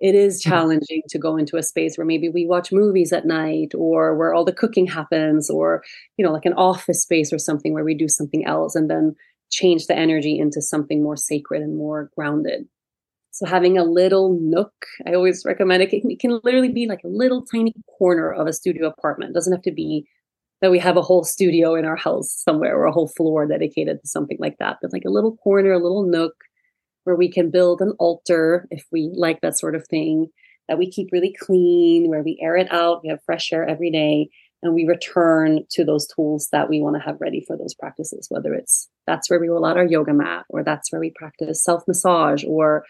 it 0.00 0.14
is 0.14 0.40
mm-hmm. 0.40 0.50
challenging 0.50 1.02
to 1.08 1.18
go 1.18 1.36
into 1.36 1.56
a 1.56 1.62
space 1.62 1.96
where 1.96 2.06
maybe 2.06 2.28
we 2.28 2.46
watch 2.46 2.72
movies 2.72 3.12
at 3.12 3.26
night 3.26 3.72
or 3.74 4.16
where 4.16 4.32
all 4.32 4.44
the 4.44 4.52
cooking 4.52 4.86
happens 4.86 5.50
or 5.50 5.82
you 6.16 6.24
know 6.24 6.32
like 6.32 6.46
an 6.46 6.52
office 6.54 7.02
space 7.02 7.32
or 7.32 7.38
something 7.38 7.72
where 7.72 7.84
we 7.84 7.94
do 7.94 8.08
something 8.08 8.46
else 8.46 8.74
and 8.74 8.90
then 8.90 9.14
change 9.50 9.86
the 9.86 9.96
energy 9.96 10.38
into 10.38 10.60
something 10.60 11.02
more 11.02 11.16
sacred 11.16 11.62
and 11.62 11.76
more 11.76 12.10
grounded 12.14 12.66
so 13.38 13.46
having 13.46 13.78
a 13.78 13.84
little 13.84 14.38
nook 14.40 14.72
i 15.06 15.14
always 15.14 15.44
recommend 15.44 15.82
it. 15.82 15.92
It 15.92 16.20
can 16.20 16.40
literally 16.42 16.72
be 16.72 16.86
like 16.86 17.04
a 17.04 17.08
little 17.08 17.44
tiny 17.44 17.74
corner 17.98 18.32
of 18.32 18.46
a 18.46 18.52
studio 18.52 18.88
apartment. 18.88 19.30
It 19.30 19.34
doesn't 19.34 19.52
have 19.52 19.62
to 19.62 19.72
be 19.72 20.06
that 20.60 20.70
we 20.72 20.78
have 20.80 20.96
a 20.96 21.02
whole 21.02 21.22
studio 21.22 21.76
in 21.76 21.84
our 21.84 21.96
house 21.96 22.30
somewhere 22.30 22.76
or 22.76 22.86
a 22.86 22.92
whole 22.92 23.08
floor 23.16 23.46
dedicated 23.46 24.00
to 24.00 24.08
something 24.08 24.38
like 24.40 24.56
that 24.58 24.78
but 24.82 24.92
like 24.92 25.04
a 25.06 25.10
little 25.10 25.36
corner 25.36 25.72
a 25.72 25.78
little 25.78 26.04
nook 26.04 26.34
where 27.04 27.16
we 27.16 27.30
can 27.30 27.50
build 27.50 27.80
an 27.80 27.92
altar 27.98 28.66
if 28.70 28.84
we 28.92 29.10
like 29.14 29.40
that 29.40 29.58
sort 29.58 29.74
of 29.74 29.86
thing 29.86 30.28
that 30.68 30.78
we 30.78 30.90
keep 30.90 31.08
really 31.12 31.34
clean, 31.40 32.08
where 32.08 32.22
we 32.22 32.38
air 32.40 32.56
it 32.56 32.70
out, 32.70 33.02
we 33.02 33.08
have 33.08 33.22
fresh 33.24 33.52
air 33.52 33.66
every 33.66 33.90
day, 33.90 34.28
and 34.62 34.74
we 34.74 34.84
return 34.84 35.64
to 35.70 35.84
those 35.84 36.06
tools 36.06 36.48
that 36.52 36.68
we 36.68 36.80
want 36.80 36.96
to 36.96 37.02
have 37.02 37.20
ready 37.20 37.42
for 37.46 37.56
those 37.56 37.74
practices, 37.74 38.26
whether 38.28 38.52
it's 38.54 38.88
that's 39.06 39.30
where 39.30 39.40
we 39.40 39.48
roll 39.48 39.64
out 39.64 39.78
our 39.78 39.86
yoga 39.86 40.12
mat, 40.12 40.44
or 40.50 40.62
that's 40.62 40.92
where 40.92 41.00
we 41.00 41.12
practice 41.16 41.64
self 41.64 41.82
massage, 41.88 42.44
or 42.44 42.84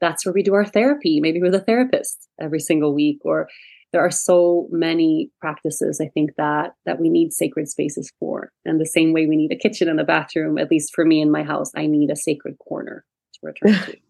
that's 0.00 0.24
where 0.24 0.32
we 0.32 0.42
do 0.42 0.54
our 0.54 0.64
therapy, 0.64 1.20
maybe 1.20 1.40
with 1.40 1.54
a 1.54 1.60
therapist 1.60 2.28
every 2.40 2.60
single 2.60 2.94
week, 2.94 3.18
or 3.24 3.48
there 3.92 4.04
are 4.04 4.10
so 4.10 4.68
many 4.70 5.30
practices 5.40 5.98
i 6.00 6.08
think 6.08 6.30
that 6.36 6.74
that 6.84 7.00
we 7.00 7.08
need 7.08 7.32
sacred 7.32 7.68
spaces 7.68 8.12
for 8.20 8.52
and 8.64 8.78
the 8.78 8.86
same 8.86 9.12
way 9.12 9.26
we 9.26 9.34
need 9.34 9.50
a 9.50 9.56
kitchen 9.56 9.88
and 9.88 9.98
a 9.98 10.04
bathroom 10.04 10.58
at 10.58 10.70
least 10.70 10.94
for 10.94 11.06
me 11.06 11.22
in 11.22 11.30
my 11.30 11.42
house 11.42 11.70
i 11.74 11.86
need 11.86 12.10
a 12.10 12.16
sacred 12.16 12.56
corner 12.58 13.04
to 13.32 13.40
return 13.42 13.72
to. 13.84 13.96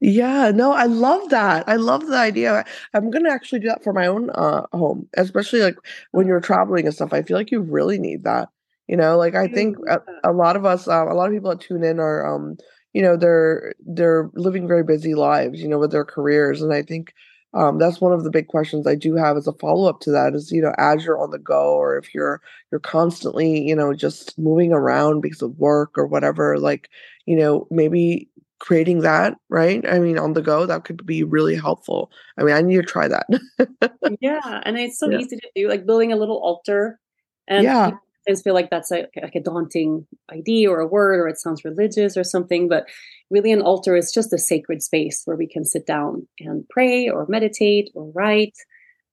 Yeah, 0.00 0.50
no, 0.50 0.72
I 0.72 0.84
love 0.84 1.30
that. 1.30 1.66
I 1.66 1.76
love 1.76 2.06
the 2.06 2.16
idea. 2.18 2.66
I'm 2.92 3.10
gonna 3.10 3.30
actually 3.30 3.60
do 3.60 3.68
that 3.68 3.82
for 3.82 3.94
my 3.94 4.06
own 4.06 4.28
uh, 4.30 4.66
home, 4.72 5.08
especially 5.16 5.60
like 5.60 5.78
when 6.10 6.26
you're 6.26 6.40
traveling 6.40 6.84
and 6.84 6.94
stuff. 6.94 7.14
I 7.14 7.22
feel 7.22 7.38
like 7.38 7.50
you 7.50 7.60
really 7.60 7.98
need 7.98 8.24
that. 8.24 8.50
You 8.86 8.98
know, 8.98 9.16
like 9.16 9.34
I 9.34 9.48
think 9.48 9.78
a, 9.88 10.00
a 10.24 10.32
lot 10.32 10.56
of 10.56 10.66
us, 10.66 10.88
um, 10.88 11.08
a 11.08 11.14
lot 11.14 11.28
of 11.28 11.32
people 11.32 11.48
that 11.48 11.60
tune 11.60 11.82
in 11.82 12.00
are, 12.00 12.26
um, 12.26 12.58
you 12.94 13.02
know, 13.02 13.16
they're 13.16 13.74
they're 13.86 14.30
living 14.34 14.66
very 14.66 14.82
busy 14.82 15.14
lives, 15.14 15.60
you 15.60 15.68
know, 15.68 15.78
with 15.78 15.92
their 15.92 16.04
careers, 16.04 16.62
and 16.62 16.72
I 16.72 16.82
think 16.82 17.12
um, 17.52 17.78
that's 17.78 18.00
one 18.00 18.12
of 18.12 18.24
the 18.24 18.30
big 18.30 18.48
questions 18.48 18.86
I 18.86 18.94
do 18.94 19.14
have 19.14 19.36
as 19.36 19.46
a 19.46 19.52
follow 19.52 19.88
up 19.88 20.00
to 20.00 20.10
that 20.10 20.34
is 20.34 20.50
you 20.50 20.60
know 20.62 20.74
as 20.78 21.04
you're 21.04 21.20
on 21.20 21.30
the 21.30 21.38
go 21.38 21.74
or 21.74 21.96
if 21.96 22.12
you're 22.14 22.40
you're 22.72 22.80
constantly 22.80 23.60
you 23.62 23.76
know 23.76 23.94
just 23.94 24.36
moving 24.38 24.72
around 24.72 25.20
because 25.20 25.42
of 25.42 25.56
work 25.58 25.96
or 25.96 26.06
whatever 26.06 26.58
like 26.58 26.90
you 27.26 27.36
know 27.36 27.68
maybe 27.70 28.28
creating 28.64 29.00
that, 29.00 29.36
right? 29.50 29.84
I 29.86 29.98
mean, 29.98 30.18
on 30.18 30.32
the 30.32 30.40
go, 30.40 30.64
that 30.64 30.84
could 30.84 31.04
be 31.04 31.22
really 31.22 31.54
helpful. 31.54 32.10
I 32.38 32.44
mean, 32.44 32.54
I 32.54 32.62
need 32.62 32.76
to 32.76 32.82
try 32.82 33.08
that. 33.08 33.26
yeah, 34.20 34.62
and 34.64 34.78
it's 34.78 34.98
so 34.98 35.10
yeah. 35.10 35.18
easy 35.18 35.36
to 35.36 35.50
do, 35.54 35.68
like 35.68 35.84
building 35.84 36.12
a 36.12 36.16
little 36.16 36.38
altar. 36.38 36.98
And 37.46 37.64
yeah. 37.64 37.90
Just 38.28 38.44
feel 38.44 38.54
like 38.54 38.70
that's 38.70 38.90
a, 38.90 39.06
like 39.20 39.34
a 39.34 39.42
daunting 39.42 40.06
idea 40.32 40.70
or 40.70 40.80
a 40.80 40.86
word, 40.86 41.20
or 41.20 41.28
it 41.28 41.38
sounds 41.38 41.64
religious 41.64 42.16
or 42.16 42.24
something. 42.24 42.68
But 42.68 42.86
really, 43.30 43.52
an 43.52 43.62
altar 43.62 43.96
is 43.96 44.12
just 44.12 44.32
a 44.32 44.38
sacred 44.38 44.82
space 44.82 45.22
where 45.24 45.36
we 45.36 45.46
can 45.46 45.64
sit 45.64 45.86
down 45.86 46.26
and 46.40 46.68
pray 46.70 47.08
or 47.08 47.26
meditate 47.28 47.90
or 47.94 48.10
write. 48.14 48.56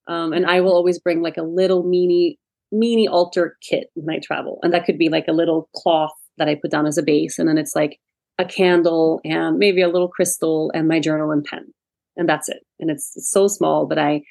Um, 0.07 0.33
and 0.33 0.45
I 0.45 0.61
will 0.61 0.73
always 0.73 0.99
bring 0.99 1.21
like 1.21 1.37
a 1.37 1.43
little 1.43 1.83
mini 1.83 2.39
mini 2.71 3.07
altar 3.07 3.57
kit 3.61 3.89
when 3.95 4.15
I 4.15 4.19
travel, 4.19 4.59
and 4.63 4.73
that 4.73 4.85
could 4.85 4.97
be 4.97 5.09
like 5.09 5.27
a 5.27 5.33
little 5.33 5.69
cloth 5.75 6.13
that 6.37 6.47
I 6.47 6.55
put 6.55 6.71
down 6.71 6.85
as 6.85 6.97
a 6.97 7.03
base, 7.03 7.37
and 7.37 7.47
then 7.47 7.57
it's 7.57 7.75
like 7.75 7.99
a 8.39 8.45
candle 8.45 9.21
and 9.23 9.57
maybe 9.57 9.81
a 9.81 9.89
little 9.89 10.07
crystal 10.07 10.71
and 10.73 10.87
my 10.87 10.99
journal 10.99 11.31
and 11.31 11.43
pen. 11.43 11.73
And 12.17 12.27
that's 12.27 12.49
it. 12.49 12.65
And 12.79 12.89
it's, 12.89 13.13
so 13.29 13.47
small, 13.47 13.85
but 13.85 13.99
I 13.99 14.21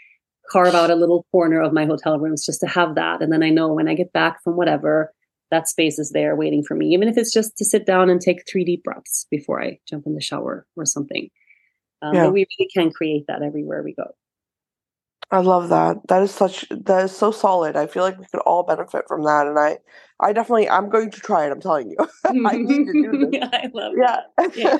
carve 0.50 0.74
out 0.74 0.90
a 0.90 0.96
little 0.96 1.26
corner 1.30 1.60
of 1.60 1.72
my 1.72 1.84
hotel 1.84 2.18
rooms 2.18 2.44
just 2.44 2.60
to 2.60 2.66
have 2.66 2.94
that. 2.96 3.22
And 3.22 3.32
then 3.32 3.42
I 3.42 3.50
know 3.50 3.72
when 3.72 3.88
I 3.88 3.94
get 3.94 4.12
back 4.12 4.42
from 4.42 4.56
whatever, 4.56 5.12
that 5.50 5.68
space 5.68 5.98
is 5.98 6.10
there 6.10 6.36
waiting 6.36 6.62
for 6.62 6.74
me, 6.74 6.88
even 6.94 7.08
if 7.08 7.16
it's 7.16 7.32
just 7.32 7.56
to 7.58 7.64
sit 7.64 7.86
down 7.86 8.08
and 8.08 8.20
take 8.20 8.48
three 8.48 8.64
deep 8.64 8.84
breaths 8.84 9.26
before 9.30 9.62
I 9.62 9.78
jump 9.88 10.06
in 10.06 10.14
the 10.14 10.20
shower 10.20 10.66
or 10.76 10.86
something. 10.86 11.28
Um, 12.02 12.14
yeah. 12.14 12.24
But 12.24 12.32
we 12.32 12.46
really 12.58 12.70
can 12.72 12.90
create 12.90 13.24
that 13.28 13.42
everywhere 13.42 13.82
we 13.82 13.94
go. 13.94 14.14
I 15.30 15.40
love 15.40 15.68
that. 15.68 16.08
That 16.08 16.22
is 16.22 16.32
such 16.32 16.66
that 16.70 17.04
is 17.04 17.16
so 17.16 17.30
solid. 17.30 17.76
I 17.76 17.86
feel 17.86 18.02
like 18.02 18.18
we 18.18 18.26
could 18.26 18.40
all 18.40 18.62
benefit 18.64 19.04
from 19.08 19.24
that, 19.24 19.46
and 19.46 19.58
I, 19.58 19.78
I 20.20 20.32
definitely, 20.32 20.68
I'm 20.70 20.88
going 20.88 21.10
to 21.10 21.20
try 21.20 21.46
it. 21.46 21.52
I'm 21.52 21.60
telling 21.60 21.90
you, 21.90 21.96
I 22.46 22.56
need 22.56 22.86
to 22.86 22.94
do 22.94 23.18
this. 23.30 23.40
I 23.52 23.70
love 23.74 23.92
yeah. 23.96 24.20
Yeah. 24.54 24.78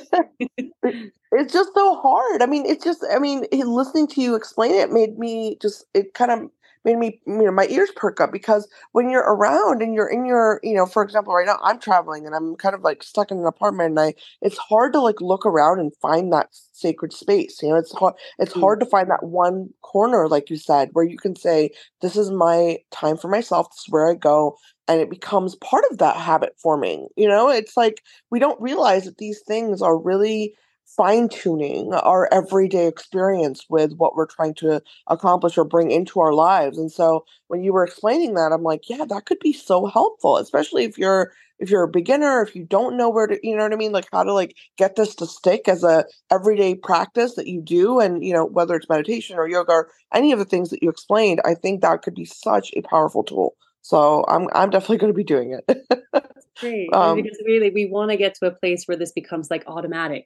it's 1.31 1.53
just 1.53 1.71
so 1.75 1.95
hard. 2.01 2.41
I 2.41 2.47
mean, 2.47 2.65
it's 2.65 2.83
just, 2.83 3.05
I 3.13 3.19
mean, 3.19 3.45
listening 3.53 4.07
to 4.09 4.21
you 4.21 4.35
explain 4.35 4.71
it 4.73 4.91
made 4.91 5.17
me 5.19 5.57
just, 5.61 5.85
it 5.93 6.13
kind 6.13 6.31
of 6.31 6.49
made 6.83 6.97
me 6.97 7.21
you 7.25 7.43
know 7.43 7.51
my 7.51 7.67
ears 7.67 7.89
perk 7.95 8.19
up 8.19 8.31
because 8.31 8.67
when 8.91 9.09
you're 9.09 9.21
around 9.21 9.81
and 9.81 9.93
you're 9.93 10.09
in 10.09 10.25
your 10.25 10.59
you 10.63 10.73
know 10.73 10.85
for 10.85 11.03
example 11.03 11.33
right 11.33 11.45
now 11.45 11.59
i'm 11.63 11.79
traveling 11.79 12.25
and 12.25 12.35
i'm 12.35 12.55
kind 12.55 12.75
of 12.75 12.81
like 12.81 13.03
stuck 13.03 13.31
in 13.31 13.39
an 13.39 13.45
apartment 13.45 13.91
and 13.91 13.99
i 13.99 14.13
it's 14.41 14.57
hard 14.57 14.93
to 14.93 14.99
like 14.99 15.21
look 15.21 15.45
around 15.45 15.79
and 15.79 15.95
find 16.01 16.31
that 16.31 16.47
sacred 16.73 17.13
space 17.13 17.61
you 17.61 17.69
know 17.69 17.75
it's 17.75 17.91
hard 17.93 18.13
it's 18.39 18.53
mm. 18.53 18.59
hard 18.59 18.79
to 18.79 18.85
find 18.85 19.09
that 19.09 19.23
one 19.23 19.69
corner 19.81 20.27
like 20.27 20.49
you 20.49 20.57
said 20.57 20.89
where 20.93 21.05
you 21.05 21.17
can 21.17 21.35
say 21.35 21.69
this 22.01 22.15
is 22.15 22.31
my 22.31 22.77
time 22.91 23.17
for 23.17 23.27
myself 23.27 23.69
this 23.69 23.79
is 23.79 23.89
where 23.89 24.09
i 24.09 24.13
go 24.13 24.55
and 24.87 24.99
it 24.99 25.09
becomes 25.09 25.55
part 25.55 25.83
of 25.91 25.99
that 25.99 26.17
habit 26.17 26.53
forming 26.57 27.07
you 27.15 27.27
know 27.27 27.49
it's 27.49 27.77
like 27.77 28.01
we 28.29 28.39
don't 28.39 28.61
realize 28.61 29.05
that 29.05 29.17
these 29.17 29.41
things 29.47 29.81
are 29.81 29.97
really 29.97 30.53
fine 30.95 31.29
tuning 31.29 31.93
our 31.93 32.27
everyday 32.33 32.87
experience 32.87 33.65
with 33.69 33.93
what 33.95 34.15
we're 34.15 34.25
trying 34.25 34.53
to 34.53 34.81
accomplish 35.07 35.57
or 35.57 35.63
bring 35.63 35.91
into 35.91 36.19
our 36.19 36.33
lives. 36.33 36.77
And 36.77 36.91
so 36.91 37.25
when 37.47 37.63
you 37.63 37.73
were 37.73 37.83
explaining 37.83 38.33
that, 38.35 38.51
I'm 38.51 38.63
like, 38.63 38.89
yeah, 38.89 39.05
that 39.05 39.25
could 39.25 39.39
be 39.39 39.53
so 39.53 39.85
helpful, 39.85 40.37
especially 40.37 40.83
if 40.83 40.97
you're 40.97 41.31
if 41.59 41.69
you're 41.69 41.83
a 41.83 41.87
beginner, 41.87 42.41
if 42.41 42.55
you 42.55 42.65
don't 42.65 42.97
know 42.97 43.07
where 43.07 43.27
to, 43.27 43.39
you 43.43 43.55
know 43.55 43.61
what 43.61 43.71
I 43.71 43.75
mean, 43.75 43.91
like 43.91 44.07
how 44.11 44.23
to 44.23 44.33
like 44.33 44.55
get 44.77 44.95
this 44.95 45.13
to 45.15 45.27
stick 45.27 45.67
as 45.67 45.83
a 45.83 46.05
everyday 46.31 46.73
practice 46.73 47.35
that 47.35 47.47
you 47.47 47.61
do, 47.61 47.99
and 47.99 48.25
you 48.25 48.33
know 48.33 48.45
whether 48.45 48.75
it's 48.75 48.89
meditation 48.89 49.37
or 49.37 49.47
yoga 49.47 49.71
or 49.71 49.91
any 50.13 50.31
of 50.31 50.39
the 50.39 50.45
things 50.45 50.71
that 50.71 50.81
you 50.81 50.89
explained, 50.89 51.39
I 51.45 51.53
think 51.53 51.81
that 51.81 52.01
could 52.01 52.15
be 52.15 52.25
such 52.25 52.71
a 52.75 52.81
powerful 52.81 53.23
tool. 53.23 53.55
So 53.83 54.25
I'm 54.27 54.47
I'm 54.53 54.71
definitely 54.71 54.97
going 54.97 55.13
to 55.13 55.17
be 55.17 55.23
doing 55.23 55.59
it. 55.67 55.87
Great, 56.59 56.89
um, 56.93 57.15
because 57.15 57.41
really 57.45 57.69
we 57.69 57.85
want 57.85 58.09
to 58.11 58.17
get 58.17 58.35
to 58.35 58.47
a 58.47 58.51
place 58.51 58.85
where 58.87 58.97
this 58.97 59.11
becomes 59.11 59.51
like 59.51 59.63
automatic 59.67 60.25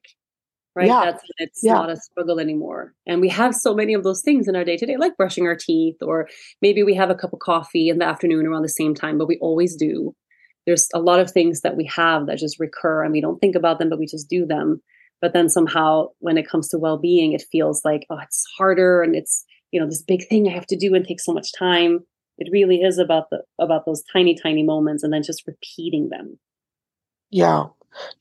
right? 0.75 0.87
Yeah. 0.87 1.05
That's 1.05 1.23
it's 1.37 1.59
yeah. 1.63 1.73
not 1.73 1.89
a 1.89 1.97
struggle 1.97 2.39
anymore. 2.39 2.93
And 3.07 3.21
we 3.21 3.29
have 3.29 3.55
so 3.55 3.73
many 3.73 3.93
of 3.93 4.03
those 4.03 4.21
things 4.21 4.47
in 4.47 4.55
our 4.55 4.65
day 4.65 4.77
to 4.77 4.85
day, 4.85 4.97
like 4.97 5.17
brushing 5.17 5.47
our 5.47 5.55
teeth, 5.55 5.95
or 6.01 6.27
maybe 6.61 6.83
we 6.83 6.93
have 6.95 7.09
a 7.09 7.15
cup 7.15 7.33
of 7.33 7.39
coffee 7.39 7.89
in 7.89 7.99
the 7.99 8.05
afternoon 8.05 8.45
around 8.45 8.63
the 8.63 8.69
same 8.69 8.93
time, 8.93 9.17
but 9.17 9.27
we 9.27 9.37
always 9.39 9.75
do. 9.75 10.13
There's 10.65 10.89
a 10.93 10.99
lot 10.99 11.19
of 11.19 11.31
things 11.31 11.61
that 11.61 11.77
we 11.77 11.85
have 11.85 12.25
that 12.25 12.39
just 12.39 12.59
recur 12.59 13.03
and 13.03 13.11
we 13.11 13.21
don't 13.21 13.39
think 13.39 13.55
about 13.55 13.79
them, 13.79 13.89
but 13.89 13.99
we 13.99 14.07
just 14.07 14.29
do 14.29 14.45
them. 14.45 14.81
But 15.21 15.33
then 15.33 15.47
somehow 15.47 16.07
when 16.19 16.37
it 16.37 16.47
comes 16.47 16.67
to 16.69 16.77
well 16.77 16.97
being, 16.97 17.33
it 17.33 17.45
feels 17.51 17.81
like, 17.85 18.05
oh, 18.09 18.19
it's 18.21 18.45
harder 18.57 19.01
and 19.01 19.15
it's, 19.15 19.45
you 19.71 19.79
know, 19.79 19.87
this 19.87 20.01
big 20.01 20.27
thing 20.27 20.47
I 20.47 20.53
have 20.53 20.65
to 20.67 20.77
do 20.77 20.93
and 20.93 21.05
take 21.05 21.19
so 21.19 21.33
much 21.33 21.51
time. 21.57 21.99
It 22.37 22.49
really 22.51 22.81
is 22.81 22.97
about 22.97 23.29
the 23.29 23.43
about 23.59 23.85
those 23.85 24.03
tiny, 24.11 24.35
tiny 24.35 24.63
moments 24.63 25.03
and 25.03 25.13
then 25.13 25.23
just 25.23 25.47
repeating 25.47 26.09
them. 26.09 26.37
Yeah, 27.31 27.65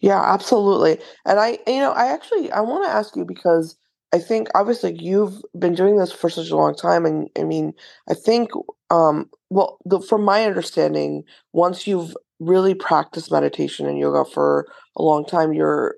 yeah, 0.00 0.20
absolutely. 0.22 0.98
And 1.24 1.38
I, 1.38 1.58
you 1.66 1.78
know, 1.78 1.92
I 1.92 2.06
actually 2.12 2.50
I 2.52 2.60
want 2.60 2.84
to 2.84 2.90
ask 2.90 3.16
you 3.16 3.24
because 3.24 3.76
I 4.12 4.18
think 4.18 4.48
obviously 4.54 4.94
you've 4.98 5.42
been 5.58 5.74
doing 5.74 5.96
this 5.96 6.12
for 6.12 6.30
such 6.30 6.50
a 6.50 6.56
long 6.56 6.74
time, 6.74 7.04
and 7.06 7.28
I 7.38 7.42
mean, 7.44 7.72
I 8.08 8.14
think, 8.14 8.50
um, 8.90 9.30
well, 9.50 9.78
the, 9.84 10.00
from 10.00 10.22
my 10.22 10.44
understanding, 10.44 11.24
once 11.52 11.86
you've 11.86 12.16
really 12.40 12.74
practiced 12.74 13.32
meditation 13.32 13.86
and 13.86 13.98
yoga 13.98 14.28
for 14.30 14.66
a 14.96 15.02
long 15.02 15.24
time, 15.24 15.52
you're 15.52 15.96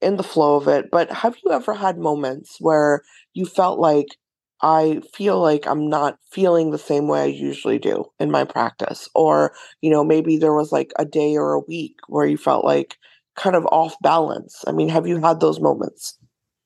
in 0.00 0.16
the 0.16 0.22
flow 0.22 0.56
of 0.56 0.68
it. 0.68 0.90
But 0.90 1.10
have 1.10 1.36
you 1.44 1.50
ever 1.52 1.74
had 1.74 1.98
moments 1.98 2.56
where 2.60 3.02
you 3.34 3.46
felt 3.46 3.78
like 3.78 4.16
I 4.60 5.00
feel 5.14 5.40
like 5.40 5.66
I'm 5.66 5.88
not 5.88 6.18
feeling 6.32 6.70
the 6.70 6.78
same 6.78 7.06
way 7.06 7.22
I 7.22 7.26
usually 7.26 7.78
do 7.78 8.06
in 8.18 8.30
my 8.30 8.44
practice. 8.44 9.08
Or, 9.14 9.52
you 9.82 9.90
know, 9.90 10.02
maybe 10.02 10.36
there 10.36 10.54
was 10.54 10.72
like 10.72 10.92
a 10.98 11.04
day 11.04 11.36
or 11.36 11.52
a 11.52 11.60
week 11.60 11.96
where 12.08 12.26
you 12.26 12.36
felt 12.36 12.64
like 12.64 12.96
kind 13.38 13.56
of 13.56 13.64
off 13.66 13.96
balance? 14.02 14.64
I 14.66 14.72
mean, 14.72 14.88
have 14.88 15.06
you 15.06 15.20
had 15.20 15.40
those 15.40 15.60
moments? 15.60 16.18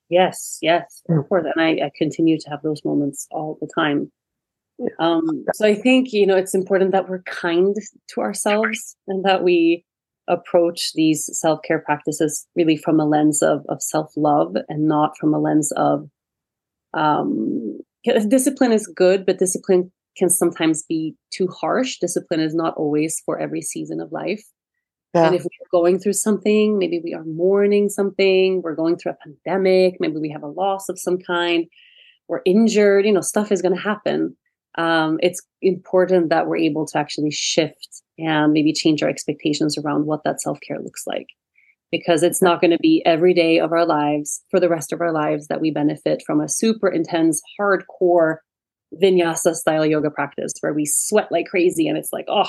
Yes, 0.08 0.58
yes, 0.60 1.02
of 1.08 1.16
mm. 1.16 1.28
course. 1.28 1.46
And 1.54 1.64
I, 1.64 1.86
I 1.86 1.90
continue 1.96 2.38
to 2.38 2.50
have 2.50 2.62
those 2.62 2.84
moments 2.84 3.26
all 3.30 3.58
the 3.60 3.68
time. 3.74 4.10
Um, 4.98 5.44
so 5.54 5.66
I 5.66 5.74
think, 5.74 6.12
you 6.12 6.26
know, 6.26 6.36
it's 6.36 6.54
important 6.54 6.92
that 6.92 7.08
we're 7.08 7.22
kind 7.22 7.76
to 8.08 8.20
ourselves 8.20 8.96
and 9.06 9.24
that 9.24 9.44
we 9.44 9.84
approach 10.28 10.92
these 10.94 11.28
self-care 11.38 11.80
practices 11.80 12.46
really 12.56 12.76
from 12.76 12.98
a 12.98 13.04
lens 13.04 13.42
of, 13.42 13.64
of 13.68 13.82
self-love 13.82 14.56
and 14.68 14.88
not 14.88 15.16
from 15.18 15.34
a 15.34 15.38
lens 15.38 15.72
of 15.76 16.08
um, 16.94 17.78
discipline 18.04 18.72
is 18.72 18.86
good, 18.86 19.24
but 19.24 19.38
discipline 19.38 19.92
can 20.16 20.28
sometimes 20.28 20.82
be 20.82 21.14
too 21.32 21.48
harsh. 21.48 21.98
Discipline 21.98 22.40
is 22.40 22.54
not 22.54 22.74
always 22.76 23.22
for 23.24 23.38
every 23.38 23.62
season 23.62 24.00
of 24.00 24.12
life. 24.12 24.44
Yeah. 25.14 25.26
And 25.26 25.34
if 25.34 25.44
we're 25.44 25.80
going 25.80 25.98
through 25.98 26.14
something, 26.14 26.78
maybe 26.78 27.00
we 27.04 27.12
are 27.12 27.24
mourning 27.24 27.90
something, 27.90 28.62
we're 28.62 28.74
going 28.74 28.96
through 28.96 29.12
a 29.12 29.16
pandemic, 29.16 29.96
maybe 30.00 30.16
we 30.18 30.30
have 30.30 30.42
a 30.42 30.48
loss 30.48 30.88
of 30.88 30.98
some 30.98 31.18
kind, 31.18 31.66
we're 32.28 32.40
injured, 32.46 33.04
you 33.04 33.12
know, 33.12 33.20
stuff 33.20 33.52
is 33.52 33.60
going 33.60 33.74
to 33.74 33.80
happen. 33.80 34.36
Um, 34.78 35.18
it's 35.22 35.42
important 35.60 36.30
that 36.30 36.46
we're 36.46 36.56
able 36.56 36.86
to 36.86 36.98
actually 36.98 37.30
shift 37.30 38.02
and 38.18 38.52
maybe 38.52 38.72
change 38.72 39.02
our 39.02 39.08
expectations 39.08 39.76
around 39.76 40.06
what 40.06 40.24
that 40.24 40.40
self 40.40 40.58
care 40.66 40.78
looks 40.80 41.06
like. 41.06 41.26
Because 41.90 42.22
it's 42.22 42.40
not 42.40 42.62
going 42.62 42.70
to 42.70 42.78
be 42.80 43.02
every 43.04 43.34
day 43.34 43.58
of 43.58 43.70
our 43.70 43.84
lives 43.84 44.42
for 44.50 44.58
the 44.58 44.70
rest 44.70 44.94
of 44.94 45.02
our 45.02 45.12
lives 45.12 45.48
that 45.48 45.60
we 45.60 45.70
benefit 45.70 46.22
from 46.26 46.40
a 46.40 46.48
super 46.48 46.88
intense, 46.88 47.42
hardcore 47.60 48.36
vinyasa 49.02 49.54
style 49.54 49.84
yoga 49.84 50.10
practice 50.10 50.52
where 50.60 50.72
we 50.72 50.86
sweat 50.86 51.30
like 51.30 51.46
crazy 51.46 51.86
and 51.86 51.98
it's 51.98 52.12
like, 52.12 52.24
oh, 52.28 52.48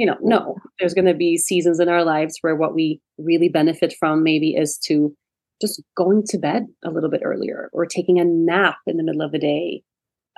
you 0.00 0.06
know, 0.06 0.16
no, 0.22 0.56
there's 0.78 0.94
going 0.94 1.04
to 1.04 1.12
be 1.12 1.36
seasons 1.36 1.78
in 1.78 1.90
our 1.90 2.04
lives 2.04 2.38
where 2.40 2.56
what 2.56 2.74
we 2.74 3.02
really 3.18 3.50
benefit 3.50 3.94
from 4.00 4.22
maybe 4.22 4.54
is 4.56 4.78
to 4.78 5.14
just 5.60 5.82
going 5.94 6.22
to 6.28 6.38
bed 6.38 6.68
a 6.82 6.90
little 6.90 7.10
bit 7.10 7.20
earlier 7.22 7.68
or 7.74 7.84
taking 7.84 8.18
a 8.18 8.24
nap 8.24 8.76
in 8.86 8.96
the 8.96 9.02
middle 9.02 9.20
of 9.20 9.30
the 9.30 9.38
day, 9.38 9.82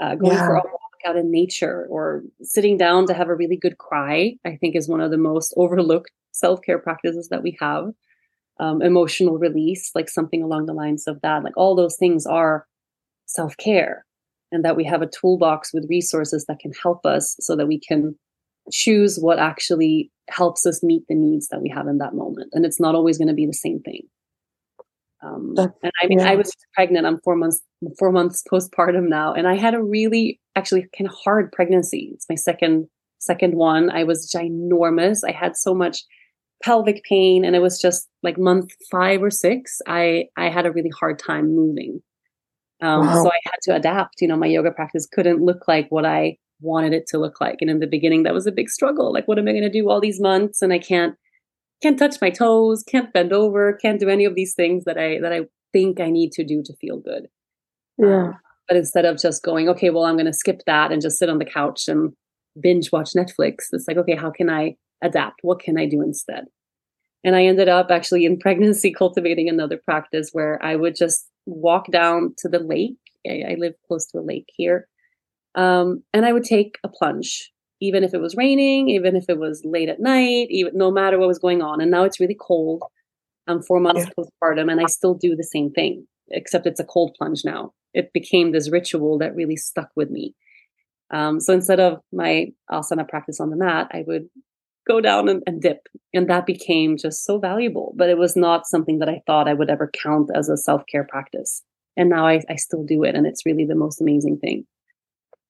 uh, 0.01 0.17
going 0.17 0.33
yeah. 0.33 0.47
for 0.47 0.55
a 0.57 0.63
walk 0.65 1.01
out 1.07 1.17
in 1.17 1.31
nature 1.31 1.87
or 1.89 2.25
sitting 2.43 2.77
down 2.77 3.07
to 3.07 3.15
have 3.15 3.29
a 3.29 3.37
really 3.37 3.57
good 3.57 3.79
cry, 3.79 4.35
I 4.45 4.57
think 4.57 4.75
is 4.75 4.89
one 4.89 5.01
of 5.01 5.13
the 5.13 5.17
most 5.17 5.55
overlooked 5.57 6.11
self 6.33 6.61
care 6.63 6.81
practices 6.81 7.29
that 7.29 7.45
we 7.45 7.57
have. 7.61 7.93
Um, 8.59 8.83
emotional 8.83 9.39
release, 9.39 9.93
like 9.95 10.09
something 10.09 10.43
along 10.43 10.67
the 10.67 10.75
lines 10.75 11.07
of 11.07 11.21
that. 11.23 11.45
Like 11.45 11.57
all 11.57 11.77
those 11.77 11.97
things 11.97 12.27
are 12.27 12.67
self 13.27 13.57
care, 13.59 14.05
and 14.51 14.65
that 14.65 14.77
we 14.77 14.83
have 14.87 15.03
a 15.03 15.09
toolbox 15.09 15.73
with 15.73 15.87
resources 15.89 16.47
that 16.47 16.59
can 16.59 16.73
help 16.83 17.07
us 17.07 17.37
so 17.39 17.55
that 17.55 17.69
we 17.69 17.79
can 17.79 18.17
choose 18.71 19.19
what 19.19 19.39
actually 19.39 20.11
helps 20.31 20.67
us 20.67 20.83
meet 20.83 21.03
the 21.09 21.15
needs 21.15 21.49
that 21.49 21.61
we 21.61 21.69
have 21.69 21.87
in 21.89 21.99
that 21.99 22.15
moment. 22.15 22.51
And 22.53 22.65
it's 22.65 22.81
not 22.81 22.95
always 22.95 23.19
going 23.19 23.29
to 23.29 23.35
be 23.35 23.47
the 23.47 23.53
same 23.53 23.81
thing. 23.81 24.03
Um, 25.23 25.55
and 25.57 25.93
I 26.03 26.07
mean, 26.07 26.19
yeah. 26.19 26.31
I 26.31 26.35
was 26.35 26.53
pregnant. 26.75 27.07
I'm 27.07 27.21
four 27.23 27.37
months 27.37 27.63
four 27.99 28.11
months 28.11 28.43
postpartum 28.51 29.09
now, 29.09 29.33
and 29.33 29.47
I 29.47 29.57
had 29.57 29.75
a 29.75 29.83
really 29.83 30.41
actually 30.57 30.87
kind 30.97 31.09
of 31.09 31.15
hard 31.15 31.53
pregnancy. 31.53 32.11
It's 32.15 32.27
my 32.29 32.35
second 32.35 32.89
second 33.21 33.55
one. 33.55 33.89
I 33.91 34.05
was 34.05 34.31
ginormous. 34.35 35.21
I 35.27 35.31
had 35.33 35.57
so 35.57 35.75
much 35.75 36.03
pelvic 36.63 37.05
pain, 37.05 37.45
and 37.45 37.55
it 37.55 37.61
was 37.61 37.81
just 37.81 38.09
like 38.25 38.37
month 38.37 38.73
five 38.91 39.23
or 39.23 39.31
six. 39.31 39.81
I 39.87 40.25
I 40.37 40.49
had 40.49 40.67
a 40.67 40.73
really 40.73 40.91
hard 40.99 41.21
time 41.21 41.55
moving. 41.55 42.01
Um, 42.81 43.07
wow. 43.07 43.23
So 43.23 43.31
I 43.31 43.39
had 43.45 43.59
to 43.63 43.77
adapt. 43.77 44.21
You 44.21 44.29
know, 44.29 44.37
my 44.37 44.49
yoga 44.49 44.73
practice 44.73 45.07
couldn't 45.07 45.41
look 45.41 45.69
like 45.69 45.87
what 45.91 46.05
I 46.05 46.37
wanted 46.63 46.93
it 46.93 47.07
to 47.09 47.19
look 47.19 47.41
like. 47.41 47.59
And 47.61 47.71
in 47.71 47.81
the 47.81 47.87
beginning, 47.87 48.23
that 48.23 48.35
was 48.35 48.47
a 48.47 48.53
big 48.53 48.71
struggle. 48.71 49.13
Like, 49.13 49.27
what 49.27 49.39
am 49.39 49.49
I 49.49 49.53
going 49.53 49.63
to 49.63 49.71
do 49.71 49.91
all 49.91 50.01
these 50.01 50.21
months? 50.21 50.63
And 50.63 50.73
I 50.73 50.79
can't 50.79 51.17
can't 51.83 51.99
touch 51.99 52.17
my 52.21 52.31
toes, 52.31 52.85
can't 52.85 53.13
bend 53.13 53.33
over, 53.33 53.73
can't 53.73 53.99
do 53.99 54.09
any 54.09 54.25
of 54.25 54.37
these 54.37 54.55
things 54.55 54.85
that 54.85 54.97
I 54.97 55.19
that 55.21 55.33
I 55.33 55.41
think 55.73 56.01
I 56.01 56.11
need 56.11 56.33
to 56.33 56.45
do 56.45 56.63
to 56.65 56.75
feel 56.77 56.99
good. 56.99 57.27
Yeah. 57.99 58.29
Um, 58.29 58.39
but 58.69 58.77
instead 58.77 59.05
of 59.05 59.19
just 59.19 59.43
going, 59.43 59.69
okay, 59.69 59.91
well, 59.91 60.05
I'm 60.05 60.17
going 60.17 60.27
to 60.27 60.33
skip 60.33 60.63
that 60.67 60.93
and 60.93 61.03
just 61.03 61.19
sit 61.19 61.29
on 61.29 61.39
the 61.39 61.45
couch 61.45 61.89
and 61.89 62.13
binge 62.61 62.93
watch 62.93 63.11
Netflix, 63.17 63.67
it's 63.73 63.87
like, 63.89 63.97
okay, 63.97 64.15
how 64.15 64.31
can 64.31 64.49
I 64.49 64.77
adapt? 65.03 65.41
What 65.43 65.59
can 65.59 65.79
I 65.79 65.87
do 65.87 66.01
instead? 66.01 66.45
And 67.25 67.35
I 67.35 67.45
ended 67.45 67.69
up 67.69 67.91
actually 67.91 68.25
in 68.25 68.39
pregnancy 68.41 68.93
cultivating 68.93 69.49
another 69.49 69.79
practice 69.85 70.31
where 70.33 70.63
I 70.65 70.77
would 70.77 70.95
just 70.95 71.29
walk 71.47 71.91
down 71.91 72.35
to 72.39 72.49
the 72.49 72.61
lake. 72.61 72.97
I, 73.27 73.43
I 73.51 73.57
live 73.59 73.75
close 73.87 74.07
to 74.07 74.19
a 74.19 74.21
lake 74.21 74.49
here 74.57 74.89
um, 75.55 76.03
and 76.13 76.25
I 76.25 76.33
would 76.33 76.45
take 76.45 76.79
a 76.85 76.89
plunge, 76.89 77.53
even 77.81 78.05
if 78.05 78.15
it 78.15 78.21
was 78.21 78.37
raining, 78.37 78.89
even 78.89 79.17
if 79.17 79.25
it 79.29 79.39
was 79.39 79.63
late 79.65 79.89
at 79.89 80.01
night, 80.01 80.49
even 80.51 80.77
no 80.77 80.91
matter 80.91 81.19
what 81.19 81.29
was 81.29 81.39
going 81.39 81.63
on. 81.63 81.81
And 81.81 81.91
now 81.91 82.05
it's 82.05 82.21
really 82.21 82.37
cold. 82.41 82.83
I'm 83.47 83.63
four 83.63 83.81
months 83.81 84.07
yeah. 84.07 84.25
postpartum, 84.25 84.71
and 84.71 84.81
I 84.81 84.87
still 84.87 85.15
do 85.15 85.35
the 85.35 85.45
same 85.45 85.71
thing, 85.71 86.07
except 86.31 86.67
it's 86.67 86.81
a 86.81 86.85
cold 86.85 87.15
plunge 87.19 87.43
now. 87.45 87.73
It 87.93 88.13
became 88.13 88.53
this 88.53 88.71
ritual 88.71 89.19
that 89.19 89.35
really 89.35 89.57
stuck 89.57 89.89
with 89.97 90.11
me. 90.11 90.35
Um, 91.11 91.41
so 91.41 91.53
instead 91.53 91.81
of 91.81 92.01
my 92.13 92.53
asana 92.71 93.07
practice 93.07 93.41
on 93.41 93.51
the 93.51 93.57
mat, 93.57 93.89
I 93.93 94.05
would 94.07 94.29
go 94.89 95.01
down 95.01 95.29
and, 95.29 95.43
and, 95.47 95.61
dip. 95.61 95.89
And 96.15 96.29
that 96.31 96.47
became 96.47 96.97
just 96.97 97.25
so 97.25 97.39
valuable. 97.39 97.93
But 97.97 98.09
it 98.09 98.17
was 98.17 98.37
not 98.37 98.67
something 98.67 98.99
that 99.01 99.09
I 99.09 99.21
thought 99.27 99.49
I 99.49 99.55
would 99.55 99.71
ever 99.71 99.91
count 100.03 100.31
as 100.35 100.49
a 100.49 100.57
self 100.57 100.83
care 100.91 101.05
practice. 101.05 101.63
And 101.97 102.09
now 102.09 102.27
I, 102.27 102.41
I 102.49 102.57
still 102.57 102.85
do 102.85 103.03
it. 103.05 103.15
And 103.15 103.27
it's 103.27 103.45
really 103.45 103.67
the 103.67 103.75
most 103.75 104.01
amazing 104.01 104.39
thing. 104.39 104.67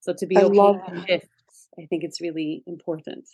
So 0.02 0.12
to 0.12 0.26
be 0.26 0.36
I 0.36 0.42
okay 0.42 0.58
love, 0.58 0.80
with 0.90 1.06
shifts, 1.06 1.68
I 1.78 1.86
think 1.86 2.04
it's 2.04 2.20
really 2.20 2.62
important. 2.66 3.28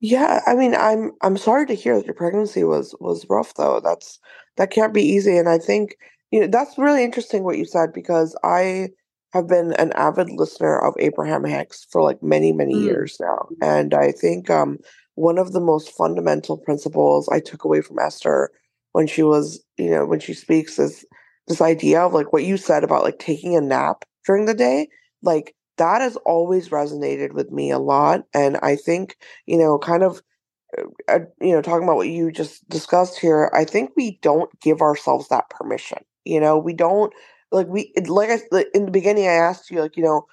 Yeah, 0.00 0.40
I 0.46 0.54
mean, 0.54 0.74
I'm 0.74 1.12
I'm 1.22 1.36
sorry 1.36 1.66
to 1.66 1.74
hear 1.74 1.96
that 1.96 2.06
your 2.06 2.14
pregnancy 2.14 2.62
was 2.62 2.94
was 3.00 3.26
rough 3.28 3.54
though. 3.54 3.80
That's 3.82 4.18
that 4.56 4.70
can't 4.70 4.92
be 4.92 5.02
easy, 5.02 5.38
and 5.38 5.48
I 5.48 5.58
think 5.58 5.96
you 6.30 6.40
know 6.40 6.46
that's 6.46 6.76
really 6.76 7.02
interesting 7.02 7.42
what 7.42 7.56
you 7.56 7.64
said 7.64 7.92
because 7.92 8.36
I 8.44 8.90
have 9.32 9.48
been 9.48 9.72
an 9.74 9.92
avid 9.92 10.28
listener 10.30 10.78
of 10.78 10.94
Abraham 10.98 11.44
Hicks 11.44 11.86
for 11.90 12.02
like 12.02 12.22
many 12.22 12.52
many 12.52 12.74
mm. 12.74 12.84
years 12.84 13.16
now, 13.18 13.48
and 13.62 13.94
I 13.94 14.12
think 14.12 14.50
um 14.50 14.78
one 15.14 15.38
of 15.38 15.52
the 15.52 15.60
most 15.60 15.90
fundamental 15.90 16.58
principles 16.58 17.28
I 17.30 17.40
took 17.40 17.64
away 17.64 17.80
from 17.80 17.98
Esther 17.98 18.50
when 18.92 19.06
she 19.06 19.22
was 19.22 19.64
you 19.78 19.90
know 19.90 20.04
when 20.04 20.20
she 20.20 20.34
speaks 20.34 20.78
is 20.78 21.06
this 21.48 21.62
idea 21.62 22.02
of 22.02 22.12
like 22.12 22.32
what 22.32 22.44
you 22.44 22.58
said 22.58 22.84
about 22.84 23.04
like 23.04 23.18
taking 23.18 23.56
a 23.56 23.60
nap 23.60 24.04
during 24.26 24.44
the 24.44 24.54
day 24.54 24.88
like 25.22 25.54
that 25.78 26.00
has 26.00 26.16
always 26.26 26.68
resonated 26.70 27.32
with 27.32 27.50
me 27.50 27.70
a 27.70 27.78
lot. 27.78 28.24
And 28.34 28.58
I 28.62 28.76
think, 28.76 29.16
you 29.46 29.58
know, 29.58 29.78
kind 29.78 30.02
of, 30.02 30.22
uh, 30.78 30.84
uh, 31.08 31.18
you 31.40 31.52
know, 31.52 31.62
talking 31.62 31.84
about 31.84 31.96
what 31.96 32.08
you 32.08 32.32
just 32.32 32.68
discussed 32.68 33.18
here, 33.18 33.50
I 33.54 33.64
think 33.64 33.92
we 33.96 34.18
don't 34.22 34.50
give 34.60 34.82
ourselves 34.82 35.28
that 35.28 35.50
permission. 35.50 35.98
You 36.24 36.40
know, 36.40 36.58
we 36.58 36.74
don't 36.74 37.12
like 37.52 37.68
we 37.68 37.92
like 38.06 38.30
I 38.30 38.40
in 38.74 38.86
the 38.86 38.90
beginning. 38.92 39.26
I 39.28 39.32
asked 39.34 39.70
you 39.70 39.80
like, 39.80 39.96
you 39.96 40.04
know, 40.04 40.26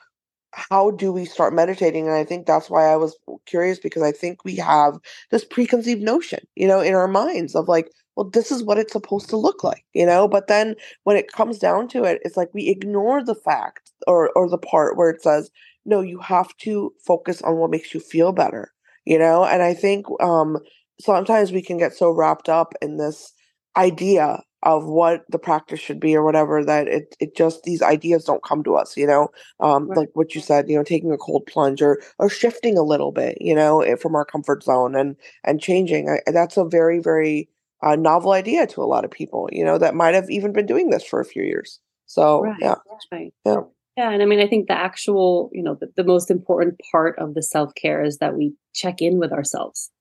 how 0.52 0.92
do 0.92 1.12
we 1.14 1.26
start 1.26 1.54
meditating? 1.54 2.08
And 2.08 2.16
I 2.16 2.24
think 2.24 2.46
that's 2.48 2.70
why 2.70 2.86
I 2.92 2.96
was 2.96 3.16
curious 3.46 3.80
because 3.80 4.02
I 4.02 4.12
think 4.12 4.44
we 4.44 4.56
have 4.56 4.98
this 5.32 5.46
preconceived 5.46 6.02
notion, 6.02 6.40
you 6.56 6.68
know, 6.68 6.80
in 6.82 6.96
our 6.96 7.08
minds 7.08 7.56
of 7.56 7.68
like, 7.68 7.92
well, 8.20 8.30
this 8.30 8.51
is 8.51 8.63
what 8.63 8.78
it's 8.78 8.91
supposed 8.91 9.30
to 9.30 9.38
look 9.38 9.63
like, 9.63 9.86
you 9.93 10.05
know? 10.05 10.28
But 10.28 10.47
then 10.47 10.76
when 11.05 11.15
it 11.15 11.32
comes 11.32 11.57
down 11.57 11.88
to 11.89 12.03
it, 12.03 12.22
it's 12.26 12.36
like 12.36 12.49
we 12.53 12.67
ignore 12.67 13.24
the 13.24 13.34
fact 13.34 13.91
or 14.07 14.30
or 14.36 14.49
the 14.49 14.57
part 14.57 14.97
where 14.97 15.09
it 15.09 15.22
says, 15.22 15.49
no, 15.86 16.01
you 16.01 16.20
have 16.20 16.55
to 16.57 16.93
focus 17.07 17.41
on 17.43 17.55
what 17.55 17.70
makes 17.72 17.93
you 17.93 18.01
feel 18.01 18.34
better, 18.34 18.74
you 19.05 19.17
know? 19.17 19.45
And 19.45 19.63
I 19.63 19.74
think 19.74 20.05
um 20.20 20.57
sometimes 20.99 21.53
we 21.53 21.61
can 21.61 21.78
get 21.78 21.93
so 21.93 22.11
wrapped 22.11 22.49
up 22.49 22.74
in 22.82 22.97
this 22.97 23.32
idea 23.78 24.43
of 24.63 24.84
what 24.84 25.24
the 25.30 25.39
practice 25.39 25.80
should 25.80 26.01
be 26.01 26.13
or 26.13 26.26
whatever 26.26 26.65
that 26.65 26.89
it, 26.89 27.15
it 27.22 27.38
just 27.38 27.63
these 27.63 27.82
ideas 27.82 28.26
don't 28.26 28.43
come 28.43 28.61
to 28.61 28.76
us 28.76 28.97
you 28.97 29.07
know 29.07 29.30
um 29.61 29.88
right. 29.88 29.99
like 29.99 30.09
what 30.15 30.36
you 30.36 30.41
said 30.41 30.67
you 30.67 30.76
know 30.76 30.84
taking 30.84 31.13
a 31.13 31.17
cold 31.17 31.45
plunge 31.45 31.82
or 31.82 32.01
or 32.17 32.30
shifting 32.30 32.78
a 32.78 32.84
little 32.84 33.13
bit 33.13 33.38
you 33.39 33.55
know 33.55 33.80
eh, 33.82 33.95
from 33.95 34.15
our 34.15 34.26
comfort 34.26 34.61
zone 34.61 34.95
and 34.97 35.15
and 35.45 35.61
changing 35.61 36.09
I, 36.09 36.20
that's 36.30 36.57
a 36.57 36.65
very 36.65 36.99
very 36.99 37.47
a 37.82 37.97
novel 37.97 38.32
idea 38.32 38.67
to 38.67 38.82
a 38.82 38.86
lot 38.86 39.05
of 39.05 39.11
people, 39.11 39.49
you 39.51 39.63
know, 39.63 39.77
that 39.77 39.95
might 39.95 40.15
have 40.15 40.30
even 40.30 40.53
been 40.53 40.65
doing 40.65 40.89
this 40.89 41.03
for 41.03 41.19
a 41.19 41.25
few 41.25 41.43
years. 41.43 41.80
So, 42.05 42.41
right, 42.41 42.55
yeah. 42.59 42.75
Right. 43.11 43.34
Yeah. 43.45 43.61
Yeah. 43.97 44.11
And 44.11 44.21
I 44.21 44.25
mean, 44.25 44.39
I 44.39 44.47
think 44.47 44.67
the 44.67 44.77
actual, 44.77 45.49
you 45.51 45.61
know, 45.61 45.75
the, 45.80 45.88
the 45.97 46.03
most 46.03 46.32
important 46.32 46.80
part 46.91 47.17
of 47.19 47.34
the 47.34 47.43
self 47.43 47.73
care 47.75 48.03
is 48.03 48.17
that 48.17 48.36
we 48.36 48.53
check 48.73 49.01
in 49.01 49.19
with 49.19 49.32
ourselves. 49.32 49.91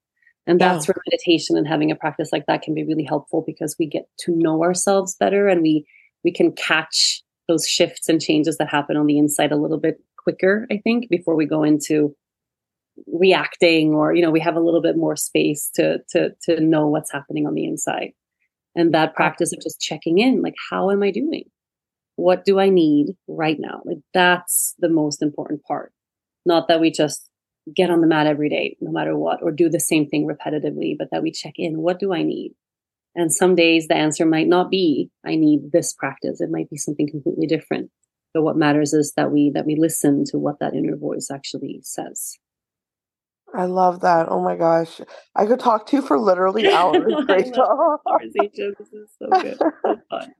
And 0.46 0.60
that's 0.60 0.86
yeah. 0.86 0.94
where 0.94 1.02
meditation 1.06 1.58
and 1.58 1.68
having 1.68 1.90
a 1.90 1.96
practice 1.96 2.30
like 2.32 2.46
that 2.46 2.62
can 2.62 2.74
be 2.74 2.84
really 2.84 3.04
helpful 3.04 3.44
because 3.46 3.76
we 3.78 3.86
get 3.86 4.08
to 4.20 4.32
know 4.34 4.62
ourselves 4.62 5.16
better 5.18 5.46
and 5.46 5.60
we 5.60 5.84
we 6.24 6.32
can 6.32 6.52
catch 6.52 7.22
those 7.48 7.66
shifts 7.66 8.08
and 8.08 8.20
changes 8.20 8.56
that 8.58 8.68
happen 8.68 8.96
on 8.96 9.06
the 9.06 9.18
inside 9.18 9.52
a 9.52 9.56
little 9.56 9.78
bit 9.78 9.98
quicker, 10.16 10.66
I 10.70 10.78
think, 10.78 11.08
before 11.10 11.34
we 11.34 11.46
go 11.46 11.62
into 11.62 12.14
reacting 13.06 13.94
or 13.94 14.14
you 14.14 14.22
know 14.22 14.30
we 14.30 14.40
have 14.40 14.56
a 14.56 14.60
little 14.60 14.82
bit 14.82 14.96
more 14.96 15.16
space 15.16 15.70
to 15.74 15.98
to 16.10 16.30
to 16.42 16.60
know 16.60 16.86
what's 16.86 17.12
happening 17.12 17.46
on 17.46 17.54
the 17.54 17.64
inside. 17.64 18.12
And 18.74 18.94
that 18.94 19.14
practice 19.14 19.52
of 19.52 19.60
just 19.60 19.80
checking 19.80 20.18
in 20.18 20.42
like 20.42 20.54
how 20.70 20.90
am 20.90 21.02
i 21.02 21.10
doing? 21.10 21.44
What 22.16 22.44
do 22.44 22.58
i 22.58 22.68
need 22.68 23.08
right 23.26 23.56
now? 23.58 23.82
Like 23.84 23.98
that's 24.14 24.74
the 24.78 24.88
most 24.88 25.22
important 25.22 25.62
part. 25.62 25.92
Not 26.46 26.68
that 26.68 26.80
we 26.80 26.90
just 26.90 27.28
get 27.74 27.90
on 27.90 28.00
the 28.00 28.06
mat 28.06 28.26
every 28.26 28.48
day 28.48 28.76
no 28.80 28.90
matter 28.90 29.14
what 29.16 29.42
or 29.42 29.50
do 29.50 29.68
the 29.68 29.78
same 29.78 30.08
thing 30.08 30.26
repetitively 30.26 30.96
but 30.98 31.08
that 31.12 31.22
we 31.22 31.30
check 31.30 31.52
in 31.56 31.82
what 31.82 31.98
do 31.98 32.12
i 32.14 32.22
need? 32.22 32.54
And 33.14 33.32
some 33.32 33.54
days 33.54 33.88
the 33.88 33.96
answer 33.96 34.26
might 34.26 34.48
not 34.48 34.70
be 34.70 35.10
i 35.26 35.36
need 35.36 35.72
this 35.72 35.92
practice. 35.92 36.40
It 36.40 36.50
might 36.50 36.70
be 36.70 36.76
something 36.76 37.08
completely 37.08 37.46
different. 37.46 37.90
But 38.34 38.42
what 38.42 38.56
matters 38.56 38.92
is 38.92 39.14
that 39.16 39.32
we 39.32 39.50
that 39.54 39.66
we 39.66 39.76
listen 39.76 40.24
to 40.26 40.38
what 40.38 40.60
that 40.60 40.74
inner 40.74 40.96
voice 40.96 41.28
actually 41.32 41.80
says 41.82 42.38
I 43.54 43.64
love 43.66 44.00
that. 44.00 44.28
Oh 44.28 44.40
my 44.42 44.56
gosh. 44.56 45.00
I 45.34 45.46
could 45.46 45.60
talk 45.60 45.86
to 45.88 45.96
you 45.96 46.02
for 46.02 46.18
literally 46.18 46.68
hours, 46.72 47.24
Rachel. 47.28 47.98
Conversation. 48.06 48.74
This 48.78 48.92
is 48.92 49.10
so 49.18 49.34
good. 49.40 49.58
So 49.82 49.96
fun. 50.10 50.34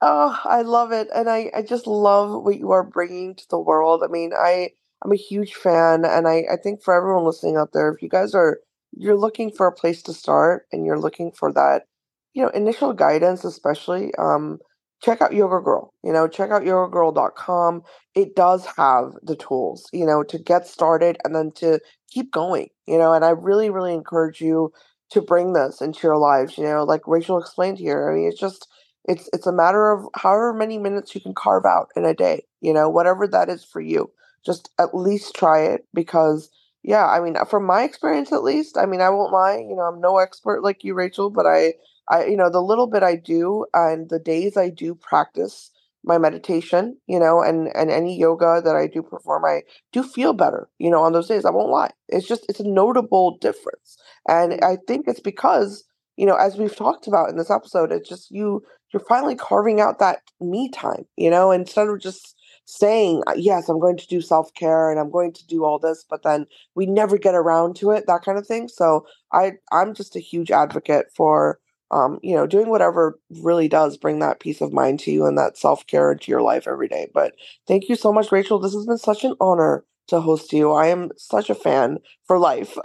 Oh, 0.00 0.38
I 0.44 0.62
love 0.62 0.92
it. 0.92 1.08
And 1.14 1.28
I, 1.28 1.50
I 1.56 1.62
just 1.62 1.86
love 1.86 2.44
what 2.44 2.58
you 2.58 2.70
are 2.72 2.84
bringing 2.84 3.34
to 3.36 3.48
the 3.50 3.58
world. 3.58 4.02
I 4.04 4.08
mean, 4.08 4.32
I, 4.38 4.70
I'm 5.04 5.12
a 5.12 5.16
huge 5.16 5.54
fan. 5.54 6.04
And 6.04 6.28
I, 6.28 6.44
I 6.52 6.56
think 6.56 6.82
for 6.82 6.94
everyone 6.94 7.24
listening 7.24 7.56
out 7.56 7.72
there, 7.72 7.90
if 7.92 8.02
you 8.02 8.08
guys 8.08 8.34
are 8.34 8.60
you're 8.92 9.16
looking 9.16 9.50
for 9.50 9.66
a 9.66 9.72
place 9.72 10.02
to 10.04 10.14
start 10.14 10.66
and 10.72 10.86
you're 10.86 10.98
looking 10.98 11.30
for 11.32 11.52
that, 11.52 11.84
you 12.32 12.42
know, 12.42 12.48
initial 12.50 12.92
guidance, 12.92 13.44
especially, 13.44 14.12
um, 14.18 14.58
check 15.02 15.22
out 15.22 15.34
Yoga 15.34 15.60
Girl. 15.60 15.92
You 16.02 16.12
know, 16.12 16.28
check 16.28 16.50
out 16.50 16.62
yogagirl.com. 16.62 17.82
It 18.14 18.34
does 18.34 18.66
have 18.76 19.12
the 19.22 19.36
tools, 19.36 19.88
you 19.92 20.04
know, 20.06 20.22
to 20.24 20.38
get 20.38 20.66
started 20.66 21.18
and 21.24 21.34
then 21.34 21.52
to 21.56 21.80
keep 22.10 22.32
going, 22.32 22.68
you 22.86 22.98
know, 22.98 23.12
and 23.12 23.24
I 23.24 23.30
really, 23.30 23.70
really 23.70 23.94
encourage 23.94 24.40
you 24.40 24.72
to 25.10 25.20
bring 25.22 25.52
this 25.52 25.80
into 25.80 26.06
your 26.06 26.18
lives, 26.18 26.58
you 26.58 26.64
know, 26.64 26.84
like 26.84 27.06
Rachel 27.06 27.38
explained 27.38 27.78
here. 27.78 28.10
I 28.10 28.14
mean, 28.14 28.28
it's 28.28 28.40
just 28.40 28.68
it's 29.04 29.28
it's 29.32 29.46
a 29.46 29.52
matter 29.52 29.90
of 29.90 30.06
however 30.14 30.52
many 30.52 30.78
minutes 30.78 31.14
you 31.14 31.20
can 31.20 31.34
carve 31.34 31.64
out 31.64 31.88
in 31.96 32.04
a 32.04 32.14
day, 32.14 32.44
you 32.60 32.72
know, 32.74 32.88
whatever 32.88 33.26
that 33.28 33.48
is 33.48 33.64
for 33.64 33.80
you. 33.80 34.10
Just 34.44 34.70
at 34.78 34.94
least 34.94 35.34
try 35.34 35.62
it 35.62 35.86
because 35.94 36.50
yeah, 36.82 37.06
I 37.06 37.20
mean, 37.20 37.36
from 37.50 37.64
my 37.66 37.82
experience 37.82 38.32
at 38.32 38.42
least, 38.44 38.78
I 38.78 38.86
mean, 38.86 39.00
I 39.00 39.10
won't 39.10 39.32
lie, 39.32 39.56
you 39.56 39.74
know, 39.76 39.82
I'm 39.82 40.00
no 40.00 40.18
expert 40.18 40.62
like 40.62 40.84
you, 40.84 40.94
Rachel, 40.94 41.28
but 41.30 41.46
I 41.46 41.74
I, 42.08 42.26
you 42.26 42.36
know, 42.36 42.50
the 42.50 42.62
little 42.62 42.86
bit 42.86 43.02
I 43.02 43.16
do 43.16 43.66
and 43.74 44.08
the 44.08 44.18
days 44.18 44.56
I 44.56 44.70
do 44.70 44.94
practice 44.94 45.70
my 46.04 46.16
meditation, 46.18 46.96
you 47.06 47.18
know, 47.18 47.42
and 47.42 47.68
and 47.74 47.90
any 47.90 48.18
yoga 48.18 48.62
that 48.64 48.76
I 48.76 48.86
do 48.86 49.02
perform, 49.02 49.44
I 49.44 49.62
do 49.92 50.02
feel 50.02 50.32
better, 50.32 50.68
you 50.78 50.90
know, 50.90 51.02
on 51.02 51.12
those 51.12 51.28
days. 51.28 51.44
I 51.44 51.50
won't 51.50 51.70
lie. 51.70 51.90
It's 52.08 52.26
just 52.26 52.46
it's 52.48 52.60
a 52.60 52.68
notable 52.68 53.36
difference. 53.38 53.98
And 54.28 54.60
I 54.62 54.78
think 54.86 55.06
it's 55.08 55.20
because, 55.20 55.84
you 56.16 56.24
know, 56.26 56.36
as 56.36 56.56
we've 56.56 56.74
talked 56.74 57.06
about 57.06 57.28
in 57.28 57.36
this 57.36 57.50
episode, 57.50 57.92
it's 57.92 58.08
just 58.08 58.30
you 58.30 58.62
you're 58.92 59.04
finally 59.04 59.34
carving 59.34 59.80
out 59.80 59.98
that 59.98 60.20
me 60.40 60.70
time, 60.70 61.04
you 61.16 61.30
know, 61.30 61.50
instead 61.50 61.88
of 61.88 62.00
just 62.00 62.34
saying, 62.64 63.22
uh, 63.26 63.32
yes, 63.36 63.68
I'm 63.68 63.80
going 63.80 63.96
to 63.96 64.06
do 64.06 64.20
self 64.20 64.52
care 64.54 64.90
and 64.90 65.00
I'm 65.00 65.10
going 65.10 65.32
to 65.32 65.46
do 65.46 65.64
all 65.64 65.78
this, 65.78 66.04
but 66.08 66.22
then 66.22 66.46
we 66.74 66.86
never 66.86 67.18
get 67.18 67.34
around 67.34 67.76
to 67.76 67.90
it, 67.90 68.06
that 68.06 68.22
kind 68.24 68.38
of 68.38 68.46
thing. 68.46 68.68
So 68.68 69.06
I 69.32 69.52
I'm 69.72 69.94
just 69.94 70.16
a 70.16 70.20
huge 70.20 70.50
advocate 70.50 71.06
for 71.14 71.58
um, 71.90 72.18
you 72.22 72.34
know, 72.34 72.46
doing 72.46 72.68
whatever 72.68 73.18
really 73.42 73.68
does 73.68 73.96
bring 73.96 74.18
that 74.18 74.40
peace 74.40 74.60
of 74.60 74.72
mind 74.72 75.00
to 75.00 75.10
you 75.10 75.26
and 75.26 75.38
that 75.38 75.56
self 75.56 75.86
care 75.86 76.12
into 76.12 76.30
your 76.30 76.42
life 76.42 76.66
every 76.66 76.88
day. 76.88 77.08
But 77.12 77.34
thank 77.66 77.88
you 77.88 77.96
so 77.96 78.12
much, 78.12 78.30
Rachel. 78.30 78.58
This 78.58 78.74
has 78.74 78.86
been 78.86 78.98
such 78.98 79.24
an 79.24 79.34
honor 79.40 79.84
to 80.08 80.20
host 80.20 80.52
you. 80.52 80.72
I 80.72 80.88
am 80.88 81.10
such 81.16 81.50
a 81.50 81.54
fan 81.54 81.98
for 82.26 82.38
life, 82.38 82.74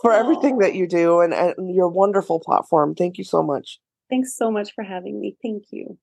for 0.00 0.10
Aww. 0.10 0.18
everything 0.18 0.58
that 0.58 0.74
you 0.74 0.86
do 0.86 1.20
and, 1.20 1.32
and 1.32 1.74
your 1.74 1.88
wonderful 1.88 2.40
platform. 2.40 2.94
Thank 2.94 3.18
you 3.18 3.24
so 3.24 3.42
much. 3.42 3.80
Thanks 4.10 4.36
so 4.36 4.50
much 4.50 4.72
for 4.74 4.84
having 4.84 5.20
me. 5.20 5.36
Thank 5.42 5.64
you. 5.70 5.98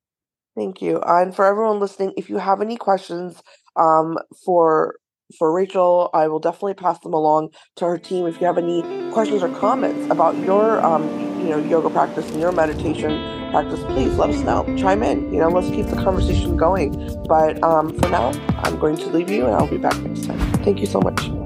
Thank 0.56 0.82
you. 0.82 1.00
And 1.06 1.36
for 1.36 1.46
everyone 1.46 1.80
listening, 1.80 2.14
if 2.18 2.30
you 2.30 2.38
have 2.38 2.62
any 2.62 2.76
questions 2.76 3.42
um, 3.76 4.18
for 4.44 4.96
for 5.38 5.54
Rachel, 5.54 6.10
I 6.14 6.28
will 6.28 6.40
definitely 6.40 6.74
pass 6.74 7.00
them 7.00 7.14
along 7.14 7.52
to 7.78 7.86
her 7.86 7.98
team. 7.98 8.28
If 8.28 8.42
you 8.42 8.48
have 8.48 8.58
any 8.58 8.82
questions 9.12 9.42
or 9.42 9.50
comments 9.50 10.12
about 10.12 10.36
your 10.38 10.84
um, 10.86 11.31
you 11.44 11.50
know 11.50 11.60
yoga 11.60 11.90
practice 11.90 12.30
and 12.32 12.40
your 12.40 12.52
meditation 12.52 13.50
practice, 13.52 13.84
please 13.84 14.18
let 14.18 14.30
us 14.30 14.42
know. 14.42 14.64
Chime 14.78 15.04
in. 15.04 15.32
You 15.34 15.40
know, 15.40 15.50
let's 15.50 15.70
keep 15.70 15.88
the 15.88 16.02
conversation 16.02 16.58
going. 16.58 16.92
But 17.28 17.62
um, 17.64 17.98
for 18.00 18.10
now, 18.10 18.32
I'm 18.60 18.80
going 18.80 18.98
to 18.98 19.08
leave 19.08 19.30
you, 19.30 19.46
and 19.46 19.56
I'll 19.56 19.68
be 19.68 19.78
back 19.78 19.98
next 20.00 20.26
time. 20.26 20.40
Thank 20.64 20.80
you 20.80 20.88
so 20.88 21.02
much. 21.02 21.41